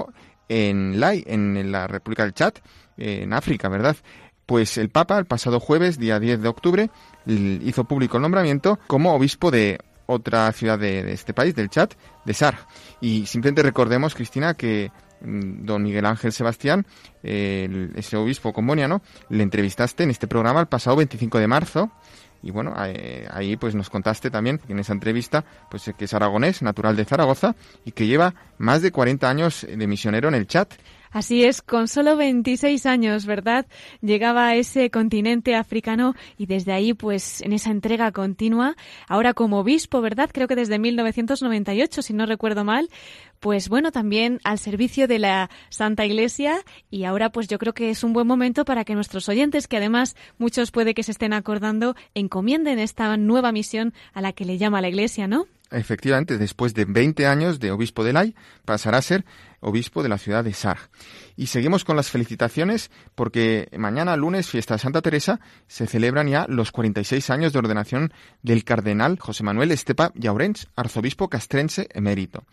en 0.49 1.01
Lai, 1.01 1.25
en 1.27 1.71
la 1.71 1.87
República 1.87 2.23
del 2.23 2.35
Chad, 2.35 2.55
en 2.97 3.33
África, 3.33 3.69
¿verdad? 3.69 3.97
Pues 4.47 4.79
el 4.79 4.89
Papa, 4.89 5.19
el 5.19 5.27
pasado 5.27 5.61
jueves, 5.61 5.99
día 5.99 6.19
10 6.19 6.41
de 6.41 6.49
octubre, 6.49 6.91
hizo 7.27 7.85
público 7.85 8.17
el 8.17 8.23
nombramiento 8.23 8.79
como 8.87 9.15
obispo 9.15 9.51
de 9.51 9.79
otra 10.07 10.51
ciudad 10.53 10.79
de, 10.79 11.13
este 11.13 11.35
país, 11.35 11.55
del 11.55 11.69
Chad, 11.69 11.91
de 12.25 12.33
Sar. 12.33 12.57
Y 13.01 13.27
simplemente 13.27 13.63
recordemos, 13.63 14.15
Cristina, 14.15 14.55
que 14.55 14.91
mm, 15.21 15.67
don 15.67 15.83
Miguel 15.83 16.07
Ángel 16.07 16.33
Sebastián, 16.33 16.87
eh, 17.23 17.91
ese 17.95 18.17
obispo 18.17 18.55
comboniano, 18.55 19.03
le 19.29 19.43
entrevistaste 19.43 20.05
en 20.05 20.11
este 20.11 20.27
programa 20.27 20.61
el 20.61 20.67
pasado 20.67 20.97
25 20.97 21.39
de 21.39 21.47
marzo. 21.47 21.93
Y 22.43 22.51
bueno, 22.51 22.75
ahí 22.77 23.57
pues 23.57 23.75
nos 23.75 23.91
contaste 23.91 24.31
también 24.31 24.61
en 24.69 24.79
esa 24.79 24.93
entrevista 24.93 25.45
pues 25.71 25.91
que 25.97 26.05
es 26.05 26.15
aragonés, 26.15 26.63
natural 26.63 26.97
de 26.97 27.05
Zaragoza 27.05 27.57
y 27.85 27.93
que 27.93 28.07
lleva 28.07 28.35
más 28.59 28.83
de 28.83 28.93
40 28.93 29.29
años 29.29 29.67
de 29.69 29.87
misionero 29.87 30.29
en 30.29 30.35
el 30.35 30.47
chat. 30.47 30.73
Así 31.11 31.43
es, 31.43 31.63
con 31.63 31.89
solo 31.89 32.17
26 32.17 32.85
años, 32.85 33.25
¿verdad? 33.25 33.67
Llegaba 34.03 34.49
a 34.49 34.57
ese 34.57 34.91
continente 34.91 35.55
africano 35.55 36.15
y 36.37 36.45
desde 36.45 36.73
ahí, 36.73 36.93
pues, 36.93 37.41
en 37.41 37.55
esa 37.55 37.71
entrega 37.71 38.13
continua, 38.13 38.77
ahora 39.09 39.33
como 39.33 39.61
obispo, 39.61 40.03
¿verdad? 40.03 40.29
Creo 40.31 40.49
que 40.49 40.55
desde 40.55 40.79
1998, 40.79 42.03
si 42.03 42.13
no 42.13 42.27
recuerdo 42.27 42.63
mal, 42.63 42.91
pues 43.41 43.69
bueno, 43.69 43.93
también 43.93 44.41
al 44.45 44.59
servicio 44.59 45.09
de 45.09 45.19
la 45.19 45.51
Santa 45.69 46.05
Iglesia 46.05 46.65
y 46.91 47.05
ahora 47.05 47.31
pues 47.31 47.49
yo 47.49 47.59
creo 47.59 47.75
que 47.75 47.91
es 47.91 48.05
un 48.05 48.13
buen 48.13 48.27
momento 48.27 48.65
para 48.65 48.85
que 48.85 48.95
nuestros 48.95 49.29
oyentes, 49.29 49.69
que 49.69 49.77
además 49.77 50.17
muchos 50.39 50.71
puede 50.71 50.95
que 50.95 51.03
se 51.03 51.13
estén 51.13 51.33
acordando, 51.33 51.95
encomienden 52.15 52.79
esta 52.79 53.17
nueva 53.17 53.53
misión 53.53 53.95
a 54.13 54.21
la 54.21 54.33
que 54.33 54.45
le 54.45 54.59
llama 54.59 54.81
la 54.81 54.89
Iglesia, 54.89 55.27
¿no? 55.27 55.47
Efectivamente, 55.71 56.39
después 56.39 56.73
de 56.73 56.87
20 56.87 57.27
años 57.27 57.61
de 57.61 57.71
obispo 57.71 58.03
de 58.03 58.15
Lai, 58.15 58.35
pasará 58.65 58.99
a 58.99 59.03
ser 59.03 59.25
obispo 59.61 60.03
de 60.03 60.09
la 60.09 60.19
ciudad 60.19 60.45
de 60.45 60.53
Sar. 60.53 60.79
Y 61.37 61.47
seguimos 61.47 61.85
con 61.85 61.97
las 61.97 62.11
felicitaciones 62.11 62.91
porque 63.15 63.69
mañana, 63.77 64.17
lunes, 64.17 64.49
fiesta 64.49 64.75
de 64.75 64.81
Santa 64.81 65.03
Teresa, 65.03 65.41
se 65.67 65.87
celebran 65.87 66.29
ya 66.29 66.47
los 66.49 66.73
46 66.73 67.31
años 67.31 67.53
de 67.53 67.59
ordenación 67.59 68.13
del 68.43 68.65
cardenal 68.65 69.19
José 69.19 69.45
Manuel 69.45 69.71
Estepa 69.71 70.13
Llaurens, 70.15 70.69
arzobispo 70.77 71.29
castrense 71.29 71.89
emérito. 71.93 72.45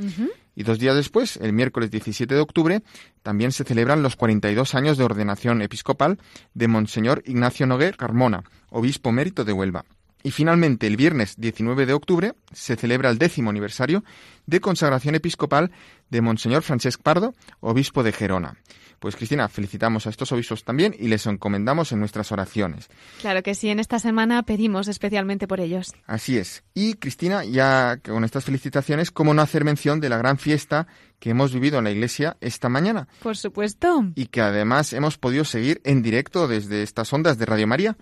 Y 0.56 0.64
dos 0.64 0.80
días 0.80 0.96
después, 0.96 1.38
el 1.38 1.54
miércoles 1.54 1.92
17 1.92 2.34
de 2.34 2.42
octubre, 2.42 2.82
también 3.24 3.52
se 3.52 3.64
celebran 3.64 4.04
los 4.04 4.16
42 4.16 4.76
años 4.76 4.98
de 4.98 5.04
ordenación 5.04 5.62
episcopal 5.62 6.18
de 6.54 6.68
Monseñor 6.68 7.24
Ignacio 7.26 7.66
Noguer 7.66 7.98
Carmona, 7.98 8.44
obispo 8.70 9.10
emérito 9.10 9.44
de 9.44 9.54
Huelva. 9.54 9.86
Y 10.26 10.32
finalmente, 10.32 10.88
el 10.88 10.98
viernes 10.98 11.36
19 11.38 11.86
de 11.86 11.94
octubre 11.94 12.34
se 12.52 12.76
celebra 12.76 13.12
el 13.12 13.20
décimo 13.20 13.52
aniversario 13.52 14.04
de 14.46 14.60
consagración 14.60 15.16
episcopal 15.16 15.72
de 16.10 16.22
Monseñor 16.22 16.64
Francesc 16.64 17.02
Pardo, 17.02 17.34
obispo 17.60 18.04
de 18.04 18.12
Gerona. 18.12 18.58
Pues 19.00 19.16
Cristina, 19.16 19.50
felicitamos 19.50 20.08
a 20.08 20.10
estos 20.10 20.32
obispos 20.32 20.64
también 20.64 20.96
y 20.98 21.08
les 21.08 21.26
encomendamos 21.28 21.92
en 21.92 22.00
nuestras 22.00 22.32
oraciones. 22.32 22.88
Claro 23.22 23.44
que 23.44 23.54
sí, 23.54 23.70
en 23.70 23.80
esta 23.80 24.00
semana 24.00 24.44
pedimos 24.44 24.88
especialmente 24.88 25.48
por 25.48 25.60
ellos. 25.60 25.94
Así 26.08 26.38
es. 26.38 26.64
Y 26.74 26.96
Cristina, 26.96 27.44
ya 27.44 28.00
con 28.04 28.24
estas 28.24 28.46
felicitaciones, 28.46 29.12
¿cómo 29.12 29.34
no 29.34 29.42
hacer 29.42 29.64
mención 29.64 30.00
de 30.00 30.10
la 30.10 30.18
gran 30.18 30.38
fiesta 30.38 30.88
que 31.20 31.32
hemos 31.32 31.54
vivido 31.54 31.78
en 31.78 31.84
la 31.84 31.92
iglesia 31.92 32.38
esta 32.42 32.70
mañana? 32.70 33.08
Por 33.22 33.38
supuesto. 33.38 34.06
Y 34.16 34.28
que 34.28 34.42
además 34.42 34.94
hemos 34.94 35.18
podido 35.18 35.44
seguir 35.46 35.82
en 35.84 36.02
directo 36.02 36.48
desde 36.48 36.82
estas 36.82 37.12
ondas 37.12 37.38
de 37.38 37.46
Radio 37.46 37.68
María, 37.68 37.98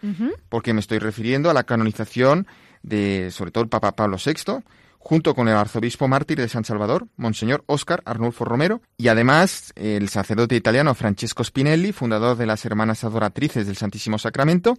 porque 0.50 0.74
me 0.74 0.80
estoy 0.80 1.00
refiriendo 1.00 1.50
a 1.50 1.54
la 1.54 1.64
canonización 1.64 2.48
de, 2.82 3.30
sobre 3.32 3.52
todo, 3.52 3.64
el 3.64 3.70
Papa 3.70 3.96
Pablo 3.96 4.18
VI, 4.24 4.64
junto 5.04 5.36
con 5.36 5.50
el 5.50 5.56
arzobispo 5.56 6.08
mártir 6.08 6.38
de 6.38 6.48
San 6.48 6.64
Salvador, 6.64 7.08
Monseñor 7.18 7.66
Óscar 7.68 8.02
Arnulfo 8.06 8.46
Romero, 8.46 8.82
y 8.98 9.10
además 9.10 9.74
el 9.76 10.08
sacerdote 10.08 10.56
italiano 10.56 10.96
Francesco 10.96 11.44
Spinelli, 11.44 11.92
fundador 11.92 12.38
de 12.38 12.46
las 12.46 12.64
Hermanas 12.64 13.04
Adoratrices 13.04 13.68
del 13.68 13.76
Santísimo 13.76 14.18
Sacramento, 14.18 14.78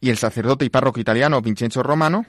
y 0.00 0.10
el 0.10 0.18
sacerdote 0.18 0.64
y 0.64 0.70
párroco 0.70 0.98
italiano 0.98 1.40
Vincenzo 1.40 1.84
Romano, 1.84 2.26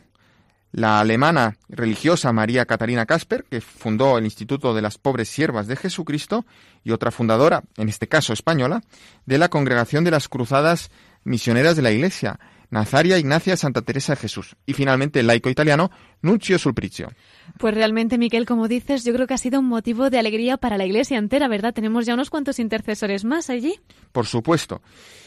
la 0.72 1.00
alemana 1.00 1.58
religiosa 1.68 2.32
María 2.32 2.68
Catarina 2.68 3.08
Casper, 3.08 3.44
que 3.50 3.60
fundó 3.60 4.20
el 4.20 4.26
Instituto 4.26 4.76
de 4.76 4.84
las 4.84 5.00
Pobres 5.00 5.30
Siervas 5.30 5.66
de 5.66 5.78
Jesucristo, 5.78 6.46
y 6.84 6.92
otra 6.92 7.10
fundadora, 7.10 7.64
en 7.78 7.90
este 7.90 8.08
caso 8.08 8.34
española, 8.34 8.84
de 9.26 9.40
la 9.40 9.50
Congregación 9.50 10.04
de 10.04 10.12
las 10.12 10.30
Cruzadas 10.30 10.92
Misioneras 11.24 11.76
de 11.76 11.82
la 11.82 11.92
Iglesia, 11.92 12.40
Nazaria 12.70 13.18
Ignacia 13.18 13.58
Santa 13.58 13.82
Teresa 13.82 14.14
de 14.14 14.22
Jesús. 14.22 14.56
Y 14.66 14.74
finalmente 14.74 15.20
el 15.20 15.28
laico 15.28 15.50
italiano 15.50 15.92
Nuncio 16.22 16.60
Sulpricio. 16.60 17.12
Pues 17.58 17.74
realmente, 17.74 18.18
Miquel, 18.18 18.46
como 18.46 18.68
dices, 18.68 19.04
yo 19.04 19.14
creo 19.14 19.28
que 19.28 19.34
ha 19.34 19.40
sido 19.40 19.60
un 19.60 19.68
motivo 19.68 20.10
de 20.10 20.20
alegría 20.20 20.58
para 20.58 20.78
la 20.78 20.86
iglesia 20.86 21.18
entera, 21.18 21.48
¿verdad? 21.48 21.74
Tenemos 21.74 22.06
ya 22.06 22.14
unos 22.14 22.30
cuantos 22.30 22.60
intercesores 22.60 23.26
más 23.26 23.50
allí. 23.50 23.80
Por 24.12 24.26
supuesto. 24.26 24.82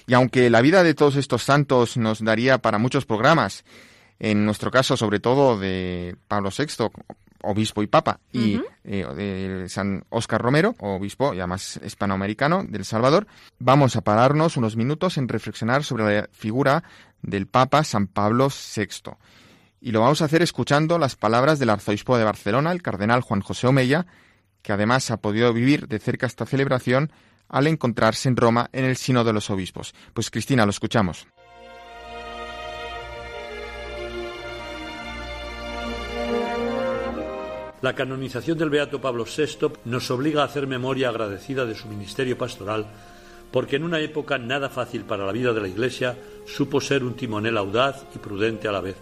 Y 0.07 0.15
aunque 0.15 0.51
la 0.51 0.61
vida 0.61 0.83
de 0.83 0.95
todos 0.95 1.17
estos 1.17 1.43
santos 1.43 1.97
nos 1.97 2.23
daría 2.23 2.59
para 2.59 2.79
muchos 2.79 3.07
programas, 3.07 3.65
en 4.23 4.47
nuestro 4.47 4.71
caso 4.71 4.97
sobre 4.97 5.19
todo 5.19 5.59
de 5.59 6.15
Pablo 6.29 6.51
VI, 6.57 6.87
obispo 7.43 7.83
y 7.83 7.89
papa, 7.89 8.21
y 8.33 8.61
eh, 8.85 9.05
de 9.05 9.69
San 9.69 10.05
Óscar 10.11 10.41
Romero, 10.41 10.77
obispo 10.79 11.35
y 11.35 11.39
además 11.39 11.81
hispanoamericano 11.85 12.63
del 12.63 12.85
Salvador, 12.85 13.27
vamos 13.59 13.97
a 13.97 14.03
pararnos 14.03 14.57
unos 14.57 14.77
minutos 14.77 15.19
en 15.19 15.27
reflexionar 15.27 15.83
sobre 15.83 16.05
la 16.05 16.29
figura 16.31 16.85
del 17.21 17.49
Papa 17.49 17.83
San 17.83 18.07
Pablo 18.07 18.47
VI. 18.49 19.11
Y 19.81 19.91
lo 19.91 20.03
vamos 20.03 20.23
a 20.23 20.27
hacer 20.27 20.41
escuchando 20.41 21.01
las 21.01 21.17
palabras 21.17 21.59
del 21.59 21.71
arzobispo 21.71 22.17
de 22.17 22.23
Barcelona, 22.23 22.71
el 22.71 22.81
cardenal 22.81 23.23
Juan 23.23 23.41
José 23.41 23.67
Omeya, 23.67 24.07
que 24.63 24.73
además 24.73 25.11
ha 25.11 25.17
podido 25.17 25.53
vivir 25.53 25.89
de 25.89 25.99
cerca 25.99 26.27
esta 26.27 26.47
celebración 26.47 27.11
al 27.49 27.67
encontrarse 27.67 28.29
en 28.29 28.37
Roma 28.37 28.71
en 28.73 28.85
el 28.85 28.97
Sínodo 28.97 29.25
de 29.25 29.33
los 29.33 29.51
Obispos. 29.51 29.97
Pues 30.15 30.31
Cristina, 30.31 30.65
lo 30.65 30.71
escuchamos. 30.71 31.27
La 37.83 37.97
canonización 37.97 38.57
del 38.59 38.71
Beato 38.71 39.01
Pablo 39.01 39.25
VI 39.25 39.73
nos 39.87 40.09
obliga 40.13 40.43
a 40.43 40.45
hacer 40.45 40.69
memoria 40.69 41.09
agradecida 41.09 41.67
de 41.67 41.75
su 41.75 41.89
ministerio 41.89 42.39
pastoral, 42.39 42.87
porque 43.51 43.75
en 43.75 43.83
una 43.83 43.99
época 43.99 44.39
nada 44.39 44.69
fácil 44.69 45.03
para 45.03 45.27
la 45.27 45.33
vida 45.33 45.53
de 45.53 45.61
la 45.61 45.67
Iglesia 45.67 46.17
supo 46.47 46.81
ser 46.81 47.03
un 47.03 47.15
timonel 47.15 47.59
audaz 47.59 48.05
y 48.15 48.19
prudente 48.19 48.69
a 48.69 48.73
la 48.73 48.81
vez. 48.81 48.95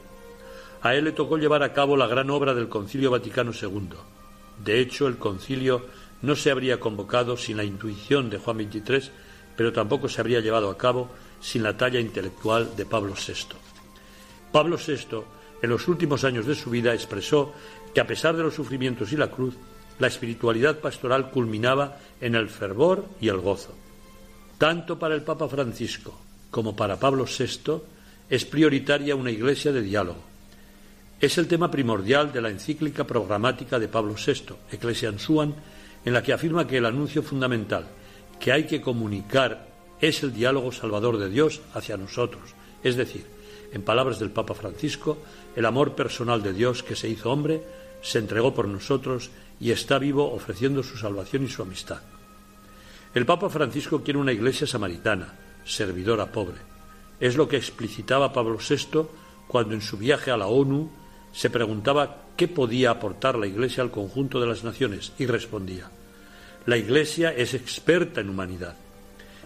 A 0.81 0.95
él 0.95 1.05
le 1.05 1.13
tocó 1.13 1.37
llevar 1.37 1.63
a 1.63 1.75
cabo 1.75 1.95
la 1.95 2.07
gran 2.07 2.31
obra 2.31 2.55
del 2.55 2.71
Concilio 2.71 3.11
Vaticano 3.11 3.53
II. 3.53 3.91
De 4.65 4.81
hecho, 4.81 5.09
el 5.09 5.19
concilio 5.19 5.85
no 6.23 6.35
se 6.35 6.51
habría 6.51 6.81
convocado 6.81 7.37
sin 7.37 7.59
la 7.59 7.65
intuición 7.65 8.31
de 8.31 8.39
Juan 8.39 8.57
XXIII, 8.57 9.11
pero 9.57 9.75
tampoco 9.75 10.09
se 10.09 10.23
habría 10.23 10.41
llevado 10.41 10.71
a 10.71 10.79
cabo 10.79 11.11
sin 11.39 11.63
la 11.63 11.77
talla 11.77 12.01
intelectual 12.01 12.75
de 12.77 12.87
Pablo 12.87 13.13
VI. 13.13 13.57
Pablo 14.51 14.79
VI, 14.79 15.23
en 15.61 15.69
los 15.69 15.87
últimos 15.87 16.25
años 16.25 16.47
de 16.47 16.55
su 16.55 16.71
vida, 16.71 16.95
expresó 16.95 17.53
que 17.95 18.01
a 18.01 18.07
pesar 18.07 18.37
de 18.37 18.43
los 18.43 18.55
sufrimientos 18.55 19.13
y 19.13 19.17
la 19.17 19.31
cruz, 19.31 19.55
la 19.99 20.07
espiritualidad 20.07 20.79
pastoral 20.81 21.31
culminaba 21.31 21.99
en 22.21 22.35
el 22.35 22.49
fervor 22.49 23.07
y 23.21 23.29
el 23.29 23.39
gozo. 23.39 23.75
Tanto 24.59 24.99
para 24.99 25.15
el 25.15 25.23
Papa 25.23 25.49
Francisco 25.49 26.19
como 26.51 26.75
para 26.75 26.99
Pablo 26.99 27.25
VI 27.25 27.83
es 28.29 28.45
prioritaria 28.45 29.17
una 29.17 29.31
iglesia 29.31 29.73
de 29.73 29.83
diálogo. 29.83 30.23
Es 31.21 31.37
el 31.37 31.49
tema 31.49 31.71
primordial 31.71 32.33
de 32.33 32.41
la 32.41 32.51
encíclica 32.51 33.05
programática 33.05 33.79
de 33.79 33.89
Pablo 33.89 34.15
VI, 34.15 34.55
Ecclesiam 34.73 35.19
Suam, 35.19 35.55
en 36.05 36.13
la 36.13 36.23
que 36.23 36.33
afirma 36.33 36.67
que 36.67 36.79
el 36.79 36.87
anuncio 36.87 37.23
fundamental 37.23 37.87
que 38.39 38.53
hay 38.53 38.65
que 38.65 38.81
comunicar 38.81 39.69
es 40.01 40.23
el 40.23 40.33
diálogo 40.33 40.73
salvador 40.73 41.19
de 41.19 41.29
Dios 41.29 41.61
hacia 41.75 41.99
nosotros, 41.99 42.55
es 42.83 42.97
decir, 42.97 43.27
en 43.73 43.83
palabras 43.83 44.19
del 44.19 44.31
Papa 44.31 44.55
Francisco, 44.55 45.19
el 45.57 45.67
amor 45.67 45.95
personal 45.95 46.43
de 46.43 46.53
Dios 46.53 46.83
que 46.83 46.97
se 46.97 47.09
hizo 47.09 47.31
hombre, 47.31 47.63
se 48.03 48.19
entregó 48.19 48.55
por 48.55 48.67
nosotros 48.67 49.31
y 49.61 49.71
está 49.71 49.99
vivo 49.99 50.33
ofreciendo 50.33 50.83
su 50.83 50.97
salvación 50.97 51.45
y 51.45 51.49
su 51.49 51.63
amistad. 51.63 52.01
El 53.15 53.27
Papa 53.27 53.51
Francisco 53.51 54.03
quiere 54.03 54.19
una 54.19 54.33
iglesia 54.33 54.67
samaritana, 54.67 55.35
servidora 55.65 56.31
pobre. 56.31 56.59
Es 57.19 57.37
lo 57.37 57.49
que 57.49 57.57
explicitaba 57.57 58.33
Pablo 58.33 58.59
VI 58.59 59.07
cuando 59.47 59.75
en 59.75 59.81
su 59.81 59.99
viaje 59.99 60.31
a 60.31 60.37
la 60.37 60.47
ONU 60.47 60.91
se 61.33 61.51
preguntaba 61.51 62.25
qué 62.37 62.49
podía 62.49 62.91
aportar 62.91 63.37
la 63.37 63.47
iglesia 63.47 63.83
al 63.83 63.91
conjunto 63.91 64.41
de 64.41 64.47
las 64.47 64.65
naciones 64.65 65.13
y 65.19 65.27
respondía, 65.27 65.91
la 66.67 66.77
iglesia 66.77 67.33
es 67.33 67.55
experta 67.55 68.21
en 68.21 68.29
humanidad. 68.29 68.77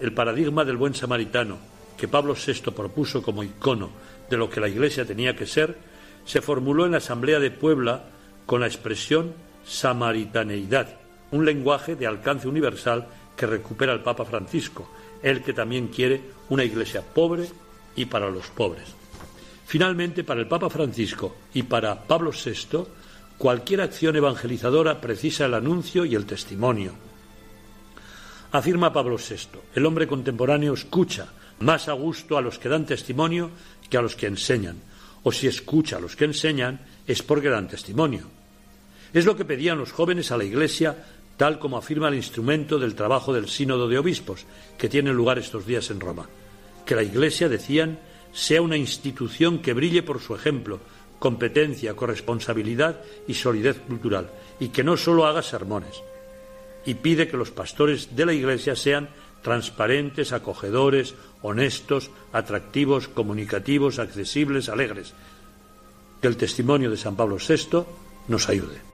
El 0.00 0.12
paradigma 0.12 0.64
del 0.64 0.76
buen 0.76 0.94
samaritano 0.94 1.58
que 1.96 2.08
Pablo 2.08 2.34
VI 2.34 2.72
propuso 2.72 3.22
como 3.22 3.42
icono 3.42 3.90
de 4.30 4.36
lo 4.36 4.48
que 4.50 4.60
la 4.60 4.68
iglesia 4.68 5.04
tenía 5.04 5.36
que 5.36 5.46
ser, 5.46 5.76
se 6.24 6.40
formuló 6.40 6.86
en 6.86 6.92
la 6.92 6.98
Asamblea 6.98 7.38
de 7.38 7.50
Puebla 7.50 8.04
con 8.46 8.60
la 8.60 8.66
expresión 8.66 9.32
samaritaneidad, 9.66 10.96
un 11.30 11.44
lenguaje 11.44 11.96
de 11.96 12.06
alcance 12.06 12.48
universal 12.48 13.06
que 13.36 13.46
recupera 13.46 13.92
el 13.92 14.00
Papa 14.00 14.24
Francisco, 14.24 14.90
el 15.22 15.42
que 15.42 15.52
también 15.52 15.88
quiere 15.88 16.20
una 16.48 16.64
iglesia 16.64 17.02
pobre 17.02 17.48
y 17.96 18.06
para 18.06 18.30
los 18.30 18.46
pobres. 18.48 18.84
Finalmente, 19.66 20.24
para 20.24 20.40
el 20.40 20.46
Papa 20.46 20.68
Francisco 20.68 21.36
y 21.54 21.62
para 21.62 22.02
Pablo 22.02 22.30
VI, 22.30 22.84
cualquier 23.38 23.80
acción 23.80 24.14
evangelizadora 24.16 25.00
precisa 25.00 25.46
el 25.46 25.54
anuncio 25.54 26.04
y 26.04 26.14
el 26.14 26.26
testimonio. 26.26 26.92
Afirma 28.52 28.92
Pablo 28.92 29.16
VI, 29.16 29.58
el 29.74 29.86
hombre 29.86 30.06
contemporáneo 30.06 30.74
escucha 30.74 31.26
más 31.64 31.88
a 31.88 31.92
gusto 31.92 32.36
a 32.36 32.42
los 32.42 32.58
que 32.58 32.68
dan 32.68 32.86
testimonio 32.86 33.50
que 33.88 33.96
a 33.96 34.02
los 34.02 34.14
que 34.14 34.26
enseñan, 34.26 34.76
o 35.22 35.32
si 35.32 35.46
escucha 35.48 35.96
a 35.96 36.00
los 36.00 36.14
que 36.14 36.26
enseñan 36.26 36.80
es 37.06 37.22
porque 37.22 37.48
dan 37.48 37.68
testimonio. 37.68 38.28
Es 39.12 39.24
lo 39.24 39.36
que 39.36 39.44
pedían 39.44 39.78
los 39.78 39.92
jóvenes 39.92 40.30
a 40.30 40.36
la 40.36 40.44
Iglesia, 40.44 40.96
tal 41.36 41.58
como 41.58 41.76
afirma 41.76 42.08
el 42.08 42.16
instrumento 42.16 42.78
del 42.78 42.94
trabajo 42.94 43.32
del 43.32 43.48
Sínodo 43.48 43.88
de 43.88 43.98
Obispos, 43.98 44.44
que 44.76 44.88
tiene 44.88 45.12
lugar 45.12 45.38
estos 45.38 45.66
días 45.66 45.90
en 45.90 46.00
Roma. 46.00 46.28
Que 46.84 46.94
la 46.94 47.02
Iglesia, 47.02 47.48
decían, 47.48 47.98
sea 48.32 48.60
una 48.60 48.76
institución 48.76 49.60
que 49.60 49.72
brille 49.72 50.02
por 50.02 50.20
su 50.20 50.34
ejemplo, 50.34 50.80
competencia, 51.18 51.94
corresponsabilidad 51.94 53.00
y 53.26 53.34
solidez 53.34 53.78
cultural, 53.78 54.30
y 54.60 54.68
que 54.68 54.84
no 54.84 54.96
solo 54.96 55.26
haga 55.26 55.42
sermones. 55.42 56.02
Y 56.84 56.94
pide 56.94 57.28
que 57.28 57.36
los 57.36 57.50
pastores 57.50 58.14
de 58.14 58.26
la 58.26 58.34
Iglesia 58.34 58.76
sean 58.76 59.08
transparentes, 59.44 60.32
acogedores, 60.32 61.14
honestos, 61.42 62.10
atractivos, 62.32 63.06
comunicativos, 63.06 63.98
accesibles, 63.98 64.70
alegres. 64.70 65.12
Que 66.22 66.28
el 66.28 66.38
testimonio 66.38 66.90
de 66.90 66.96
San 66.96 67.14
Pablo 67.14 67.36
VI 67.36 67.84
nos 68.26 68.48
ayude. 68.48 68.93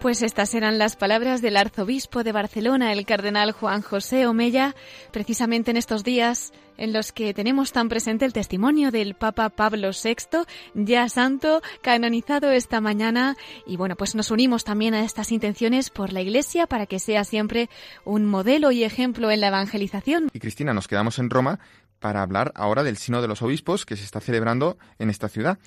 Pues 0.00 0.22
estas 0.22 0.54
eran 0.54 0.78
las 0.78 0.96
palabras 0.96 1.42
del 1.42 1.58
arzobispo 1.58 2.24
de 2.24 2.32
Barcelona, 2.32 2.90
el 2.90 3.04
cardenal 3.04 3.52
Juan 3.52 3.82
José 3.82 4.26
Omella, 4.26 4.74
precisamente 5.12 5.70
en 5.70 5.76
estos 5.76 6.04
días 6.04 6.54
en 6.78 6.94
los 6.94 7.12
que 7.12 7.34
tenemos 7.34 7.72
tan 7.72 7.90
presente 7.90 8.24
el 8.24 8.32
testimonio 8.32 8.90
del 8.90 9.14
Papa 9.14 9.50
Pablo 9.50 9.90
VI, 9.90 10.46
ya 10.72 11.06
santo, 11.10 11.60
canonizado 11.82 12.50
esta 12.50 12.80
mañana. 12.80 13.36
Y 13.66 13.76
bueno, 13.76 13.94
pues 13.94 14.14
nos 14.14 14.30
unimos 14.30 14.64
también 14.64 14.94
a 14.94 15.04
estas 15.04 15.32
intenciones 15.32 15.90
por 15.90 16.14
la 16.14 16.22
Iglesia 16.22 16.66
para 16.66 16.86
que 16.86 16.98
sea 16.98 17.24
siempre 17.24 17.68
un 18.06 18.24
modelo 18.24 18.70
y 18.70 18.84
ejemplo 18.84 19.30
en 19.30 19.42
la 19.42 19.48
evangelización. 19.48 20.30
Y 20.32 20.38
Cristina, 20.38 20.72
nos 20.72 20.88
quedamos 20.88 21.18
en 21.18 21.28
Roma 21.28 21.60
para 21.98 22.22
hablar 22.22 22.52
ahora 22.54 22.84
del 22.84 22.96
Sino 22.96 23.20
de 23.20 23.28
los 23.28 23.42
Obispos 23.42 23.84
que 23.84 23.96
se 23.96 24.04
está 24.04 24.20
celebrando 24.20 24.78
en 24.98 25.10
esta 25.10 25.28
ciudad, 25.28 25.58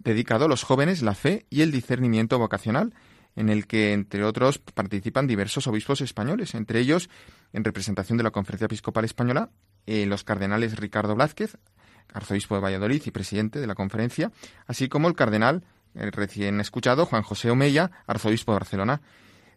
dedicado 0.00 0.46
a 0.46 0.48
los 0.48 0.64
jóvenes, 0.64 1.02
la 1.02 1.14
fe 1.14 1.46
y 1.50 1.60
el 1.60 1.70
discernimiento 1.70 2.40
vocacional 2.40 2.92
en 3.36 3.50
el 3.50 3.66
que, 3.66 3.92
entre 3.92 4.24
otros, 4.24 4.58
participan 4.58 5.26
diversos 5.26 5.66
obispos 5.66 6.00
españoles, 6.00 6.54
entre 6.54 6.80
ellos, 6.80 7.08
en 7.52 7.64
representación 7.64 8.18
de 8.18 8.24
la 8.24 8.30
Conferencia 8.30 8.66
Episcopal 8.66 9.04
Española, 9.04 9.50
eh, 9.86 10.06
los 10.06 10.24
cardenales 10.24 10.76
Ricardo 10.76 11.14
Blázquez, 11.14 11.56
arzobispo 12.12 12.54
de 12.54 12.62
Valladolid 12.62 13.02
y 13.04 13.10
presidente 13.10 13.60
de 13.60 13.66
la 13.66 13.74
conferencia, 13.74 14.32
así 14.66 14.88
como 14.88 15.08
el 15.08 15.14
cardenal 15.14 15.62
el 15.94 16.12
recién 16.12 16.60
escuchado 16.60 17.06
Juan 17.06 17.22
José 17.22 17.50
Omeya, 17.50 17.90
arzobispo 18.06 18.52
de 18.52 18.58
Barcelona. 18.58 19.00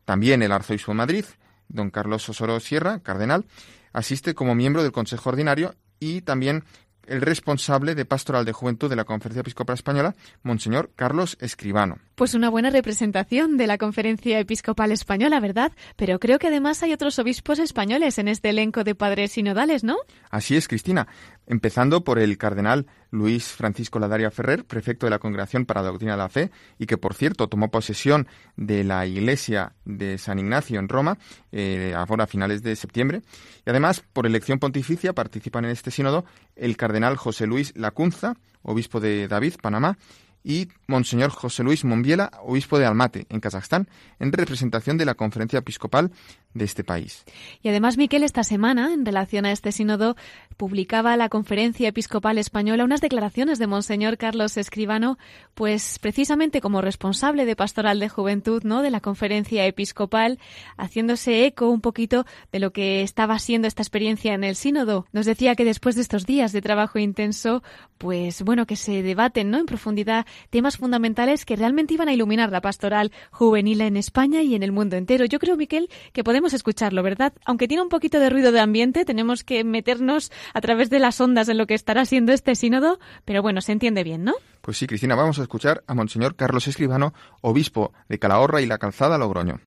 También 0.05 0.41
el 0.41 0.51
arzobispo 0.51 0.91
de 0.91 0.97
Madrid, 0.97 1.25
don 1.67 1.89
Carlos 1.89 2.27
Osoro 2.29 2.59
Sierra, 2.59 2.99
cardenal, 2.99 3.45
asiste 3.93 4.33
como 4.33 4.55
miembro 4.55 4.83
del 4.83 4.91
Consejo 4.91 5.29
Ordinario 5.29 5.75
y 5.99 6.21
también 6.21 6.63
el 7.05 7.21
responsable 7.21 7.95
de 7.95 8.05
Pastoral 8.05 8.45
de 8.45 8.53
Juventud 8.53 8.89
de 8.89 8.95
la 8.95 9.03
Conferencia 9.03 9.41
Episcopal 9.41 9.73
Española, 9.73 10.15
Monseñor 10.43 10.91
Carlos 10.95 11.37
Escribano. 11.41 11.97
Pues 12.19 12.33
una 12.33 12.49
buena 12.49 12.69
representación 12.69 13.55
de 13.55 13.65
la 13.65 13.77
Conferencia 13.77 14.37
Episcopal 14.41 14.91
Española, 14.91 15.39
¿verdad? 15.39 15.71
Pero 15.95 16.19
creo 16.19 16.37
que 16.37 16.47
además 16.47 16.83
hay 16.83 16.91
otros 16.91 17.17
obispos 17.17 17.59
españoles 17.59 18.17
en 18.17 18.27
este 18.27 18.49
elenco 18.49 18.83
de 18.83 18.93
padres 18.93 19.31
sinodales, 19.31 19.85
¿no? 19.85 19.95
Así 20.29 20.57
es, 20.57 20.67
Cristina. 20.67 21.07
Empezando 21.47 22.03
por 22.03 22.19
el 22.19 22.37
cardenal 22.37 22.87
Luis 23.09 23.45
Francisco 23.45 23.99
Ladaria 23.99 24.31
Ferrer, 24.31 24.65
prefecto 24.65 25.05
de 25.05 25.11
la 25.11 25.19
Congregación 25.19 25.65
para 25.65 25.81
la 25.81 25.91
Doctrina 25.91 26.11
de 26.11 26.17
la 26.17 26.27
Fe, 26.27 26.51
y 26.77 26.87
que, 26.87 26.97
por 26.97 27.13
cierto, 27.13 27.47
tomó 27.47 27.71
posesión 27.71 28.27
de 28.57 28.83
la 28.83 29.05
iglesia 29.05 29.71
de 29.85 30.17
San 30.17 30.39
Ignacio 30.39 30.77
en 30.77 30.89
Roma, 30.89 31.17
eh, 31.53 31.93
ahora 31.95 32.25
a 32.25 32.27
finales 32.27 32.61
de 32.63 32.75
septiembre. 32.75 33.21
Y 33.65 33.69
además, 33.69 34.03
por 34.11 34.27
elección 34.27 34.59
pontificia, 34.59 35.13
participan 35.13 35.63
en 35.63 35.71
este 35.71 35.89
sínodo 35.89 36.25
el 36.57 36.75
cardenal 36.75 37.15
José 37.15 37.47
Luis 37.47 37.71
Lacunza, 37.77 38.35
obispo 38.61 38.99
de 38.99 39.29
David, 39.29 39.53
Panamá, 39.61 39.97
y 40.43 40.69
Monseñor 40.87 41.31
José 41.31 41.63
Luis 41.63 41.83
Monbiela, 41.83 42.31
obispo 42.43 42.79
de 42.79 42.85
Almaty, 42.85 43.25
en 43.29 43.39
Kazajstán, 43.39 43.89
en 44.19 44.31
representación 44.31 44.97
de 44.97 45.05
la 45.05 45.15
conferencia 45.15 45.59
episcopal 45.59 46.11
de 46.53 46.65
este 46.65 46.83
país. 46.83 47.25
Y 47.61 47.69
además, 47.69 47.97
Miquel, 47.97 48.23
esta 48.23 48.43
semana, 48.43 48.91
en 48.93 49.05
relación 49.05 49.45
a 49.45 49.51
este 49.51 49.71
sínodo, 49.71 50.15
publicaba 50.57 51.15
la 51.15 51.29
Conferencia 51.29 51.89
Episcopal 51.89 52.37
Española 52.39 52.83
unas 52.83 53.01
declaraciones 53.01 53.59
de 53.59 53.67
Monseñor 53.67 54.17
Carlos 54.17 54.57
Escribano, 54.57 55.19
pues 55.53 55.99
precisamente 55.99 56.59
como 56.59 56.81
responsable 56.81 57.45
de 57.45 57.55
Pastoral 57.55 57.99
de 57.99 58.09
Juventud, 58.09 58.63
¿no?, 58.63 58.81
de 58.81 58.89
la 58.89 58.99
Conferencia 58.99 59.65
Episcopal, 59.65 60.39
haciéndose 60.77 61.45
eco 61.45 61.69
un 61.69 61.81
poquito 61.81 62.25
de 62.51 62.59
lo 62.59 62.71
que 62.71 63.03
estaba 63.03 63.37
siendo 63.37 63.67
esta 63.67 63.83
experiencia 63.83 64.33
en 64.33 64.43
el 64.43 64.55
sínodo. 64.55 65.05
Nos 65.11 65.27
decía 65.27 65.55
que 65.55 65.65
después 65.65 65.95
de 65.95 66.01
estos 66.01 66.25
días 66.25 66.51
de 66.51 66.61
trabajo 66.61 66.97
intenso, 66.97 67.61
pues 67.99 68.41
bueno, 68.41 68.65
que 68.65 68.75
se 68.75 69.03
debaten, 69.03 69.51
¿no?, 69.51 69.59
en 69.59 69.65
profundidad 69.67 70.25
temas 70.49 70.77
fundamentales 70.77 71.45
que 71.45 71.55
realmente 71.55 71.93
iban 71.93 72.09
a 72.09 72.13
iluminar 72.13 72.51
la 72.51 72.61
pastoral 72.61 73.11
juvenil 73.31 73.81
en 73.81 73.97
España 73.97 74.41
y 74.41 74.55
en 74.55 74.63
el 74.63 74.71
mundo 74.71 74.95
entero. 74.95 75.25
Yo 75.25 75.39
creo, 75.39 75.57
Miquel, 75.57 75.89
que 76.13 76.23
podemos 76.23 76.53
escucharlo, 76.53 77.03
¿verdad? 77.03 77.33
Aunque 77.45 77.67
tiene 77.67 77.83
un 77.83 77.89
poquito 77.89 78.19
de 78.19 78.29
ruido 78.29 78.51
de 78.51 78.59
ambiente, 78.59 79.05
tenemos 79.05 79.43
que 79.43 79.63
meternos 79.63 80.31
a 80.53 80.61
través 80.61 80.89
de 80.89 80.99
las 80.99 81.19
ondas 81.21 81.49
en 81.49 81.57
lo 81.57 81.67
que 81.67 81.73
estará 81.73 82.05
siendo 82.05 82.33
este 82.33 82.55
sínodo, 82.55 82.99
pero 83.25 83.41
bueno, 83.41 83.61
se 83.61 83.71
entiende 83.71 84.03
bien, 84.03 84.23
¿no? 84.23 84.33
Pues 84.61 84.77
sí, 84.77 84.87
Cristina, 84.87 85.15
vamos 85.15 85.39
a 85.39 85.43
escuchar 85.43 85.83
a 85.87 85.93
Monseñor 85.93 86.35
Carlos 86.35 86.67
Escribano, 86.67 87.13
obispo 87.41 87.93
de 88.07 88.19
Calahorra 88.19 88.61
y 88.61 88.65
la 88.65 88.77
Calzada 88.77 89.17
Logroño. 89.17 89.61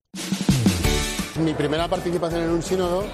Mi 1.41 1.55
primera 1.55 1.89
participación 1.89 2.43
en 2.43 2.51
un 2.51 2.63
sínodo 2.63 3.05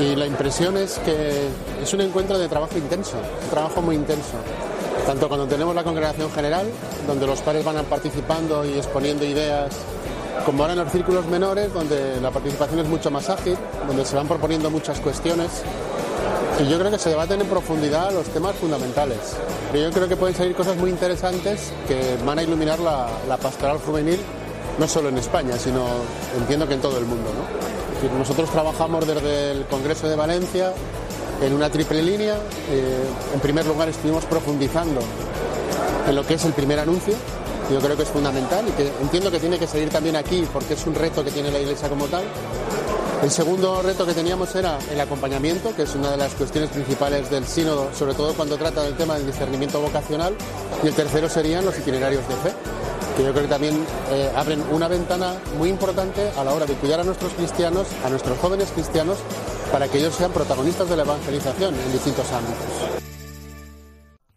y 0.00 0.14
la 0.14 0.26
impresión 0.26 0.76
es 0.76 0.98
que 1.00 1.48
es 1.82 1.92
un 1.92 2.00
encuentro 2.00 2.38
de 2.38 2.48
trabajo 2.48 2.78
intenso, 2.78 3.20
un 3.42 3.50
trabajo 3.50 3.82
muy 3.82 3.96
intenso. 3.96 4.38
Tanto 5.08 5.26
cuando 5.26 5.46
tenemos 5.46 5.74
la 5.74 5.82
congregación 5.82 6.30
general, 6.32 6.66
donde 7.06 7.26
los 7.26 7.40
padres 7.40 7.64
van 7.64 7.82
participando 7.86 8.62
y 8.66 8.74
exponiendo 8.74 9.24
ideas, 9.24 9.74
como 10.44 10.62
ahora 10.62 10.74
en 10.74 10.80
los 10.80 10.92
círculos 10.92 11.24
menores, 11.24 11.72
donde 11.72 12.20
la 12.20 12.30
participación 12.30 12.80
es 12.80 12.88
mucho 12.88 13.10
más 13.10 13.30
ágil, 13.30 13.56
donde 13.86 14.04
se 14.04 14.14
van 14.14 14.28
proponiendo 14.28 14.68
muchas 14.70 15.00
cuestiones. 15.00 15.62
Y 16.60 16.68
yo 16.68 16.78
creo 16.78 16.90
que 16.90 16.98
se 16.98 17.08
debaten 17.08 17.40
en 17.40 17.46
profundidad 17.46 18.12
los 18.12 18.26
temas 18.26 18.54
fundamentales. 18.56 19.16
Pero 19.72 19.88
yo 19.88 19.94
creo 19.94 20.08
que 20.08 20.16
pueden 20.16 20.36
salir 20.36 20.54
cosas 20.54 20.76
muy 20.76 20.90
interesantes 20.90 21.72
que 21.86 22.18
van 22.26 22.40
a 22.40 22.42
iluminar 22.42 22.78
la, 22.78 23.38
pastoral 23.38 23.78
juvenil, 23.78 24.20
no 24.78 24.86
solo 24.86 25.08
en 25.08 25.16
España, 25.16 25.56
sino 25.56 25.86
entiendo 26.36 26.68
que 26.68 26.74
en 26.74 26.82
todo 26.82 26.98
el 26.98 27.06
mundo. 27.06 27.30
¿no? 27.32 28.18
Nosotros 28.18 28.50
trabajamos 28.50 29.06
desde 29.06 29.52
el 29.52 29.64
Congreso 29.68 30.06
de 30.06 30.16
Valencia 30.16 30.74
en 31.42 31.52
una 31.52 31.70
triple 31.70 32.02
línea. 32.02 32.36
Eh, 32.70 33.04
en 33.34 33.40
primer 33.40 33.66
lugar, 33.66 33.88
estuvimos 33.88 34.24
profundizando 34.24 35.00
en 36.06 36.14
lo 36.14 36.26
que 36.26 36.34
es 36.34 36.44
el 36.44 36.52
primer 36.52 36.78
anuncio. 36.78 37.14
Yo 37.70 37.80
creo 37.80 37.96
que 37.96 38.02
es 38.02 38.08
fundamental 38.08 38.66
y 38.66 38.72
que 38.72 38.90
entiendo 39.02 39.30
que 39.30 39.38
tiene 39.38 39.58
que 39.58 39.66
seguir 39.66 39.90
también 39.90 40.16
aquí 40.16 40.46
porque 40.52 40.74
es 40.74 40.86
un 40.86 40.94
reto 40.94 41.22
que 41.22 41.30
tiene 41.30 41.50
la 41.50 41.58
Iglesia 41.58 41.88
como 41.88 42.06
tal. 42.06 42.24
El 43.22 43.30
segundo 43.32 43.82
reto 43.82 44.06
que 44.06 44.14
teníamos 44.14 44.54
era 44.54 44.78
el 44.92 45.00
acompañamiento, 45.00 45.74
que 45.74 45.82
es 45.82 45.94
una 45.96 46.12
de 46.12 46.16
las 46.16 46.34
cuestiones 46.34 46.70
principales 46.70 47.28
del 47.28 47.44
sínodo, 47.46 47.88
sobre 47.92 48.14
todo 48.14 48.32
cuando 48.32 48.56
trata 48.56 48.82
del 48.84 48.96
tema 48.96 49.16
del 49.16 49.26
discernimiento 49.26 49.80
vocacional. 49.80 50.34
Y 50.84 50.86
el 50.86 50.94
tercero 50.94 51.28
serían 51.28 51.64
los 51.64 51.76
itinerarios 51.76 52.22
de 52.28 52.34
fe, 52.36 52.54
yo 53.22 53.32
creo 53.32 53.42
que 53.42 53.48
también 53.48 53.74
eh, 54.10 54.30
abren 54.36 54.62
una 54.70 54.88
ventana 54.88 55.34
muy 55.58 55.70
importante 55.70 56.30
a 56.36 56.44
la 56.44 56.52
hora 56.52 56.66
de 56.66 56.74
cuidar 56.74 57.00
a 57.00 57.04
nuestros 57.04 57.32
cristianos, 57.34 57.88
a 58.04 58.10
nuestros 58.10 58.38
jóvenes 58.38 58.70
cristianos, 58.72 59.18
para 59.72 59.88
que 59.88 59.98
ellos 59.98 60.14
sean 60.14 60.32
protagonistas 60.32 60.88
de 60.88 60.96
la 60.96 61.02
evangelización 61.02 61.74
en 61.74 61.92
distintos 61.92 62.26
ámbitos. 62.32 62.97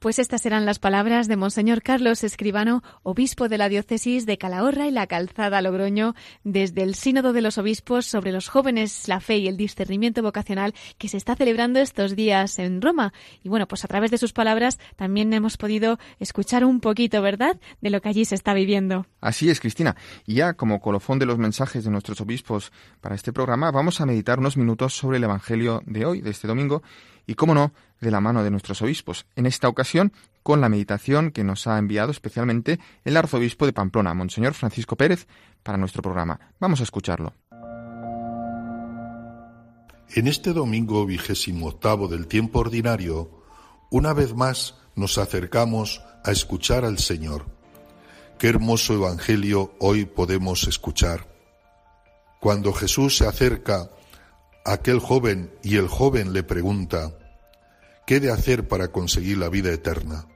Pues 0.01 0.17
estas 0.17 0.41
serán 0.41 0.65
las 0.65 0.79
palabras 0.79 1.27
de 1.27 1.35
Monseñor 1.35 1.83
Carlos 1.83 2.23
Escribano, 2.23 2.81
obispo 3.03 3.49
de 3.49 3.59
la 3.59 3.69
diócesis 3.69 4.25
de 4.25 4.39
Calahorra 4.39 4.87
y 4.87 4.91
la 4.91 5.05
Calzada 5.05 5.61
Logroño, 5.61 6.15
desde 6.43 6.81
el 6.81 6.95
Sínodo 6.95 7.33
de 7.33 7.41
los 7.41 7.59
Obispos 7.59 8.07
sobre 8.07 8.31
los 8.31 8.47
jóvenes, 8.47 9.07
la 9.07 9.19
fe 9.19 9.37
y 9.37 9.47
el 9.47 9.57
discernimiento 9.57 10.23
vocacional 10.23 10.73
que 10.97 11.07
se 11.07 11.17
está 11.17 11.35
celebrando 11.35 11.79
estos 11.79 12.15
días 12.15 12.57
en 12.57 12.81
Roma. 12.81 13.13
Y 13.43 13.49
bueno, 13.49 13.67
pues 13.67 13.85
a 13.85 13.87
través 13.87 14.09
de 14.09 14.17
sus 14.17 14.33
palabras 14.33 14.79
también 14.95 15.31
hemos 15.33 15.57
podido 15.57 15.99
escuchar 16.19 16.65
un 16.65 16.79
poquito, 16.79 17.21
¿verdad?, 17.21 17.59
de 17.79 17.91
lo 17.91 18.01
que 18.01 18.09
allí 18.09 18.25
se 18.25 18.33
está 18.33 18.55
viviendo. 18.55 19.05
Así 19.19 19.51
es, 19.51 19.59
Cristina. 19.59 19.95
Y 20.25 20.33
ya 20.33 20.55
como 20.55 20.81
colofón 20.81 21.19
de 21.19 21.27
los 21.27 21.37
mensajes 21.37 21.83
de 21.83 21.91
nuestros 21.91 22.19
obispos 22.21 22.71
para 23.01 23.13
este 23.13 23.33
programa, 23.33 23.69
vamos 23.69 24.01
a 24.01 24.07
meditar 24.07 24.39
unos 24.39 24.57
minutos 24.57 24.97
sobre 24.97 25.17
el 25.17 25.25
Evangelio 25.25 25.83
de 25.85 26.05
hoy, 26.07 26.21
de 26.21 26.31
este 26.31 26.47
domingo, 26.47 26.81
y, 27.31 27.35
cómo 27.35 27.53
no, 27.55 27.73
de 28.01 28.11
la 28.11 28.19
mano 28.19 28.43
de 28.43 28.51
nuestros 28.51 28.81
obispos. 28.81 29.25
En 29.37 29.45
esta 29.45 29.69
ocasión, 29.69 30.11
con 30.43 30.59
la 30.59 30.67
meditación 30.67 31.31
que 31.31 31.45
nos 31.45 31.65
ha 31.65 31.77
enviado 31.77 32.11
especialmente 32.11 32.79
el 33.05 33.15
arzobispo 33.15 33.65
de 33.65 33.73
Pamplona, 33.73 34.13
Monseñor 34.13 34.53
Francisco 34.53 34.97
Pérez, 34.97 35.27
para 35.63 35.77
nuestro 35.77 36.01
programa. 36.01 36.39
Vamos 36.59 36.81
a 36.81 36.83
escucharlo. 36.83 37.33
En 40.13 40.27
este 40.27 40.51
domingo 40.51 41.05
vigésimo 41.05 41.67
octavo 41.67 42.09
del 42.09 42.27
tiempo 42.27 42.59
ordinario, 42.59 43.29
una 43.91 44.13
vez 44.13 44.35
más 44.35 44.75
nos 44.95 45.17
acercamos 45.17 46.01
a 46.25 46.31
escuchar 46.31 46.83
al 46.83 46.99
Señor. 46.99 47.45
Qué 48.37 48.49
hermoso 48.49 48.93
evangelio 48.93 49.73
hoy 49.79 50.03
podemos 50.03 50.67
escuchar. 50.67 51.27
Cuando 52.41 52.73
Jesús 52.73 53.15
se 53.17 53.25
acerca 53.25 53.89
a 54.65 54.73
aquel 54.73 54.99
joven 54.99 55.49
y 55.63 55.77
el 55.77 55.87
joven 55.87 56.33
le 56.33 56.43
pregunta, 56.43 57.13
¿qué 58.05 58.19
de 58.19 58.31
hacer 58.31 58.67
para 58.67 58.91
conseguir 58.91 59.37
la 59.37 59.49
vida 59.49 59.71
eterna? 59.71 60.27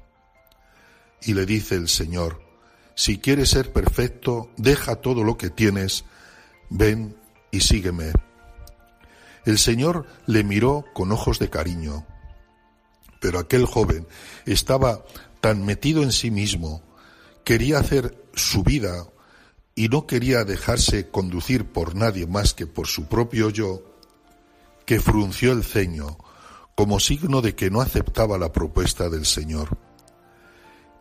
Y 1.21 1.33
le 1.33 1.45
dice 1.45 1.75
el 1.75 1.87
Señor, 1.87 2.41
si 2.95 3.19
quieres 3.19 3.49
ser 3.49 3.73
perfecto, 3.73 4.51
deja 4.57 4.97
todo 4.97 5.23
lo 5.23 5.37
que 5.37 5.49
tienes, 5.49 6.05
ven 6.69 7.17
y 7.51 7.61
sígueme. 7.61 8.13
El 9.45 9.59
Señor 9.59 10.07
le 10.25 10.43
miró 10.43 10.85
con 10.93 11.11
ojos 11.11 11.39
de 11.39 11.49
cariño, 11.49 12.05
pero 13.19 13.39
aquel 13.39 13.65
joven 13.65 14.07
estaba 14.45 15.03
tan 15.41 15.65
metido 15.65 16.03
en 16.03 16.11
sí 16.11 16.31
mismo, 16.31 16.83
quería 17.43 17.79
hacer 17.79 18.23
su 18.33 18.63
vida 18.63 19.07
y 19.75 19.89
no 19.89 20.07
quería 20.07 20.45
dejarse 20.45 21.09
conducir 21.09 21.65
por 21.65 21.95
nadie 21.95 22.27
más 22.27 22.53
que 22.53 22.65
por 22.65 22.87
su 22.87 23.07
propio 23.07 23.49
yo, 23.49 23.83
que 24.85 24.99
frunció 24.99 25.51
el 25.51 25.63
ceño 25.63 26.17
como 26.75 26.99
signo 26.99 27.41
de 27.41 27.55
que 27.55 27.71
no 27.71 27.81
aceptaba 27.81 28.37
la 28.37 28.51
propuesta 28.51 29.09
del 29.09 29.25
Señor. 29.25 29.77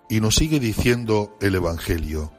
Y 0.09 0.21
nos 0.21 0.37
sigue 0.37 0.61
diciendo 0.61 1.37
el 1.41 1.57
Evangelio. 1.57 2.33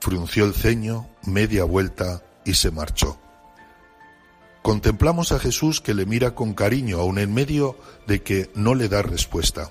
Frunció 0.00 0.44
el 0.44 0.54
ceño, 0.54 1.08
media 1.26 1.64
vuelta 1.64 2.22
y 2.44 2.54
se 2.54 2.70
marchó. 2.70 3.18
Contemplamos 4.62 5.32
a 5.32 5.38
Jesús 5.38 5.80
que 5.80 5.94
le 5.94 6.06
mira 6.06 6.34
con 6.34 6.54
cariño, 6.54 6.98
aun 7.00 7.18
en 7.18 7.34
medio 7.34 7.76
de 8.06 8.22
que 8.22 8.50
no 8.54 8.74
le 8.74 8.88
da 8.88 9.02
respuesta. 9.02 9.70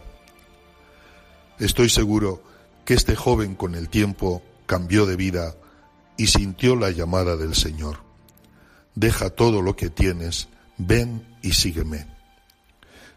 Estoy 1.58 1.90
seguro 1.90 2.44
que 2.86 2.94
este 2.94 3.16
joven 3.16 3.56
con 3.56 3.76
el 3.76 3.90
tiempo 3.90 4.44
cambió 4.66 5.06
de 5.06 5.16
vida 5.16 5.56
y 6.18 6.28
sintió 6.28 6.76
la 6.76 6.92
llamada 6.92 7.38
del 7.38 7.56
Señor. 7.56 8.04
Deja 8.94 9.30
todo 9.30 9.62
lo 9.62 9.76
que 9.76 9.90
tienes, 9.90 10.50
ven 10.78 11.38
y 11.42 11.54
sígueme. 11.54 12.13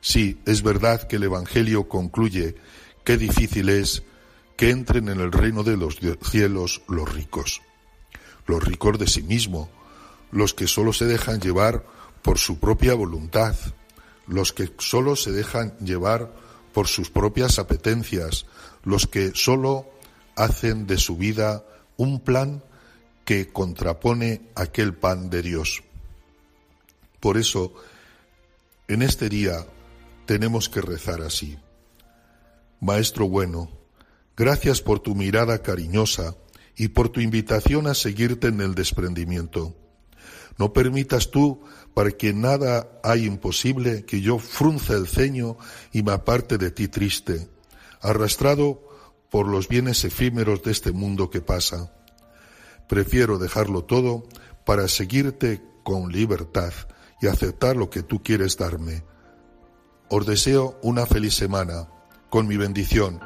Sí, 0.06 0.38
es 0.46 0.62
verdad 0.62 1.02
que 1.08 1.16
el 1.16 1.24
Evangelio 1.24 1.88
concluye 1.88 2.54
qué 3.02 3.16
difícil 3.16 3.68
es 3.68 4.04
que 4.56 4.70
entren 4.70 5.08
en 5.08 5.18
el 5.18 5.32
reino 5.32 5.64
de 5.64 5.76
los 5.76 5.98
cielos 6.22 6.82
los 6.86 7.12
ricos, 7.12 7.60
los 8.46 8.62
ricos 8.62 9.00
de 9.00 9.08
sí 9.08 9.24
mismo, 9.24 9.68
los 10.30 10.54
que 10.54 10.68
solo 10.68 10.92
se 10.92 11.06
dejan 11.06 11.40
llevar 11.40 11.84
por 12.22 12.38
su 12.38 12.60
propia 12.60 12.94
voluntad, 12.94 13.56
los 14.28 14.52
que 14.52 14.72
solo 14.78 15.16
se 15.16 15.32
dejan 15.32 15.76
llevar 15.78 16.32
por 16.72 16.86
sus 16.86 17.10
propias 17.10 17.58
apetencias, 17.58 18.46
los 18.84 19.08
que 19.08 19.32
solo 19.34 19.90
hacen 20.36 20.86
de 20.86 20.98
su 20.98 21.16
vida 21.16 21.64
un 21.96 22.20
plan 22.20 22.62
que 23.24 23.48
contrapone 23.52 24.42
aquel 24.54 24.94
pan 24.94 25.30
de 25.30 25.42
Dios. 25.42 25.82
Por 27.18 27.38
eso, 27.38 27.74
en 28.86 29.02
este 29.02 29.28
día 29.28 29.66
tenemos 30.26 30.68
que 30.68 30.80
rezar 30.80 31.22
así. 31.22 31.58
Maestro 32.80 33.28
bueno, 33.28 33.70
gracias 34.36 34.82
por 34.82 35.00
tu 35.00 35.14
mirada 35.14 35.62
cariñosa 35.62 36.34
y 36.76 36.88
por 36.88 37.08
tu 37.08 37.20
invitación 37.20 37.86
a 37.86 37.94
seguirte 37.94 38.48
en 38.48 38.60
el 38.60 38.74
desprendimiento. 38.74 39.74
No 40.58 40.72
permitas 40.72 41.30
tú, 41.30 41.62
para 41.94 42.10
que 42.10 42.34
nada 42.34 43.00
hay 43.02 43.24
imposible, 43.24 44.04
que 44.04 44.20
yo 44.20 44.38
frunza 44.38 44.94
el 44.94 45.06
ceño 45.06 45.56
y 45.92 46.02
me 46.02 46.12
aparte 46.12 46.58
de 46.58 46.70
ti 46.70 46.88
triste, 46.88 47.48
arrastrado 48.00 48.82
por 49.30 49.48
los 49.48 49.68
bienes 49.68 50.04
efímeros 50.04 50.62
de 50.62 50.72
este 50.72 50.92
mundo 50.92 51.30
que 51.30 51.40
pasa. 51.40 51.92
Prefiero 52.88 53.38
dejarlo 53.38 53.84
todo 53.84 54.24
para 54.64 54.88
seguirte 54.88 55.62
con 55.82 56.12
libertad 56.12 56.72
y 57.20 57.26
aceptar 57.26 57.76
lo 57.76 57.90
que 57.90 58.02
tú 58.02 58.22
quieres 58.22 58.56
darme. 58.56 59.02
Os 60.08 60.24
deseo 60.24 60.78
una 60.82 61.04
feliz 61.04 61.34
semana, 61.34 61.88
con 62.30 62.46
mi 62.46 62.56
bendición. 62.56 63.18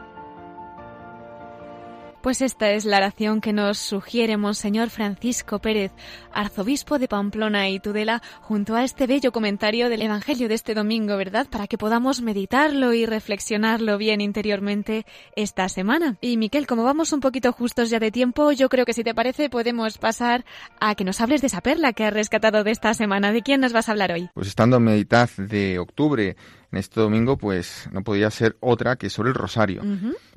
Pues 2.22 2.40
esta 2.40 2.70
es 2.70 2.86
la 2.86 2.98
oración 2.98 3.40
que 3.40 3.52
nos 3.52 3.78
sugiere 3.78 4.38
Monseñor 4.38 4.88
Francisco 4.88 5.58
Pérez, 5.58 5.92
arzobispo 6.32 6.98
de 6.98 7.08
Pamplona 7.08 7.68
y 7.68 7.80
Tudela, 7.80 8.22
junto 8.40 8.76
a 8.76 8.84
este 8.84 9.06
bello 9.06 9.30
comentario 9.30 9.90
del 9.90 10.02
Evangelio 10.02 10.48
de 10.48 10.54
este 10.54 10.74
domingo, 10.74 11.16
¿verdad? 11.18 11.46
Para 11.50 11.66
que 11.66 11.78
podamos 11.78 12.22
meditarlo 12.22 12.94
y 12.94 13.04
reflexionarlo 13.04 13.98
bien 13.98 14.22
interiormente 14.22 15.04
esta 15.36 15.68
semana. 15.68 16.16
Y 16.22 16.38
Miquel, 16.38 16.66
como 16.66 16.84
vamos 16.84 17.12
un 17.12 17.20
poquito 17.20 17.52
justos 17.52 17.90
ya 17.90 17.98
de 17.98 18.10
tiempo, 18.10 18.52
yo 18.52 18.70
creo 18.70 18.86
que 18.86 18.94
si 18.94 19.04
te 19.04 19.14
parece 19.14 19.50
podemos 19.50 19.98
pasar 19.98 20.46
a 20.78 20.94
que 20.94 21.04
nos 21.04 21.20
hables 21.20 21.42
de 21.42 21.48
esa 21.48 21.62
perla 21.62 21.92
que 21.92 22.04
has 22.04 22.12
rescatado 22.12 22.64
de 22.64 22.70
esta 22.70 22.92
semana. 22.94 23.32
¿De 23.32 23.42
quién 23.42 23.60
nos 23.60 23.74
vas 23.74 23.88
a 23.88 23.92
hablar 23.92 24.12
hoy? 24.12 24.30
Pues 24.34 24.48
estando 24.48 24.76
en 24.76 24.84
Meditad 24.84 25.30
de 25.38 25.78
octubre 25.78 26.36
en 26.72 26.78
este 26.78 27.00
domingo, 27.00 27.36
pues 27.36 27.88
no 27.92 28.02
podía 28.02 28.30
ser 28.30 28.56
otra 28.60 28.96
que 28.96 29.10
sobre 29.10 29.30
el 29.30 29.34
rosario. 29.34 29.82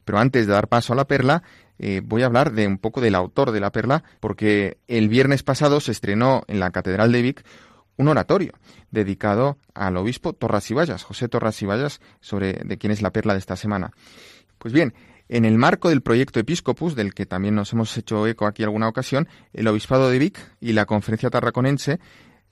Pero 0.03 0.19
antes 0.19 0.47
de 0.47 0.53
dar 0.53 0.67
paso 0.67 0.93
a 0.93 0.95
la 0.95 1.05
perla, 1.05 1.43
eh, 1.79 2.01
voy 2.03 2.23
a 2.23 2.25
hablar 2.25 2.51
de 2.51 2.67
un 2.67 2.77
poco 2.77 3.01
del 3.01 3.15
autor 3.15 3.51
de 3.51 3.59
la 3.59 3.71
perla, 3.71 4.03
porque 4.19 4.77
el 4.87 5.09
viernes 5.09 5.43
pasado 5.43 5.79
se 5.79 5.91
estrenó 5.91 6.43
en 6.47 6.59
la 6.59 6.71
Catedral 6.71 7.11
de 7.11 7.21
Vic 7.21 7.45
un 7.97 8.07
oratorio 8.07 8.53
dedicado 8.91 9.57
al 9.73 9.97
obispo 9.97 10.33
Torras 10.33 10.69
y 10.71 10.73
Vallas, 10.73 11.03
José 11.03 11.27
Torras 11.29 11.61
y 11.61 11.65
Vallas, 11.65 12.01
sobre 12.19 12.53
de 12.53 12.77
quién 12.77 12.91
es 12.91 13.01
la 13.01 13.11
perla 13.11 13.33
de 13.33 13.39
esta 13.39 13.55
semana. 13.55 13.91
Pues 14.57 14.73
bien, 14.73 14.93
en 15.29 15.45
el 15.45 15.57
marco 15.57 15.89
del 15.89 16.01
proyecto 16.01 16.39
Episcopus, 16.39 16.95
del 16.95 17.13
que 17.13 17.25
también 17.25 17.55
nos 17.55 17.73
hemos 17.73 17.95
hecho 17.97 18.27
eco 18.27 18.45
aquí 18.45 18.63
alguna 18.63 18.87
ocasión, 18.87 19.27
el 19.53 19.67
Obispado 19.67 20.09
de 20.09 20.19
Vic 20.19 20.39
y 20.59 20.73
la 20.73 20.85
Conferencia 20.85 21.29
Tarraconense 21.29 21.99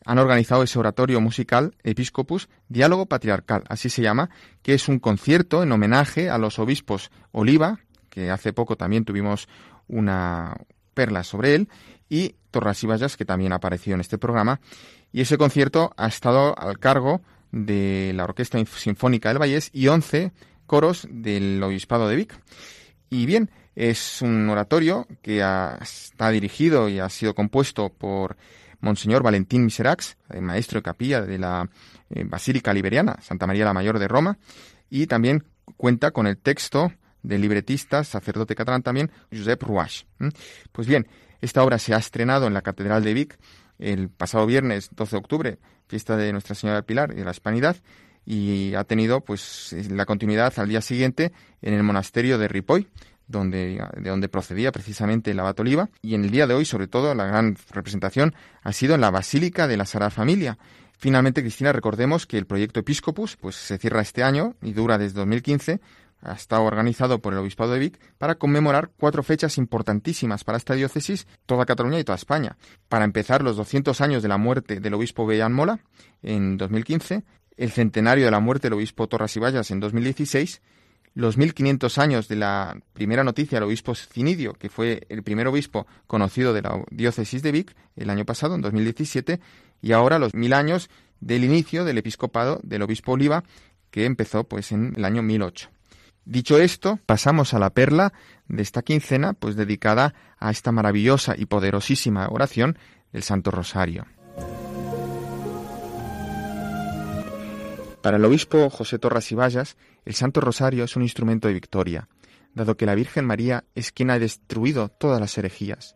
han 0.05 0.17
organizado 0.17 0.63
ese 0.63 0.79
oratorio 0.79 1.21
musical 1.21 1.75
Episcopus 1.83 2.49
Diálogo 2.69 3.05
Patriarcal, 3.05 3.63
así 3.69 3.89
se 3.89 4.01
llama, 4.01 4.29
que 4.61 4.73
es 4.73 4.87
un 4.87 4.99
concierto 4.99 5.63
en 5.63 5.71
homenaje 5.71 6.29
a 6.29 6.37
los 6.37 6.59
obispos 6.59 7.11
Oliva, 7.31 7.79
que 8.09 8.31
hace 8.31 8.53
poco 8.53 8.75
también 8.75 9.05
tuvimos 9.05 9.47
una 9.87 10.55
perla 10.93 11.23
sobre 11.23 11.55
él, 11.55 11.69
y 12.09 12.35
Torras 12.51 12.83
y 12.83 12.87
Vallas, 12.87 13.15
que 13.15 13.25
también 13.25 13.53
ha 13.53 13.55
aparecido 13.55 13.95
en 13.95 14.01
este 14.01 14.17
programa. 14.17 14.59
Y 15.13 15.21
ese 15.21 15.37
concierto 15.37 15.93
ha 15.95 16.07
estado 16.07 16.57
al 16.57 16.79
cargo 16.79 17.21
de 17.51 18.11
la 18.15 18.25
Orquesta 18.25 18.63
Sinfónica 18.65 19.29
del 19.29 19.39
Vallés 19.39 19.69
y 19.73 19.87
11 19.87 20.31
coros 20.65 21.07
del 21.09 21.61
Obispado 21.63 22.07
de 22.07 22.15
Vic. 22.15 22.39
Y 23.09 23.25
bien, 23.25 23.49
es 23.75 24.21
un 24.21 24.49
oratorio 24.49 25.07
que 25.21 25.43
está 25.81 26.29
dirigido 26.29 26.89
y 26.89 26.99
ha 26.99 27.09
sido 27.09 27.33
compuesto 27.33 27.89
por 27.89 28.37
Monseñor 28.81 29.23
Valentín 29.23 29.63
Miserax, 29.63 30.17
eh, 30.29 30.41
maestro 30.41 30.79
de 30.79 30.83
capilla 30.83 31.21
de 31.21 31.37
la 31.37 31.69
eh, 32.09 32.23
Basílica 32.25 32.73
Liberiana, 32.73 33.17
Santa 33.21 33.47
María 33.47 33.65
la 33.65 33.73
Mayor 33.73 33.99
de 33.99 34.07
Roma, 34.07 34.37
y 34.89 35.07
también 35.07 35.45
cuenta 35.77 36.11
con 36.11 36.27
el 36.27 36.37
texto 36.37 36.91
del 37.23 37.41
libretista, 37.41 38.03
sacerdote 38.03 38.55
catalán 38.55 38.83
también, 38.83 39.11
Josep 39.31 39.61
Ruach. 39.63 40.03
Pues 40.71 40.87
bien, 40.87 41.07
esta 41.39 41.63
obra 41.63 41.77
se 41.77 41.93
ha 41.93 41.97
estrenado 41.97 42.47
en 42.47 42.53
la 42.53 42.61
Catedral 42.61 43.03
de 43.03 43.13
Vic 43.13 43.39
el 43.79 44.09
pasado 44.09 44.45
viernes 44.45 44.89
12 44.95 45.11
de 45.11 45.17
octubre, 45.17 45.59
fiesta 45.87 46.17
de 46.17 46.31
Nuestra 46.31 46.55
Señora 46.55 46.77
del 46.77 46.85
Pilar 46.85 47.11
y 47.11 47.15
de 47.15 47.25
la 47.25 47.31
Hispanidad, 47.31 47.77
y 48.25 48.73
ha 48.75 48.83
tenido 48.83 49.21
pues 49.21 49.75
la 49.89 50.05
continuidad 50.05 50.53
al 50.57 50.69
día 50.69 50.81
siguiente 50.81 51.31
en 51.61 51.73
el 51.73 51.83
monasterio 51.83 52.37
de 52.37 52.47
Ripoll, 52.47 52.87
donde, 53.31 53.83
de 53.97 54.09
donde 54.09 54.29
procedía 54.29 54.71
precisamente 54.71 55.31
el 55.31 55.39
abad 55.39 55.59
Oliva, 55.59 55.89
y 56.01 56.15
en 56.15 56.25
el 56.25 56.31
día 56.31 56.47
de 56.47 56.53
hoy, 56.53 56.65
sobre 56.65 56.87
todo, 56.87 57.15
la 57.15 57.25
gran 57.25 57.57
representación 57.71 58.35
ha 58.61 58.73
sido 58.73 58.95
en 58.95 59.01
la 59.01 59.11
Basílica 59.11 59.67
de 59.67 59.77
la 59.77 59.85
Sagrada 59.85 60.11
Familia. 60.11 60.57
Finalmente, 60.97 61.41
Cristina, 61.41 61.73
recordemos 61.73 62.27
que 62.27 62.37
el 62.37 62.45
proyecto 62.45 62.79
Episcopus 62.79 63.35
pues, 63.35 63.55
se 63.55 63.79
cierra 63.79 64.01
este 64.01 64.21
año 64.21 64.55
y 64.61 64.73
dura 64.73 64.99
desde 64.99 65.19
2015. 65.19 65.81
Ha 66.21 66.33
estado 66.33 66.61
organizado 66.61 67.19
por 67.19 67.33
el 67.33 67.39
Obispado 67.39 67.71
de 67.71 67.79
Vic 67.79 67.99
para 68.19 68.35
conmemorar 68.35 68.91
cuatro 68.95 69.23
fechas 69.23 69.57
importantísimas 69.57 70.43
para 70.43 70.59
esta 70.59 70.75
diócesis, 70.75 71.25
toda 71.47 71.65
Cataluña 71.65 71.99
y 71.99 72.03
toda 72.03 72.17
España. 72.17 72.55
Para 72.87 73.05
empezar, 73.05 73.41
los 73.41 73.57
200 73.57 73.99
años 74.01 74.21
de 74.21 74.29
la 74.29 74.37
muerte 74.37 74.79
del 74.79 74.93
obispo 74.93 75.25
Bellán 75.25 75.53
Mola 75.53 75.79
en 76.21 76.57
2015, 76.57 77.23
el 77.57 77.71
centenario 77.71 78.25
de 78.25 78.31
la 78.31 78.39
muerte 78.39 78.67
del 78.67 78.73
obispo 78.73 79.07
Torras 79.07 79.35
y 79.35 79.39
Vallas 79.39 79.71
en 79.71 79.79
2016, 79.79 80.61
los 81.13 81.37
1500 81.37 81.97
años 81.97 82.27
de 82.27 82.37
la 82.37 82.77
primera 82.93 83.23
noticia 83.23 83.57
del 83.57 83.67
obispo 83.67 83.95
Cinidio, 83.95 84.53
que 84.53 84.69
fue 84.69 85.05
el 85.09 85.23
primer 85.23 85.47
obispo 85.47 85.85
conocido 86.07 86.53
de 86.53 86.61
la 86.61 86.83
diócesis 86.89 87.43
de 87.43 87.51
Vic 87.51 87.75
el 87.95 88.09
año 88.09 88.25
pasado, 88.25 88.55
en 88.55 88.61
2017, 88.61 89.39
y 89.81 89.91
ahora 89.91 90.19
los 90.19 90.33
mil 90.33 90.53
años 90.53 90.89
del 91.19 91.43
inicio 91.43 91.85
del 91.85 91.97
episcopado 91.97 92.59
del 92.63 92.81
obispo 92.81 93.13
Oliva, 93.13 93.43
que 93.89 94.05
empezó 94.05 94.45
pues 94.45 94.71
en 94.71 94.93
el 94.95 95.05
año 95.05 95.21
1008. 95.21 95.69
Dicho 96.23 96.59
esto, 96.59 96.99
pasamos 97.05 97.53
a 97.53 97.59
la 97.59 97.71
perla 97.71 98.13
de 98.47 98.61
esta 98.61 98.83
quincena, 98.83 99.33
pues 99.33 99.55
dedicada 99.55 100.13
a 100.39 100.51
esta 100.51 100.71
maravillosa 100.71 101.35
y 101.37 101.45
poderosísima 101.45 102.27
oración 102.29 102.77
del 103.11 103.23
Santo 103.23 103.51
Rosario. 103.51 104.05
Para 108.01 108.17
el 108.17 108.25
obispo 108.25 108.69
José 108.69 108.97
Torras 108.97 109.31
y 109.31 109.35
Vallas, 109.35 109.77
el 110.05 110.15
Santo 110.15 110.41
Rosario 110.41 110.83
es 110.83 110.95
un 110.95 111.03
instrumento 111.03 111.47
de 111.47 111.53
victoria, 111.53 112.07
dado 112.55 112.75
que 112.75 112.87
la 112.87 112.95
Virgen 112.95 113.25
María 113.25 113.63
es 113.75 113.91
quien 113.91 114.09
ha 114.09 114.17
destruido 114.17 114.89
todas 114.89 115.19
las 115.19 115.37
herejías. 115.37 115.95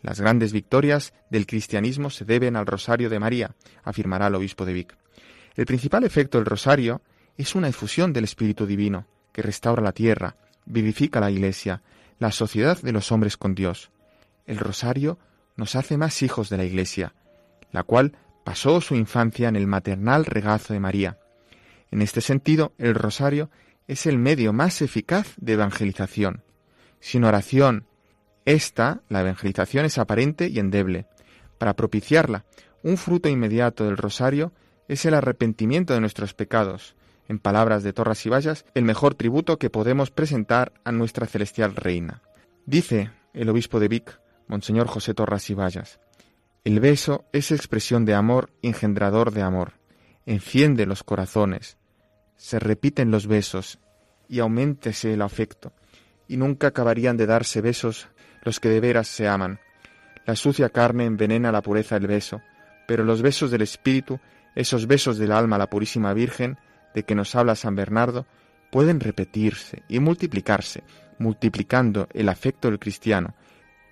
Las 0.00 0.20
grandes 0.20 0.52
victorias 0.52 1.12
del 1.30 1.46
cristianismo 1.46 2.08
se 2.08 2.24
deben 2.24 2.56
al 2.56 2.66
Rosario 2.66 3.10
de 3.10 3.20
María, 3.20 3.54
afirmará 3.84 4.28
el 4.28 4.34
obispo 4.34 4.64
de 4.64 4.72
Vic. 4.72 4.96
El 5.54 5.66
principal 5.66 6.04
efecto 6.04 6.38
del 6.38 6.46
Rosario 6.46 7.02
es 7.36 7.54
una 7.54 7.68
efusión 7.68 8.12
del 8.12 8.24
Espíritu 8.24 8.66
Divino, 8.66 9.06
que 9.32 9.42
restaura 9.42 9.82
la 9.82 9.92
tierra, 9.92 10.36
vivifica 10.64 11.20
la 11.20 11.30
Iglesia, 11.30 11.82
la 12.18 12.32
sociedad 12.32 12.80
de 12.80 12.92
los 12.92 13.12
hombres 13.12 13.36
con 13.36 13.54
Dios. 13.54 13.90
El 14.46 14.58
Rosario 14.58 15.18
nos 15.56 15.76
hace 15.76 15.98
más 15.98 16.22
hijos 16.22 16.48
de 16.48 16.56
la 16.56 16.64
Iglesia, 16.64 17.14
la 17.72 17.82
cual 17.82 18.16
pasó 18.44 18.80
su 18.80 18.94
infancia 18.94 19.48
en 19.48 19.56
el 19.56 19.66
maternal 19.66 20.24
regazo 20.24 20.72
de 20.72 20.80
María. 20.80 21.18
En 21.92 22.00
este 22.00 22.22
sentido, 22.22 22.72
el 22.78 22.94
rosario 22.94 23.50
es 23.86 24.06
el 24.06 24.18
medio 24.18 24.54
más 24.54 24.80
eficaz 24.80 25.34
de 25.36 25.52
evangelización. 25.52 26.42
Sin 27.00 27.22
oración, 27.22 27.86
esta, 28.46 29.02
la 29.10 29.20
evangelización, 29.20 29.84
es 29.84 29.98
aparente 29.98 30.48
y 30.48 30.58
endeble. 30.58 31.06
Para 31.58 31.76
propiciarla, 31.76 32.46
un 32.82 32.96
fruto 32.96 33.28
inmediato 33.28 33.84
del 33.84 33.98
rosario 33.98 34.52
es 34.88 35.04
el 35.04 35.12
arrepentimiento 35.12 35.92
de 35.92 36.00
nuestros 36.00 36.32
pecados. 36.32 36.96
En 37.28 37.38
palabras 37.38 37.82
de 37.82 37.92
Torras 37.92 38.24
y 38.24 38.30
Vallas, 38.30 38.64
el 38.74 38.84
mejor 38.84 39.14
tributo 39.14 39.58
que 39.58 39.70
podemos 39.70 40.10
presentar 40.10 40.72
a 40.84 40.92
nuestra 40.92 41.26
celestial 41.26 41.76
reina. 41.76 42.22
Dice 42.64 43.10
el 43.34 43.50
obispo 43.50 43.80
de 43.80 43.88
Vic, 43.88 44.18
Monseñor 44.48 44.86
José 44.86 45.12
Torras 45.12 45.48
y 45.50 45.54
Vallas, 45.54 46.00
el 46.64 46.80
beso 46.80 47.26
es 47.32 47.50
expresión 47.50 48.04
de 48.06 48.14
amor 48.14 48.50
engendrador 48.62 49.30
de 49.32 49.42
amor, 49.42 49.74
enciende 50.26 50.86
los 50.86 51.02
corazones, 51.02 51.76
se 52.42 52.58
repiten 52.58 53.12
los 53.12 53.28
besos 53.28 53.78
y 54.28 54.40
auméntese 54.40 55.14
el 55.14 55.22
afecto, 55.22 55.72
y 56.26 56.36
nunca 56.36 56.66
acabarían 56.66 57.16
de 57.16 57.26
darse 57.26 57.60
besos 57.60 58.08
los 58.42 58.58
que 58.58 58.68
de 58.68 58.80
veras 58.80 59.06
se 59.06 59.28
aman. 59.28 59.60
La 60.26 60.34
sucia 60.34 60.68
carne 60.68 61.04
envenena 61.04 61.52
la 61.52 61.62
pureza 61.62 62.00
del 62.00 62.08
beso, 62.08 62.42
pero 62.88 63.04
los 63.04 63.22
besos 63.22 63.52
del 63.52 63.62
espíritu, 63.62 64.18
esos 64.56 64.88
besos 64.88 65.18
del 65.18 65.30
alma 65.30 65.54
a 65.54 65.60
la 65.60 65.70
purísima 65.70 66.14
Virgen, 66.14 66.58
de 66.96 67.04
que 67.04 67.14
nos 67.14 67.36
habla 67.36 67.54
San 67.54 67.76
Bernardo, 67.76 68.26
pueden 68.72 68.98
repetirse 68.98 69.84
y 69.88 70.00
multiplicarse, 70.00 70.82
multiplicando 71.20 72.08
el 72.12 72.28
afecto 72.28 72.68
del 72.68 72.80
cristiano. 72.80 73.36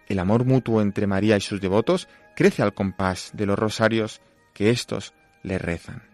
El 0.08 0.18
amor 0.18 0.44
mutuo 0.44 0.82
entre 0.82 1.06
María 1.06 1.36
y 1.36 1.40
sus 1.40 1.60
devotos 1.60 2.08
crece 2.34 2.64
al 2.64 2.74
compás 2.74 3.30
de 3.32 3.46
los 3.46 3.56
rosarios 3.56 4.20
que 4.54 4.70
éstos 4.70 5.14
le 5.44 5.56
rezan. 5.56 6.09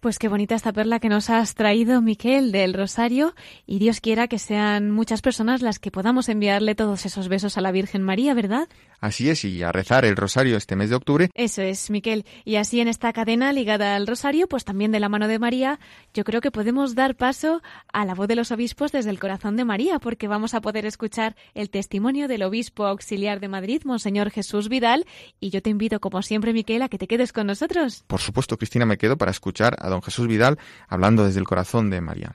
Pues 0.00 0.20
qué 0.20 0.28
bonita 0.28 0.54
esta 0.54 0.72
perla 0.72 1.00
que 1.00 1.08
nos 1.08 1.28
has 1.28 1.56
traído, 1.56 2.00
Miquel, 2.00 2.52
del 2.52 2.72
Rosario, 2.72 3.34
y 3.66 3.80
Dios 3.80 4.00
quiera 4.00 4.28
que 4.28 4.38
sean 4.38 4.92
muchas 4.92 5.22
personas 5.22 5.60
las 5.60 5.80
que 5.80 5.90
podamos 5.90 6.28
enviarle 6.28 6.76
todos 6.76 7.04
esos 7.04 7.26
besos 7.26 7.58
a 7.58 7.62
la 7.62 7.72
Virgen 7.72 8.04
María, 8.04 8.32
¿verdad? 8.32 8.68
Así 9.00 9.30
es, 9.30 9.44
y 9.44 9.62
a 9.62 9.70
rezar 9.70 10.04
el 10.04 10.16
rosario 10.16 10.56
este 10.56 10.74
mes 10.74 10.90
de 10.90 10.96
octubre. 10.96 11.30
Eso 11.34 11.62
es, 11.62 11.88
Miquel. 11.90 12.24
Y 12.44 12.56
así 12.56 12.80
en 12.80 12.88
esta 12.88 13.12
cadena 13.12 13.52
ligada 13.52 13.94
al 13.94 14.06
Rosario, 14.06 14.48
pues 14.48 14.64
también 14.64 14.90
de 14.90 14.98
la 14.98 15.08
mano 15.08 15.28
de 15.28 15.38
María, 15.38 15.78
yo 16.14 16.24
creo 16.24 16.40
que 16.40 16.50
podemos 16.50 16.96
dar 16.96 17.14
paso 17.14 17.62
a 17.92 18.04
la 18.04 18.14
voz 18.14 18.26
de 18.26 18.34
los 18.34 18.50
obispos 18.50 18.90
desde 18.90 19.10
el 19.10 19.20
corazón 19.20 19.56
de 19.56 19.64
María, 19.64 20.00
porque 20.00 20.26
vamos 20.26 20.54
a 20.54 20.60
poder 20.60 20.84
escuchar 20.84 21.36
el 21.54 21.70
testimonio 21.70 22.26
del 22.26 22.42
obispo 22.42 22.86
auxiliar 22.86 23.38
de 23.38 23.48
Madrid, 23.48 23.82
Monseñor 23.84 24.30
Jesús 24.30 24.68
Vidal, 24.68 25.06
y 25.38 25.50
yo 25.50 25.62
te 25.62 25.70
invito, 25.70 26.00
como 26.00 26.22
siempre, 26.22 26.52
Miquel, 26.52 26.82
a 26.82 26.88
que 26.88 26.98
te 26.98 27.06
quedes 27.06 27.32
con 27.32 27.46
nosotros. 27.46 28.04
Por 28.08 28.20
supuesto, 28.20 28.56
Cristina, 28.56 28.84
me 28.84 28.98
quedo 28.98 29.16
para 29.16 29.30
escuchar 29.30 29.76
a 29.78 29.88
don 29.88 30.02
Jesús 30.02 30.26
Vidal 30.26 30.58
hablando 30.88 31.24
desde 31.24 31.38
el 31.38 31.46
corazón 31.46 31.90
de 31.90 32.00
María. 32.00 32.34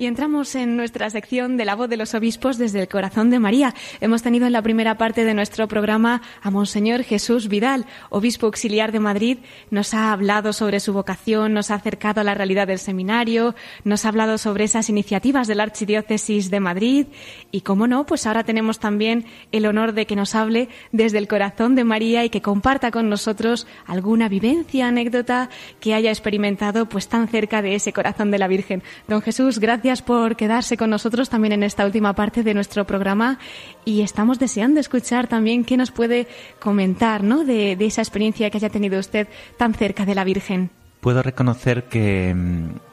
Y 0.00 0.06
entramos 0.06 0.54
en 0.54 0.78
nuestra 0.78 1.10
sección 1.10 1.58
de 1.58 1.66
la 1.66 1.74
voz 1.74 1.90
de 1.90 1.98
los 1.98 2.14
obispos 2.14 2.56
desde 2.56 2.80
el 2.80 2.88
corazón 2.88 3.28
de 3.28 3.38
María. 3.38 3.74
Hemos 4.00 4.22
tenido 4.22 4.46
en 4.46 4.54
la 4.54 4.62
primera 4.62 4.96
parte 4.96 5.26
de 5.26 5.34
nuestro 5.34 5.68
programa 5.68 6.22
a 6.40 6.50
Monseñor 6.50 7.02
Jesús 7.02 7.48
Vidal, 7.48 7.84
obispo 8.08 8.46
auxiliar 8.46 8.92
de 8.92 8.98
Madrid. 8.98 9.40
Nos 9.70 9.92
ha 9.92 10.10
hablado 10.10 10.54
sobre 10.54 10.80
su 10.80 10.94
vocación, 10.94 11.52
nos 11.52 11.70
ha 11.70 11.74
acercado 11.74 12.22
a 12.22 12.24
la 12.24 12.32
realidad 12.32 12.66
del 12.66 12.78
seminario, 12.78 13.54
nos 13.84 14.06
ha 14.06 14.08
hablado 14.08 14.38
sobre 14.38 14.64
esas 14.64 14.88
iniciativas 14.88 15.46
de 15.46 15.54
la 15.54 15.64
Archidiócesis 15.64 16.50
de 16.50 16.60
Madrid. 16.60 17.06
Y 17.50 17.60
como 17.60 17.86
no, 17.86 18.06
pues 18.06 18.26
ahora 18.26 18.42
tenemos 18.42 18.78
también 18.78 19.26
el 19.52 19.66
honor 19.66 19.92
de 19.92 20.06
que 20.06 20.16
nos 20.16 20.34
hable 20.34 20.70
desde 20.92 21.18
el 21.18 21.28
corazón 21.28 21.74
de 21.74 21.84
María 21.84 22.24
y 22.24 22.30
que 22.30 22.40
comparta 22.40 22.90
con 22.90 23.10
nosotros 23.10 23.66
alguna 23.84 24.30
vivencia, 24.30 24.88
anécdota 24.88 25.50
que 25.78 25.92
haya 25.92 26.08
experimentado 26.08 26.88
pues 26.88 27.06
tan 27.06 27.28
cerca 27.28 27.60
de 27.60 27.74
ese 27.74 27.92
corazón 27.92 28.30
de 28.30 28.38
la 28.38 28.48
Virgen. 28.48 28.82
Don 29.06 29.20
Jesús, 29.20 29.58
gracias 29.58 29.89
por 29.98 30.36
quedarse 30.36 30.76
con 30.76 30.90
nosotros 30.90 31.28
también 31.28 31.52
en 31.52 31.64
esta 31.64 31.84
última 31.84 32.14
parte 32.14 32.44
de 32.44 32.54
nuestro 32.54 32.86
programa 32.86 33.38
y 33.84 34.02
estamos 34.02 34.38
deseando 34.38 34.78
escuchar 34.78 35.26
también 35.26 35.64
qué 35.64 35.76
nos 35.76 35.90
puede 35.90 36.28
comentar 36.60 37.24
¿no? 37.24 37.44
de, 37.44 37.74
de 37.74 37.86
esa 37.86 38.00
experiencia 38.00 38.48
que 38.50 38.58
haya 38.58 38.70
tenido 38.70 39.00
usted 39.00 39.26
tan 39.58 39.74
cerca 39.74 40.06
de 40.06 40.14
la 40.14 40.22
Virgen. 40.22 40.70
Puedo 41.00 41.22
reconocer 41.22 41.84
que, 41.84 42.34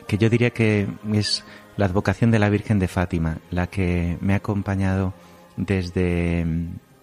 que 0.07 0.17
yo 0.17 0.29
diría 0.29 0.49
que 0.49 0.87
es 1.13 1.43
la 1.75 1.85
advocación 1.85 2.31
de 2.31 2.39
la 2.39 2.49
Virgen 2.49 2.79
de 2.79 2.87
Fátima 2.87 3.37
la 3.51 3.67
que 3.67 4.17
me 4.19 4.33
ha 4.33 4.37
acompañado 4.37 5.13
desde 5.55 6.45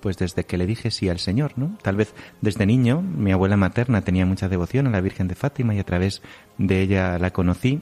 pues 0.01 0.19
desde 0.19 0.45
que 0.45 0.59
le 0.59 0.67
dije 0.67 0.91
sí 0.91 1.09
al 1.09 1.19
Señor, 1.19 1.53
¿no? 1.57 1.79
Tal 1.81 1.97
vez 1.97 2.13
desde 2.43 2.67
niño, 2.67 3.01
mi 3.01 3.33
abuela 3.33 3.57
materna 3.57 4.03
tenía 4.03 4.27
mucha 4.27 4.51
devoción 4.51 4.87
a 4.87 4.91
la 4.91 5.01
Virgen 5.01 5.29
de 5.29 5.35
Fátima 5.35 5.75
y 5.75 5.79
a 5.79 5.85
través 5.85 6.21
de 6.59 6.83
ella 6.83 7.19
la 7.19 7.31
conocí 7.31 7.81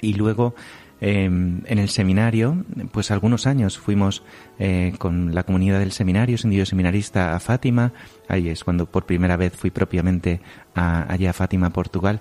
y 0.00 0.14
luego 0.14 0.56
eh, 1.00 1.24
en 1.24 1.78
el 1.78 1.88
seminario, 1.88 2.64
pues 2.92 3.10
algunos 3.10 3.46
años 3.46 3.78
fuimos 3.78 4.22
eh, 4.58 4.94
con 4.98 5.34
la 5.34 5.44
comunidad 5.44 5.78
del 5.78 5.92
seminario, 5.92 6.38
siendo 6.38 6.56
yo 6.56 6.66
seminarista 6.66 7.36
a 7.36 7.40
Fátima, 7.40 7.92
ahí 8.28 8.48
es 8.48 8.64
cuando 8.64 8.86
por 8.86 9.06
primera 9.06 9.36
vez 9.36 9.54
fui 9.54 9.70
propiamente 9.70 10.40
a, 10.74 11.10
allá 11.12 11.30
a 11.30 11.34
Fátima, 11.34 11.70
Portugal. 11.70 12.20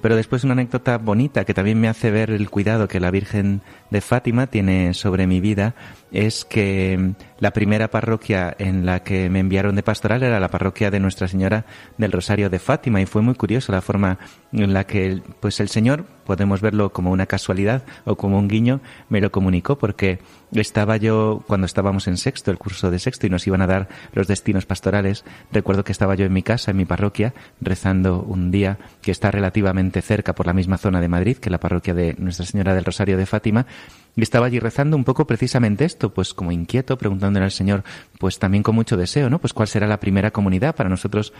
Pero 0.00 0.16
después 0.16 0.42
una 0.42 0.54
anécdota 0.54 0.98
bonita 0.98 1.44
que 1.44 1.54
también 1.54 1.80
me 1.80 1.88
hace 1.88 2.10
ver 2.10 2.30
el 2.30 2.50
cuidado 2.50 2.88
que 2.88 2.98
la 2.98 3.12
Virgen 3.12 3.62
de 3.90 4.00
Fátima 4.00 4.48
tiene 4.48 4.94
sobre 4.94 5.28
mi 5.28 5.40
vida 5.40 5.74
es 6.12 6.44
que 6.44 7.14
la 7.38 7.52
primera 7.52 7.90
parroquia 7.90 8.54
en 8.58 8.86
la 8.86 9.02
que 9.02 9.28
me 9.30 9.40
enviaron 9.40 9.74
de 9.74 9.82
pastoral 9.82 10.22
era 10.22 10.38
la 10.38 10.50
parroquia 10.50 10.90
de 10.90 11.00
Nuestra 11.00 11.26
Señora 11.26 11.64
del 11.96 12.12
Rosario 12.12 12.50
de 12.50 12.58
Fátima 12.58 13.00
y 13.00 13.06
fue 13.06 13.22
muy 13.22 13.34
curioso 13.34 13.72
la 13.72 13.80
forma 13.80 14.18
en 14.52 14.72
la 14.74 14.84
que 14.84 15.22
pues 15.40 15.58
el 15.60 15.68
Señor, 15.68 16.04
podemos 16.24 16.60
verlo 16.60 16.92
como 16.92 17.10
una 17.10 17.26
casualidad 17.26 17.82
o 18.04 18.16
como 18.16 18.38
un 18.38 18.46
guiño, 18.46 18.80
me 19.08 19.20
lo 19.20 19.32
comunicó 19.32 19.78
porque 19.78 20.20
estaba 20.52 20.98
yo 20.98 21.42
cuando 21.46 21.64
estábamos 21.64 22.06
en 22.06 22.16
sexto, 22.16 22.50
el 22.50 22.58
curso 22.58 22.90
de 22.90 22.98
sexto 22.98 23.26
y 23.26 23.30
nos 23.30 23.46
iban 23.46 23.62
a 23.62 23.66
dar 23.66 23.88
los 24.12 24.28
destinos 24.28 24.66
pastorales, 24.66 25.24
recuerdo 25.50 25.84
que 25.84 25.92
estaba 25.92 26.14
yo 26.14 26.26
en 26.26 26.32
mi 26.32 26.42
casa, 26.42 26.70
en 26.70 26.76
mi 26.76 26.84
parroquia, 26.84 27.34
rezando 27.60 28.22
un 28.22 28.50
día 28.50 28.78
que 29.00 29.10
está 29.10 29.30
relativamente 29.30 30.02
cerca 30.02 30.34
por 30.34 30.46
la 30.46 30.52
misma 30.52 30.76
zona 30.76 31.00
de 31.00 31.08
Madrid 31.08 31.38
que 31.38 31.50
la 31.50 31.58
parroquia 31.58 31.94
de 31.94 32.14
Nuestra 32.18 32.46
Señora 32.46 32.74
del 32.74 32.84
Rosario 32.84 33.16
de 33.16 33.26
Fátima 33.26 33.66
y 34.14 34.22
estaba 34.22 34.46
allí 34.46 34.58
rezando 34.58 34.96
un 34.96 35.04
poco 35.04 35.26
precisamente 35.26 35.84
esto, 35.84 36.12
pues 36.12 36.34
como 36.34 36.52
inquieto, 36.52 36.98
preguntándole 36.98 37.44
al 37.44 37.50
Señor, 37.50 37.82
pues 38.18 38.38
también 38.38 38.62
con 38.62 38.74
mucho 38.74 38.96
deseo, 38.96 39.30
¿no? 39.30 39.38
Pues 39.38 39.52
cuál 39.52 39.68
será 39.68 39.86
la 39.86 40.00
primera 40.00 40.30
comunidad 40.30 40.74
para 40.74 40.90
nosotros. 40.90 41.32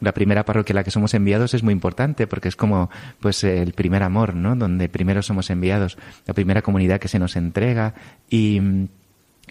La 0.00 0.12
primera 0.12 0.44
parroquia 0.44 0.72
a 0.72 0.76
la 0.76 0.84
que 0.84 0.90
somos 0.90 1.12
enviados 1.12 1.52
es 1.52 1.62
muy 1.62 1.72
importante 1.72 2.26
porque 2.26 2.48
es 2.48 2.56
como 2.56 2.88
pues 3.18 3.44
el 3.44 3.72
primer 3.72 4.02
amor, 4.02 4.34
¿no? 4.34 4.56
Donde 4.56 4.88
primero 4.88 5.22
somos 5.22 5.50
enviados, 5.50 5.98
la 6.26 6.32
primera 6.32 6.62
comunidad 6.62 7.00
que 7.00 7.08
se 7.08 7.18
nos 7.18 7.36
entrega 7.36 7.94
y 8.30 8.88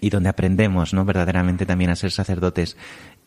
y 0.00 0.10
donde 0.10 0.30
aprendemos, 0.30 0.94
¿no? 0.94 1.04
Verdaderamente 1.04 1.66
también 1.66 1.90
a 1.90 1.96
ser 1.96 2.10
sacerdotes. 2.10 2.76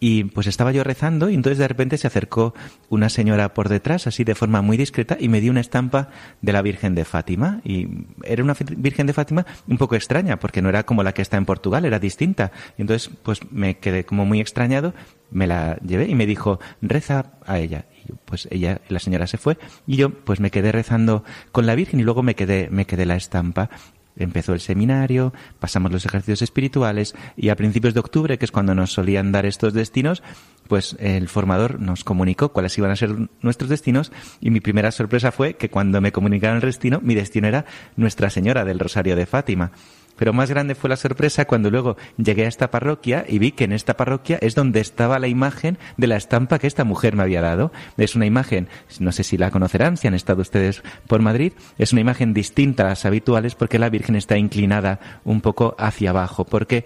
Y 0.06 0.26
pues 0.26 0.47
estaba 0.47 0.74
yo 0.74 0.84
rezando 0.84 1.30
y 1.30 1.34
entonces 1.34 1.60
de 1.60 1.68
repente 1.70 1.97
se 1.97 2.08
acercó 2.08 2.54
una 2.89 3.08
señora 3.08 3.54
por 3.54 3.70
detrás, 3.70 4.06
así 4.06 4.26
de 4.26 4.36
forma 4.36 4.62
muy 4.62 4.76
discreta, 4.76 5.16
y 5.18 5.30
me 5.30 5.39
dio 5.39 5.49
una 5.49 5.62
estampa 5.62 6.10
de 6.41 6.51
la 6.51 6.62
Virgen 6.62 6.93
de 6.93 7.06
Fátima. 7.06 7.62
Y 7.64 7.88
era 8.26 8.43
una 8.43 8.54
Virgen 8.76 9.08
de 9.08 9.14
Fátima 9.14 9.45
un 9.66 9.78
poco 9.78 9.95
extraña, 9.95 10.39
porque 10.39 10.62
no 10.62 10.68
era 10.68 10.84
como 10.84 11.04
la 11.04 11.14
que 11.14 11.22
está 11.22 11.38
en 11.38 11.45
Portugal, 11.45 11.86
era 11.86 11.99
distinta. 11.99 12.51
Y 12.78 12.82
entonces 12.82 13.12
pues 13.24 13.49
me 13.49 13.78
quedé 13.78 14.04
como 14.04 14.26
muy 14.26 14.41
extrañado, 14.41 14.93
me 15.32 15.47
la 15.47 15.78
llevé 15.78 16.10
y 16.10 16.16
me 16.16 16.26
dijo, 16.26 16.60
reza 16.82 17.32
a 17.45 17.60
ella. 17.60 17.86
Pues 18.26 18.49
ella, 18.51 18.82
la 18.89 18.99
señora 18.99 19.26
se 19.26 19.38
fue 19.38 19.58
y 19.88 19.95
yo 19.95 20.10
pues 20.10 20.41
me 20.41 20.51
quedé 20.51 20.74
rezando 20.74 21.24
con 21.54 21.66
la 21.66 21.76
Virgen 21.76 22.01
y 22.01 22.04
luego 22.04 22.24
me 22.24 22.36
quedé, 22.36 22.68
me 22.70 22.86
quedé 22.86 23.06
la 23.06 23.16
estampa 23.16 23.70
Empezó 24.16 24.53
el 24.53 24.59
seminario, 24.59 25.34
pasamos 25.59 25.91
los 25.91 26.05
ejercicios 26.05 26.41
espirituales 26.41 27.16
y 27.36 27.49
a 27.49 27.55
principios 27.55 27.93
de 27.93 27.99
octubre, 27.99 28.38
que 28.38 28.45
es 28.45 28.51
cuando 28.51 28.76
nos 28.76 28.93
solían 28.93 29.32
dar 29.32 29.45
estos 29.45 29.74
destinos, 29.74 30.22
pues 30.68 30.95
el 30.99 31.28
formador 31.28 31.80
nos 31.80 32.03
comunicó 32.03 32.49
cuáles 32.49 32.78
iban 32.78 32.91
a 32.91 32.95
ser 32.95 33.30
nuestros 33.41 33.70
destinos 33.70 34.11
y 34.39 34.49
mi 34.49 34.59
primera 34.59 34.91
sorpresa 34.91 35.32
fue 35.32 35.55
que 35.55 35.70
cuando 35.70 35.99
me 36.01 36.11
comunicaron 36.11 36.57
el 36.57 36.61
destino, 36.61 36.99
mi 37.01 37.16
destino 37.16 37.47
era 37.47 37.66
Nuestra 37.95 38.30
Señora 38.30 38.66
del 38.66 38.80
Rosario 38.80 39.16
de 39.16 39.26
Fátima. 39.26 39.72
Pero 40.16 40.34
más 40.34 40.49
grande 40.49 40.76
fue 40.76 40.89
la 40.89 40.95
sorpresa 40.95 41.45
cuando 41.45 41.70
luego 41.70 41.97
llegué 42.18 42.45
a 42.45 42.49
esta 42.49 42.72
parroquia 42.72 43.26
y 43.28 43.39
vi 43.39 43.51
que 43.51 43.64
en 43.64 43.74
esta 43.74 43.97
parroquia 43.97 44.38
es 44.41 44.55
donde 44.55 44.80
estaba 44.80 45.20
la 45.20 45.28
imagen 45.28 45.78
de 45.97 46.07
la 46.07 46.18
estampa 46.18 46.59
que 46.59 46.68
esta 46.68 46.84
mujer 46.84 47.16
me 47.16 47.24
había 47.24 47.41
dado. 47.41 47.72
Es 47.97 48.16
una 48.16 48.26
imagen, 48.26 48.68
no 48.99 49.11
sé 49.11 49.24
si 49.24 49.38
la 49.38 49.51
conocerán, 49.51 49.97
si 49.97 50.07
han 50.07 50.14
estado 50.14 50.41
ustedes 50.41 50.84
por 51.07 51.22
Madrid, 51.22 51.53
es 51.78 51.91
una 51.91 52.01
imagen 52.01 52.34
distinta 52.34 52.84
a 52.84 52.89
las 52.89 53.05
habituales 53.05 53.55
porque 53.55 53.80
la 53.80 53.89
Virgen 53.89 54.16
está 54.16 54.38
inclinada 54.38 54.99
un 55.24 55.41
poco 55.41 55.76
hacia 55.78 56.11
abajo, 56.11 56.45
porque 56.45 56.86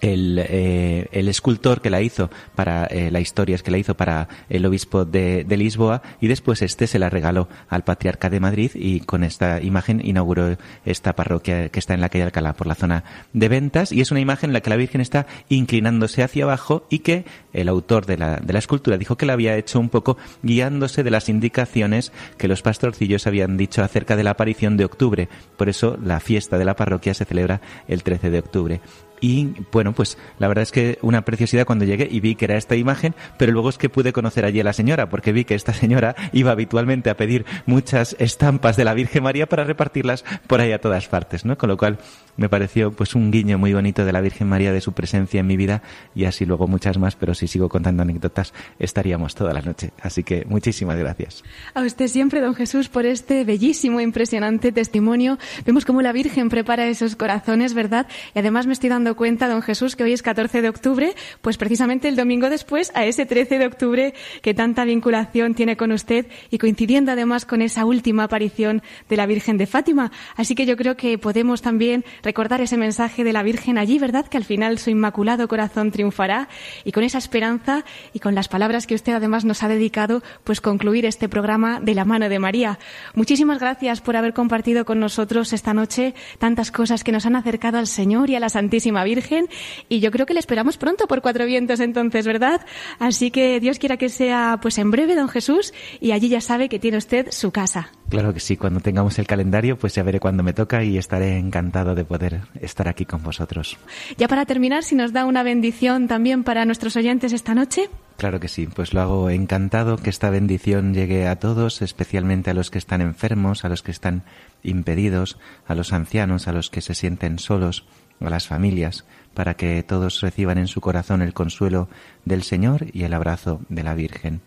el, 0.00 0.38
eh, 0.38 1.08
el, 1.12 1.28
escultor 1.28 1.80
que 1.80 1.90
la 1.90 2.00
hizo 2.00 2.30
para 2.54 2.84
eh, 2.86 3.10
la 3.10 3.20
historia 3.20 3.54
es 3.54 3.62
que 3.62 3.70
la 3.70 3.78
hizo 3.78 3.96
para 3.96 4.28
el 4.48 4.64
obispo 4.66 5.04
de, 5.04 5.44
de, 5.44 5.56
Lisboa 5.56 6.02
y 6.20 6.28
después 6.28 6.62
este 6.62 6.86
se 6.86 6.98
la 6.98 7.10
regaló 7.10 7.48
al 7.68 7.84
patriarca 7.84 8.30
de 8.30 8.40
Madrid 8.40 8.70
y 8.74 9.00
con 9.00 9.24
esta 9.24 9.60
imagen 9.60 10.00
inauguró 10.04 10.56
esta 10.84 11.14
parroquia 11.14 11.68
que 11.68 11.78
está 11.78 11.94
en 11.94 12.00
la 12.00 12.08
calle 12.08 12.24
Alcalá 12.24 12.54
por 12.54 12.66
la 12.66 12.74
zona 12.74 13.04
de 13.32 13.48
ventas. 13.48 13.92
Y 13.92 14.00
es 14.00 14.10
una 14.10 14.20
imagen 14.20 14.50
en 14.50 14.54
la 14.54 14.60
que 14.60 14.70
la 14.70 14.76
Virgen 14.76 15.00
está 15.00 15.26
inclinándose 15.48 16.22
hacia 16.22 16.44
abajo 16.44 16.86
y 16.88 17.00
que 17.00 17.24
el 17.52 17.68
autor 17.68 18.06
de 18.06 18.18
la, 18.18 18.36
de 18.36 18.52
la 18.52 18.58
escultura 18.58 18.98
dijo 18.98 19.16
que 19.16 19.26
la 19.26 19.34
había 19.34 19.56
hecho 19.56 19.80
un 19.80 19.88
poco 19.88 20.16
guiándose 20.42 21.02
de 21.02 21.10
las 21.10 21.28
indicaciones 21.28 22.12
que 22.38 22.48
los 22.48 22.62
pastorcillos 22.62 23.26
habían 23.26 23.56
dicho 23.56 23.82
acerca 23.82 24.16
de 24.16 24.24
la 24.24 24.30
aparición 24.30 24.76
de 24.76 24.84
octubre. 24.84 25.28
Por 25.56 25.68
eso 25.68 25.98
la 26.02 26.20
fiesta 26.20 26.58
de 26.58 26.64
la 26.64 26.76
parroquia 26.76 27.14
se 27.14 27.24
celebra 27.24 27.60
el 27.88 28.02
13 28.02 28.30
de 28.30 28.38
octubre. 28.38 28.80
Y 29.20 29.52
bueno, 29.70 29.92
pues 29.92 30.16
la 30.38 30.48
verdad 30.48 30.62
es 30.62 30.72
que 30.72 30.98
una 31.02 31.24
preciosidad 31.24 31.66
cuando 31.66 31.84
llegué 31.84 32.08
y 32.10 32.20
vi 32.20 32.34
que 32.34 32.46
era 32.46 32.56
esta 32.56 32.76
imagen, 32.76 33.14
pero 33.36 33.52
luego 33.52 33.68
es 33.68 33.78
que 33.78 33.90
pude 33.90 34.12
conocer 34.12 34.44
allí 34.44 34.60
a 34.60 34.64
la 34.64 34.72
señora, 34.72 35.10
porque 35.10 35.32
vi 35.32 35.44
que 35.44 35.54
esta 35.54 35.74
señora 35.74 36.16
iba 36.32 36.50
habitualmente 36.50 37.10
a 37.10 37.16
pedir 37.16 37.44
muchas 37.66 38.16
estampas 38.18 38.76
de 38.76 38.84
la 38.84 38.94
Virgen 38.94 39.22
María 39.22 39.46
para 39.46 39.64
repartirlas 39.64 40.24
por 40.46 40.60
ahí 40.60 40.72
a 40.72 40.80
todas 40.80 41.08
partes, 41.08 41.44
¿no? 41.44 41.58
Con 41.58 41.68
lo 41.68 41.76
cual 41.76 41.98
me 42.36 42.48
pareció 42.48 42.92
pues 42.92 43.14
un 43.14 43.30
guiño 43.30 43.58
muy 43.58 43.74
bonito 43.74 44.04
de 44.04 44.12
la 44.12 44.22
Virgen 44.22 44.48
María, 44.48 44.72
de 44.72 44.80
su 44.80 44.92
presencia 44.92 45.40
en 45.40 45.46
mi 45.46 45.56
vida 45.56 45.82
y 46.14 46.24
así 46.24 46.46
luego 46.46 46.66
muchas 46.66 46.96
más, 46.96 47.14
pero 47.16 47.34
si 47.40 47.48
sigo 47.48 47.68
contando 47.70 48.02
anécdotas 48.02 48.52
estaríamos 48.78 49.34
toda 49.34 49.54
la 49.54 49.62
noche. 49.62 49.92
Así 50.02 50.22
que 50.22 50.44
muchísimas 50.46 50.98
gracias. 50.98 51.42
A 51.74 51.82
usted 51.82 52.06
siempre, 52.06 52.40
don 52.40 52.54
Jesús, 52.54 52.88
por 52.88 53.06
este 53.06 53.44
bellísimo, 53.44 54.00
impresionante 54.00 54.72
testimonio. 54.72 55.38
Vemos 55.64 55.86
cómo 55.86 56.02
la 56.02 56.12
Virgen 56.12 56.50
prepara 56.50 56.86
esos 56.86 57.16
corazones, 57.16 57.72
¿verdad? 57.72 58.06
Y 58.34 58.38
además 58.38 58.66
me 58.66 58.74
estoy 58.74 58.90
dando 58.90 59.16
cuenta, 59.16 59.48
don 59.48 59.62
Jesús, 59.62 59.96
que 59.96 60.04
hoy 60.04 60.12
es 60.12 60.22
14 60.22 60.60
de 60.60 60.68
octubre, 60.68 61.14
pues 61.40 61.56
precisamente 61.56 62.08
el 62.08 62.16
domingo 62.16 62.50
después, 62.50 62.92
a 62.94 63.06
ese 63.06 63.24
13 63.24 63.58
de 63.58 63.66
octubre, 63.66 64.14
que 64.42 64.52
tanta 64.52 64.84
vinculación 64.84 65.54
tiene 65.54 65.78
con 65.78 65.92
usted 65.92 66.26
y 66.50 66.58
coincidiendo 66.58 67.12
además 67.12 67.46
con 67.46 67.62
esa 67.62 67.86
última 67.86 68.24
aparición 68.24 68.82
de 69.08 69.16
la 69.16 69.24
Virgen 69.24 69.56
de 69.56 69.66
Fátima. 69.66 70.12
Así 70.36 70.54
que 70.54 70.66
yo 70.66 70.76
creo 70.76 70.96
que 70.96 71.16
podemos 71.16 71.62
también 71.62 72.04
recordar 72.22 72.60
ese 72.60 72.76
mensaje 72.76 73.24
de 73.24 73.32
la 73.32 73.42
Virgen 73.42 73.78
allí, 73.78 73.98
¿verdad? 73.98 74.26
Que 74.26 74.36
al 74.36 74.44
final 74.44 74.78
su 74.78 74.90
inmaculado 74.90 75.48
corazón 75.48 75.90
triunfará 75.90 76.48
y 76.84 76.92
con 76.92 77.04
esa 77.04 77.18
esperanza 77.30 77.84
y 78.12 78.18
con 78.18 78.34
las 78.34 78.48
palabras 78.48 78.88
que 78.88 78.96
usted 78.96 79.12
además 79.12 79.44
nos 79.44 79.62
ha 79.62 79.68
dedicado, 79.68 80.20
pues 80.42 80.60
concluir 80.60 81.06
este 81.06 81.28
programa 81.28 81.78
de 81.78 81.94
la 81.94 82.04
mano 82.04 82.28
de 82.28 82.40
María. 82.40 82.80
Muchísimas 83.14 83.60
gracias 83.60 84.00
por 84.00 84.16
haber 84.16 84.34
compartido 84.34 84.84
con 84.84 84.98
nosotros 84.98 85.52
esta 85.52 85.72
noche 85.72 86.14
tantas 86.40 86.72
cosas 86.72 87.04
que 87.04 87.12
nos 87.12 87.26
han 87.26 87.36
acercado 87.36 87.78
al 87.78 87.86
Señor 87.86 88.30
y 88.30 88.34
a 88.34 88.40
la 88.40 88.48
Santísima 88.48 89.04
Virgen 89.04 89.46
Y 89.88 90.00
yo 90.00 90.10
creo 90.10 90.26
que 90.26 90.34
le 90.34 90.40
esperamos 90.40 90.76
pronto 90.76 91.06
por 91.06 91.22
Cuatro 91.22 91.46
Vientos 91.46 91.78
entonces, 91.78 92.26
¿verdad? 92.26 92.62
Así 92.98 93.30
que 93.30 93.60
Dios 93.60 93.78
quiera 93.78 93.96
que 93.96 94.08
sea 94.08 94.58
pues 94.60 94.78
en 94.78 94.90
breve, 94.90 95.14
don 95.14 95.28
Jesús, 95.28 95.72
y 96.00 96.10
allí 96.10 96.28
ya 96.28 96.40
sabe 96.40 96.68
que 96.68 96.80
tiene 96.80 96.96
usted 96.96 97.28
su 97.30 97.52
casa. 97.52 97.92
Claro 98.08 98.34
que 98.34 98.40
sí, 98.40 98.56
cuando 98.56 98.80
tengamos 98.80 99.20
el 99.20 99.28
calendario, 99.28 99.78
pues 99.78 99.94
ya 99.94 100.02
veré 100.02 100.18
cuándo 100.18 100.42
me 100.42 100.52
toca 100.52 100.82
y 100.82 100.98
estaré 100.98 101.38
encantado 101.38 101.94
de 101.94 102.04
poder 102.04 102.40
estar 102.60 102.88
aquí 102.88 103.04
con 103.04 103.22
vosotros. 103.22 103.78
Ya 104.18 104.26
para 104.26 104.46
terminar, 104.46 104.82
si 104.82 104.96
nos 104.96 105.12
da 105.12 105.24
una 105.24 105.44
bendición 105.44 106.08
también 106.08 106.42
para 106.42 106.64
nuestros 106.64 106.96
oyentes 106.96 107.19
esta 107.26 107.54
noche. 107.54 107.88
Claro 108.16 108.40
que 108.40 108.48
sí, 108.48 108.66
pues 108.66 108.92
lo 108.92 109.00
hago 109.00 109.30
encantado 109.30 109.96
que 109.96 110.10
esta 110.10 110.28
bendición 110.28 110.92
llegue 110.92 111.26
a 111.26 111.38
todos, 111.38 111.80
especialmente 111.80 112.50
a 112.50 112.54
los 112.54 112.70
que 112.70 112.78
están 112.78 113.00
enfermos, 113.00 113.64
a 113.64 113.68
los 113.68 113.82
que 113.82 113.90
están 113.90 114.24
impedidos, 114.62 115.38
a 115.66 115.74
los 115.74 115.92
ancianos, 115.92 116.46
a 116.46 116.52
los 116.52 116.68
que 116.68 116.82
se 116.82 116.94
sienten 116.94 117.38
solos, 117.38 117.86
a 118.20 118.28
las 118.28 118.46
familias, 118.46 119.06
para 119.32 119.54
que 119.54 119.82
todos 119.82 120.20
reciban 120.20 120.58
en 120.58 120.66
su 120.66 120.80
corazón 120.80 121.22
el 121.22 121.32
consuelo 121.32 121.88
del 122.24 122.42
Señor 122.42 122.86
y 122.92 123.04
el 123.04 123.14
abrazo 123.14 123.60
de 123.68 123.84
la 123.84 123.94
Virgen. 123.94 124.42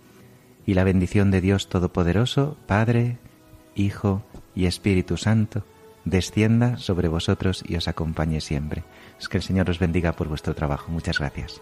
Y 0.66 0.76
la 0.76 0.84
bendición 0.84 1.32
de 1.32 1.42
Dios 1.42 1.68
Todopoderoso, 1.68 2.58
Padre, 2.68 3.18
Hijo 3.76 4.24
y 4.56 4.66
Espíritu 4.66 5.18
Santo, 5.18 5.66
descienda 6.06 6.78
sobre 6.78 7.08
vosotros 7.08 7.64
y 7.68 7.76
os 7.76 7.88
acompañe 7.88 8.40
siempre. 8.40 8.84
Es 9.20 9.30
que 9.30 9.38
el 9.38 9.44
Señor 9.44 9.70
os 9.70 9.80
bendiga 9.80 10.14
por 10.14 10.28
vuestro 10.28 10.54
trabajo. 10.54 10.92
Muchas 10.92 11.20
gracias. 11.20 11.62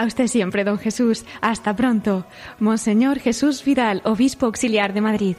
A 0.00 0.06
usted 0.06 0.28
siempre, 0.28 0.64
don 0.64 0.78
Jesús. 0.78 1.26
Hasta 1.42 1.76
pronto. 1.76 2.24
Monseñor 2.58 3.18
Jesús 3.18 3.62
Vidal, 3.62 4.00
obispo 4.06 4.46
auxiliar 4.46 4.94
de 4.94 5.02
Madrid. 5.02 5.36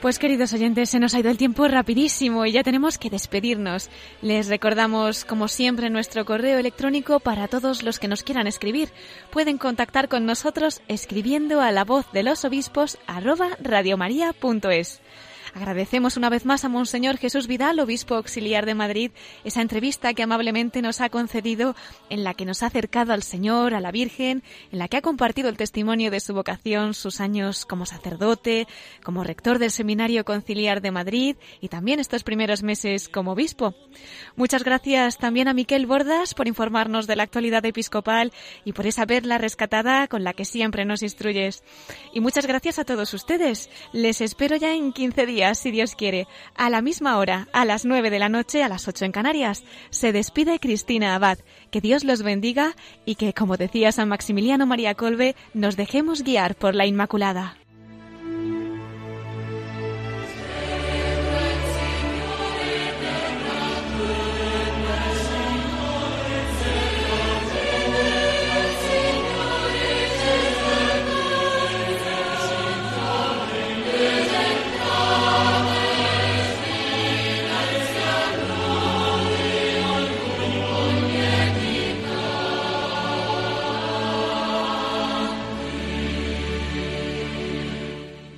Pues 0.00 0.20
queridos 0.20 0.52
oyentes, 0.52 0.90
se 0.90 1.00
nos 1.00 1.12
ha 1.14 1.18
ido 1.18 1.28
el 1.28 1.38
tiempo 1.38 1.66
rapidísimo 1.66 2.46
y 2.46 2.52
ya 2.52 2.62
tenemos 2.62 2.98
que 2.98 3.10
despedirnos. 3.10 3.90
Les 4.22 4.46
recordamos, 4.46 5.24
como 5.24 5.48
siempre, 5.48 5.90
nuestro 5.90 6.24
correo 6.24 6.56
electrónico 6.56 7.18
para 7.18 7.48
todos 7.48 7.82
los 7.82 7.98
que 7.98 8.06
nos 8.06 8.22
quieran 8.22 8.46
escribir. 8.46 8.90
Pueden 9.32 9.58
contactar 9.58 10.08
con 10.08 10.24
nosotros 10.24 10.82
escribiendo 10.86 11.60
a 11.60 11.72
la 11.72 11.84
voz 11.84 12.06
de 12.12 12.22
los 12.22 12.44
obispos 12.44 12.96
arroba 13.08 13.48
radiomaria.es. 13.60 15.00
Agradecemos 15.54 16.16
una 16.16 16.28
vez 16.28 16.44
más 16.44 16.64
a 16.64 16.68
Monseñor 16.68 17.16
Jesús 17.16 17.46
Vidal, 17.46 17.80
obispo 17.80 18.14
auxiliar 18.14 18.66
de 18.66 18.74
Madrid, 18.74 19.10
esa 19.44 19.62
entrevista 19.62 20.12
que 20.14 20.22
amablemente 20.22 20.82
nos 20.82 21.00
ha 21.00 21.08
concedido, 21.08 21.74
en 22.10 22.24
la 22.24 22.34
que 22.34 22.44
nos 22.44 22.62
ha 22.62 22.66
acercado 22.66 23.12
al 23.12 23.22
Señor, 23.22 23.74
a 23.74 23.80
la 23.80 23.90
Virgen, 23.90 24.42
en 24.70 24.78
la 24.78 24.88
que 24.88 24.98
ha 24.98 25.02
compartido 25.02 25.48
el 25.48 25.56
testimonio 25.56 26.10
de 26.10 26.20
su 26.20 26.34
vocación, 26.34 26.94
sus 26.94 27.20
años 27.20 27.64
como 27.64 27.86
sacerdote, 27.86 28.66
como 29.02 29.24
rector 29.24 29.58
del 29.58 29.70
Seminario 29.70 30.24
Conciliar 30.24 30.80
de 30.82 30.90
Madrid 30.90 31.36
y 31.60 31.68
también 31.68 32.00
estos 32.00 32.24
primeros 32.24 32.62
meses 32.62 33.08
como 33.08 33.32
obispo. 33.32 33.74
Muchas 34.36 34.64
gracias 34.64 35.18
también 35.18 35.48
a 35.48 35.54
Miquel 35.54 35.86
Bordas 35.86 36.34
por 36.34 36.46
informarnos 36.46 37.06
de 37.06 37.16
la 37.16 37.22
actualidad 37.22 37.64
episcopal 37.64 38.32
y 38.64 38.72
por 38.72 38.86
esa 38.86 39.06
perla 39.06 39.38
rescatada 39.38 40.08
con 40.08 40.24
la 40.24 40.34
que 40.34 40.44
siempre 40.44 40.84
nos 40.84 41.02
instruyes. 41.02 41.62
Y 42.12 42.20
muchas 42.20 42.46
gracias 42.46 42.78
a 42.78 42.84
todos 42.84 43.14
ustedes. 43.14 43.70
Les 43.92 44.20
espero 44.20 44.56
ya 44.56 44.74
en 44.74 44.92
15 44.92 45.26
días 45.26 45.37
si 45.54 45.70
Dios 45.70 45.94
quiere, 45.94 46.26
a 46.54 46.70
la 46.70 46.82
misma 46.82 47.18
hora, 47.18 47.48
a 47.52 47.64
las 47.64 47.84
9 47.84 48.10
de 48.10 48.18
la 48.18 48.28
noche, 48.28 48.62
a 48.62 48.68
las 48.68 48.88
8 48.88 49.04
en 49.04 49.12
Canarias. 49.12 49.64
Se 49.90 50.12
despide 50.12 50.58
Cristina 50.58 51.14
Abad. 51.14 51.38
Que 51.70 51.80
Dios 51.80 52.04
los 52.04 52.22
bendiga 52.22 52.74
y 53.04 53.14
que, 53.14 53.32
como 53.34 53.56
decía 53.56 53.92
San 53.92 54.08
Maximiliano 54.08 54.66
María 54.66 54.94
Colbe, 54.94 55.36
nos 55.54 55.76
dejemos 55.76 56.22
guiar 56.22 56.54
por 56.54 56.74
la 56.74 56.86
Inmaculada. 56.86 57.56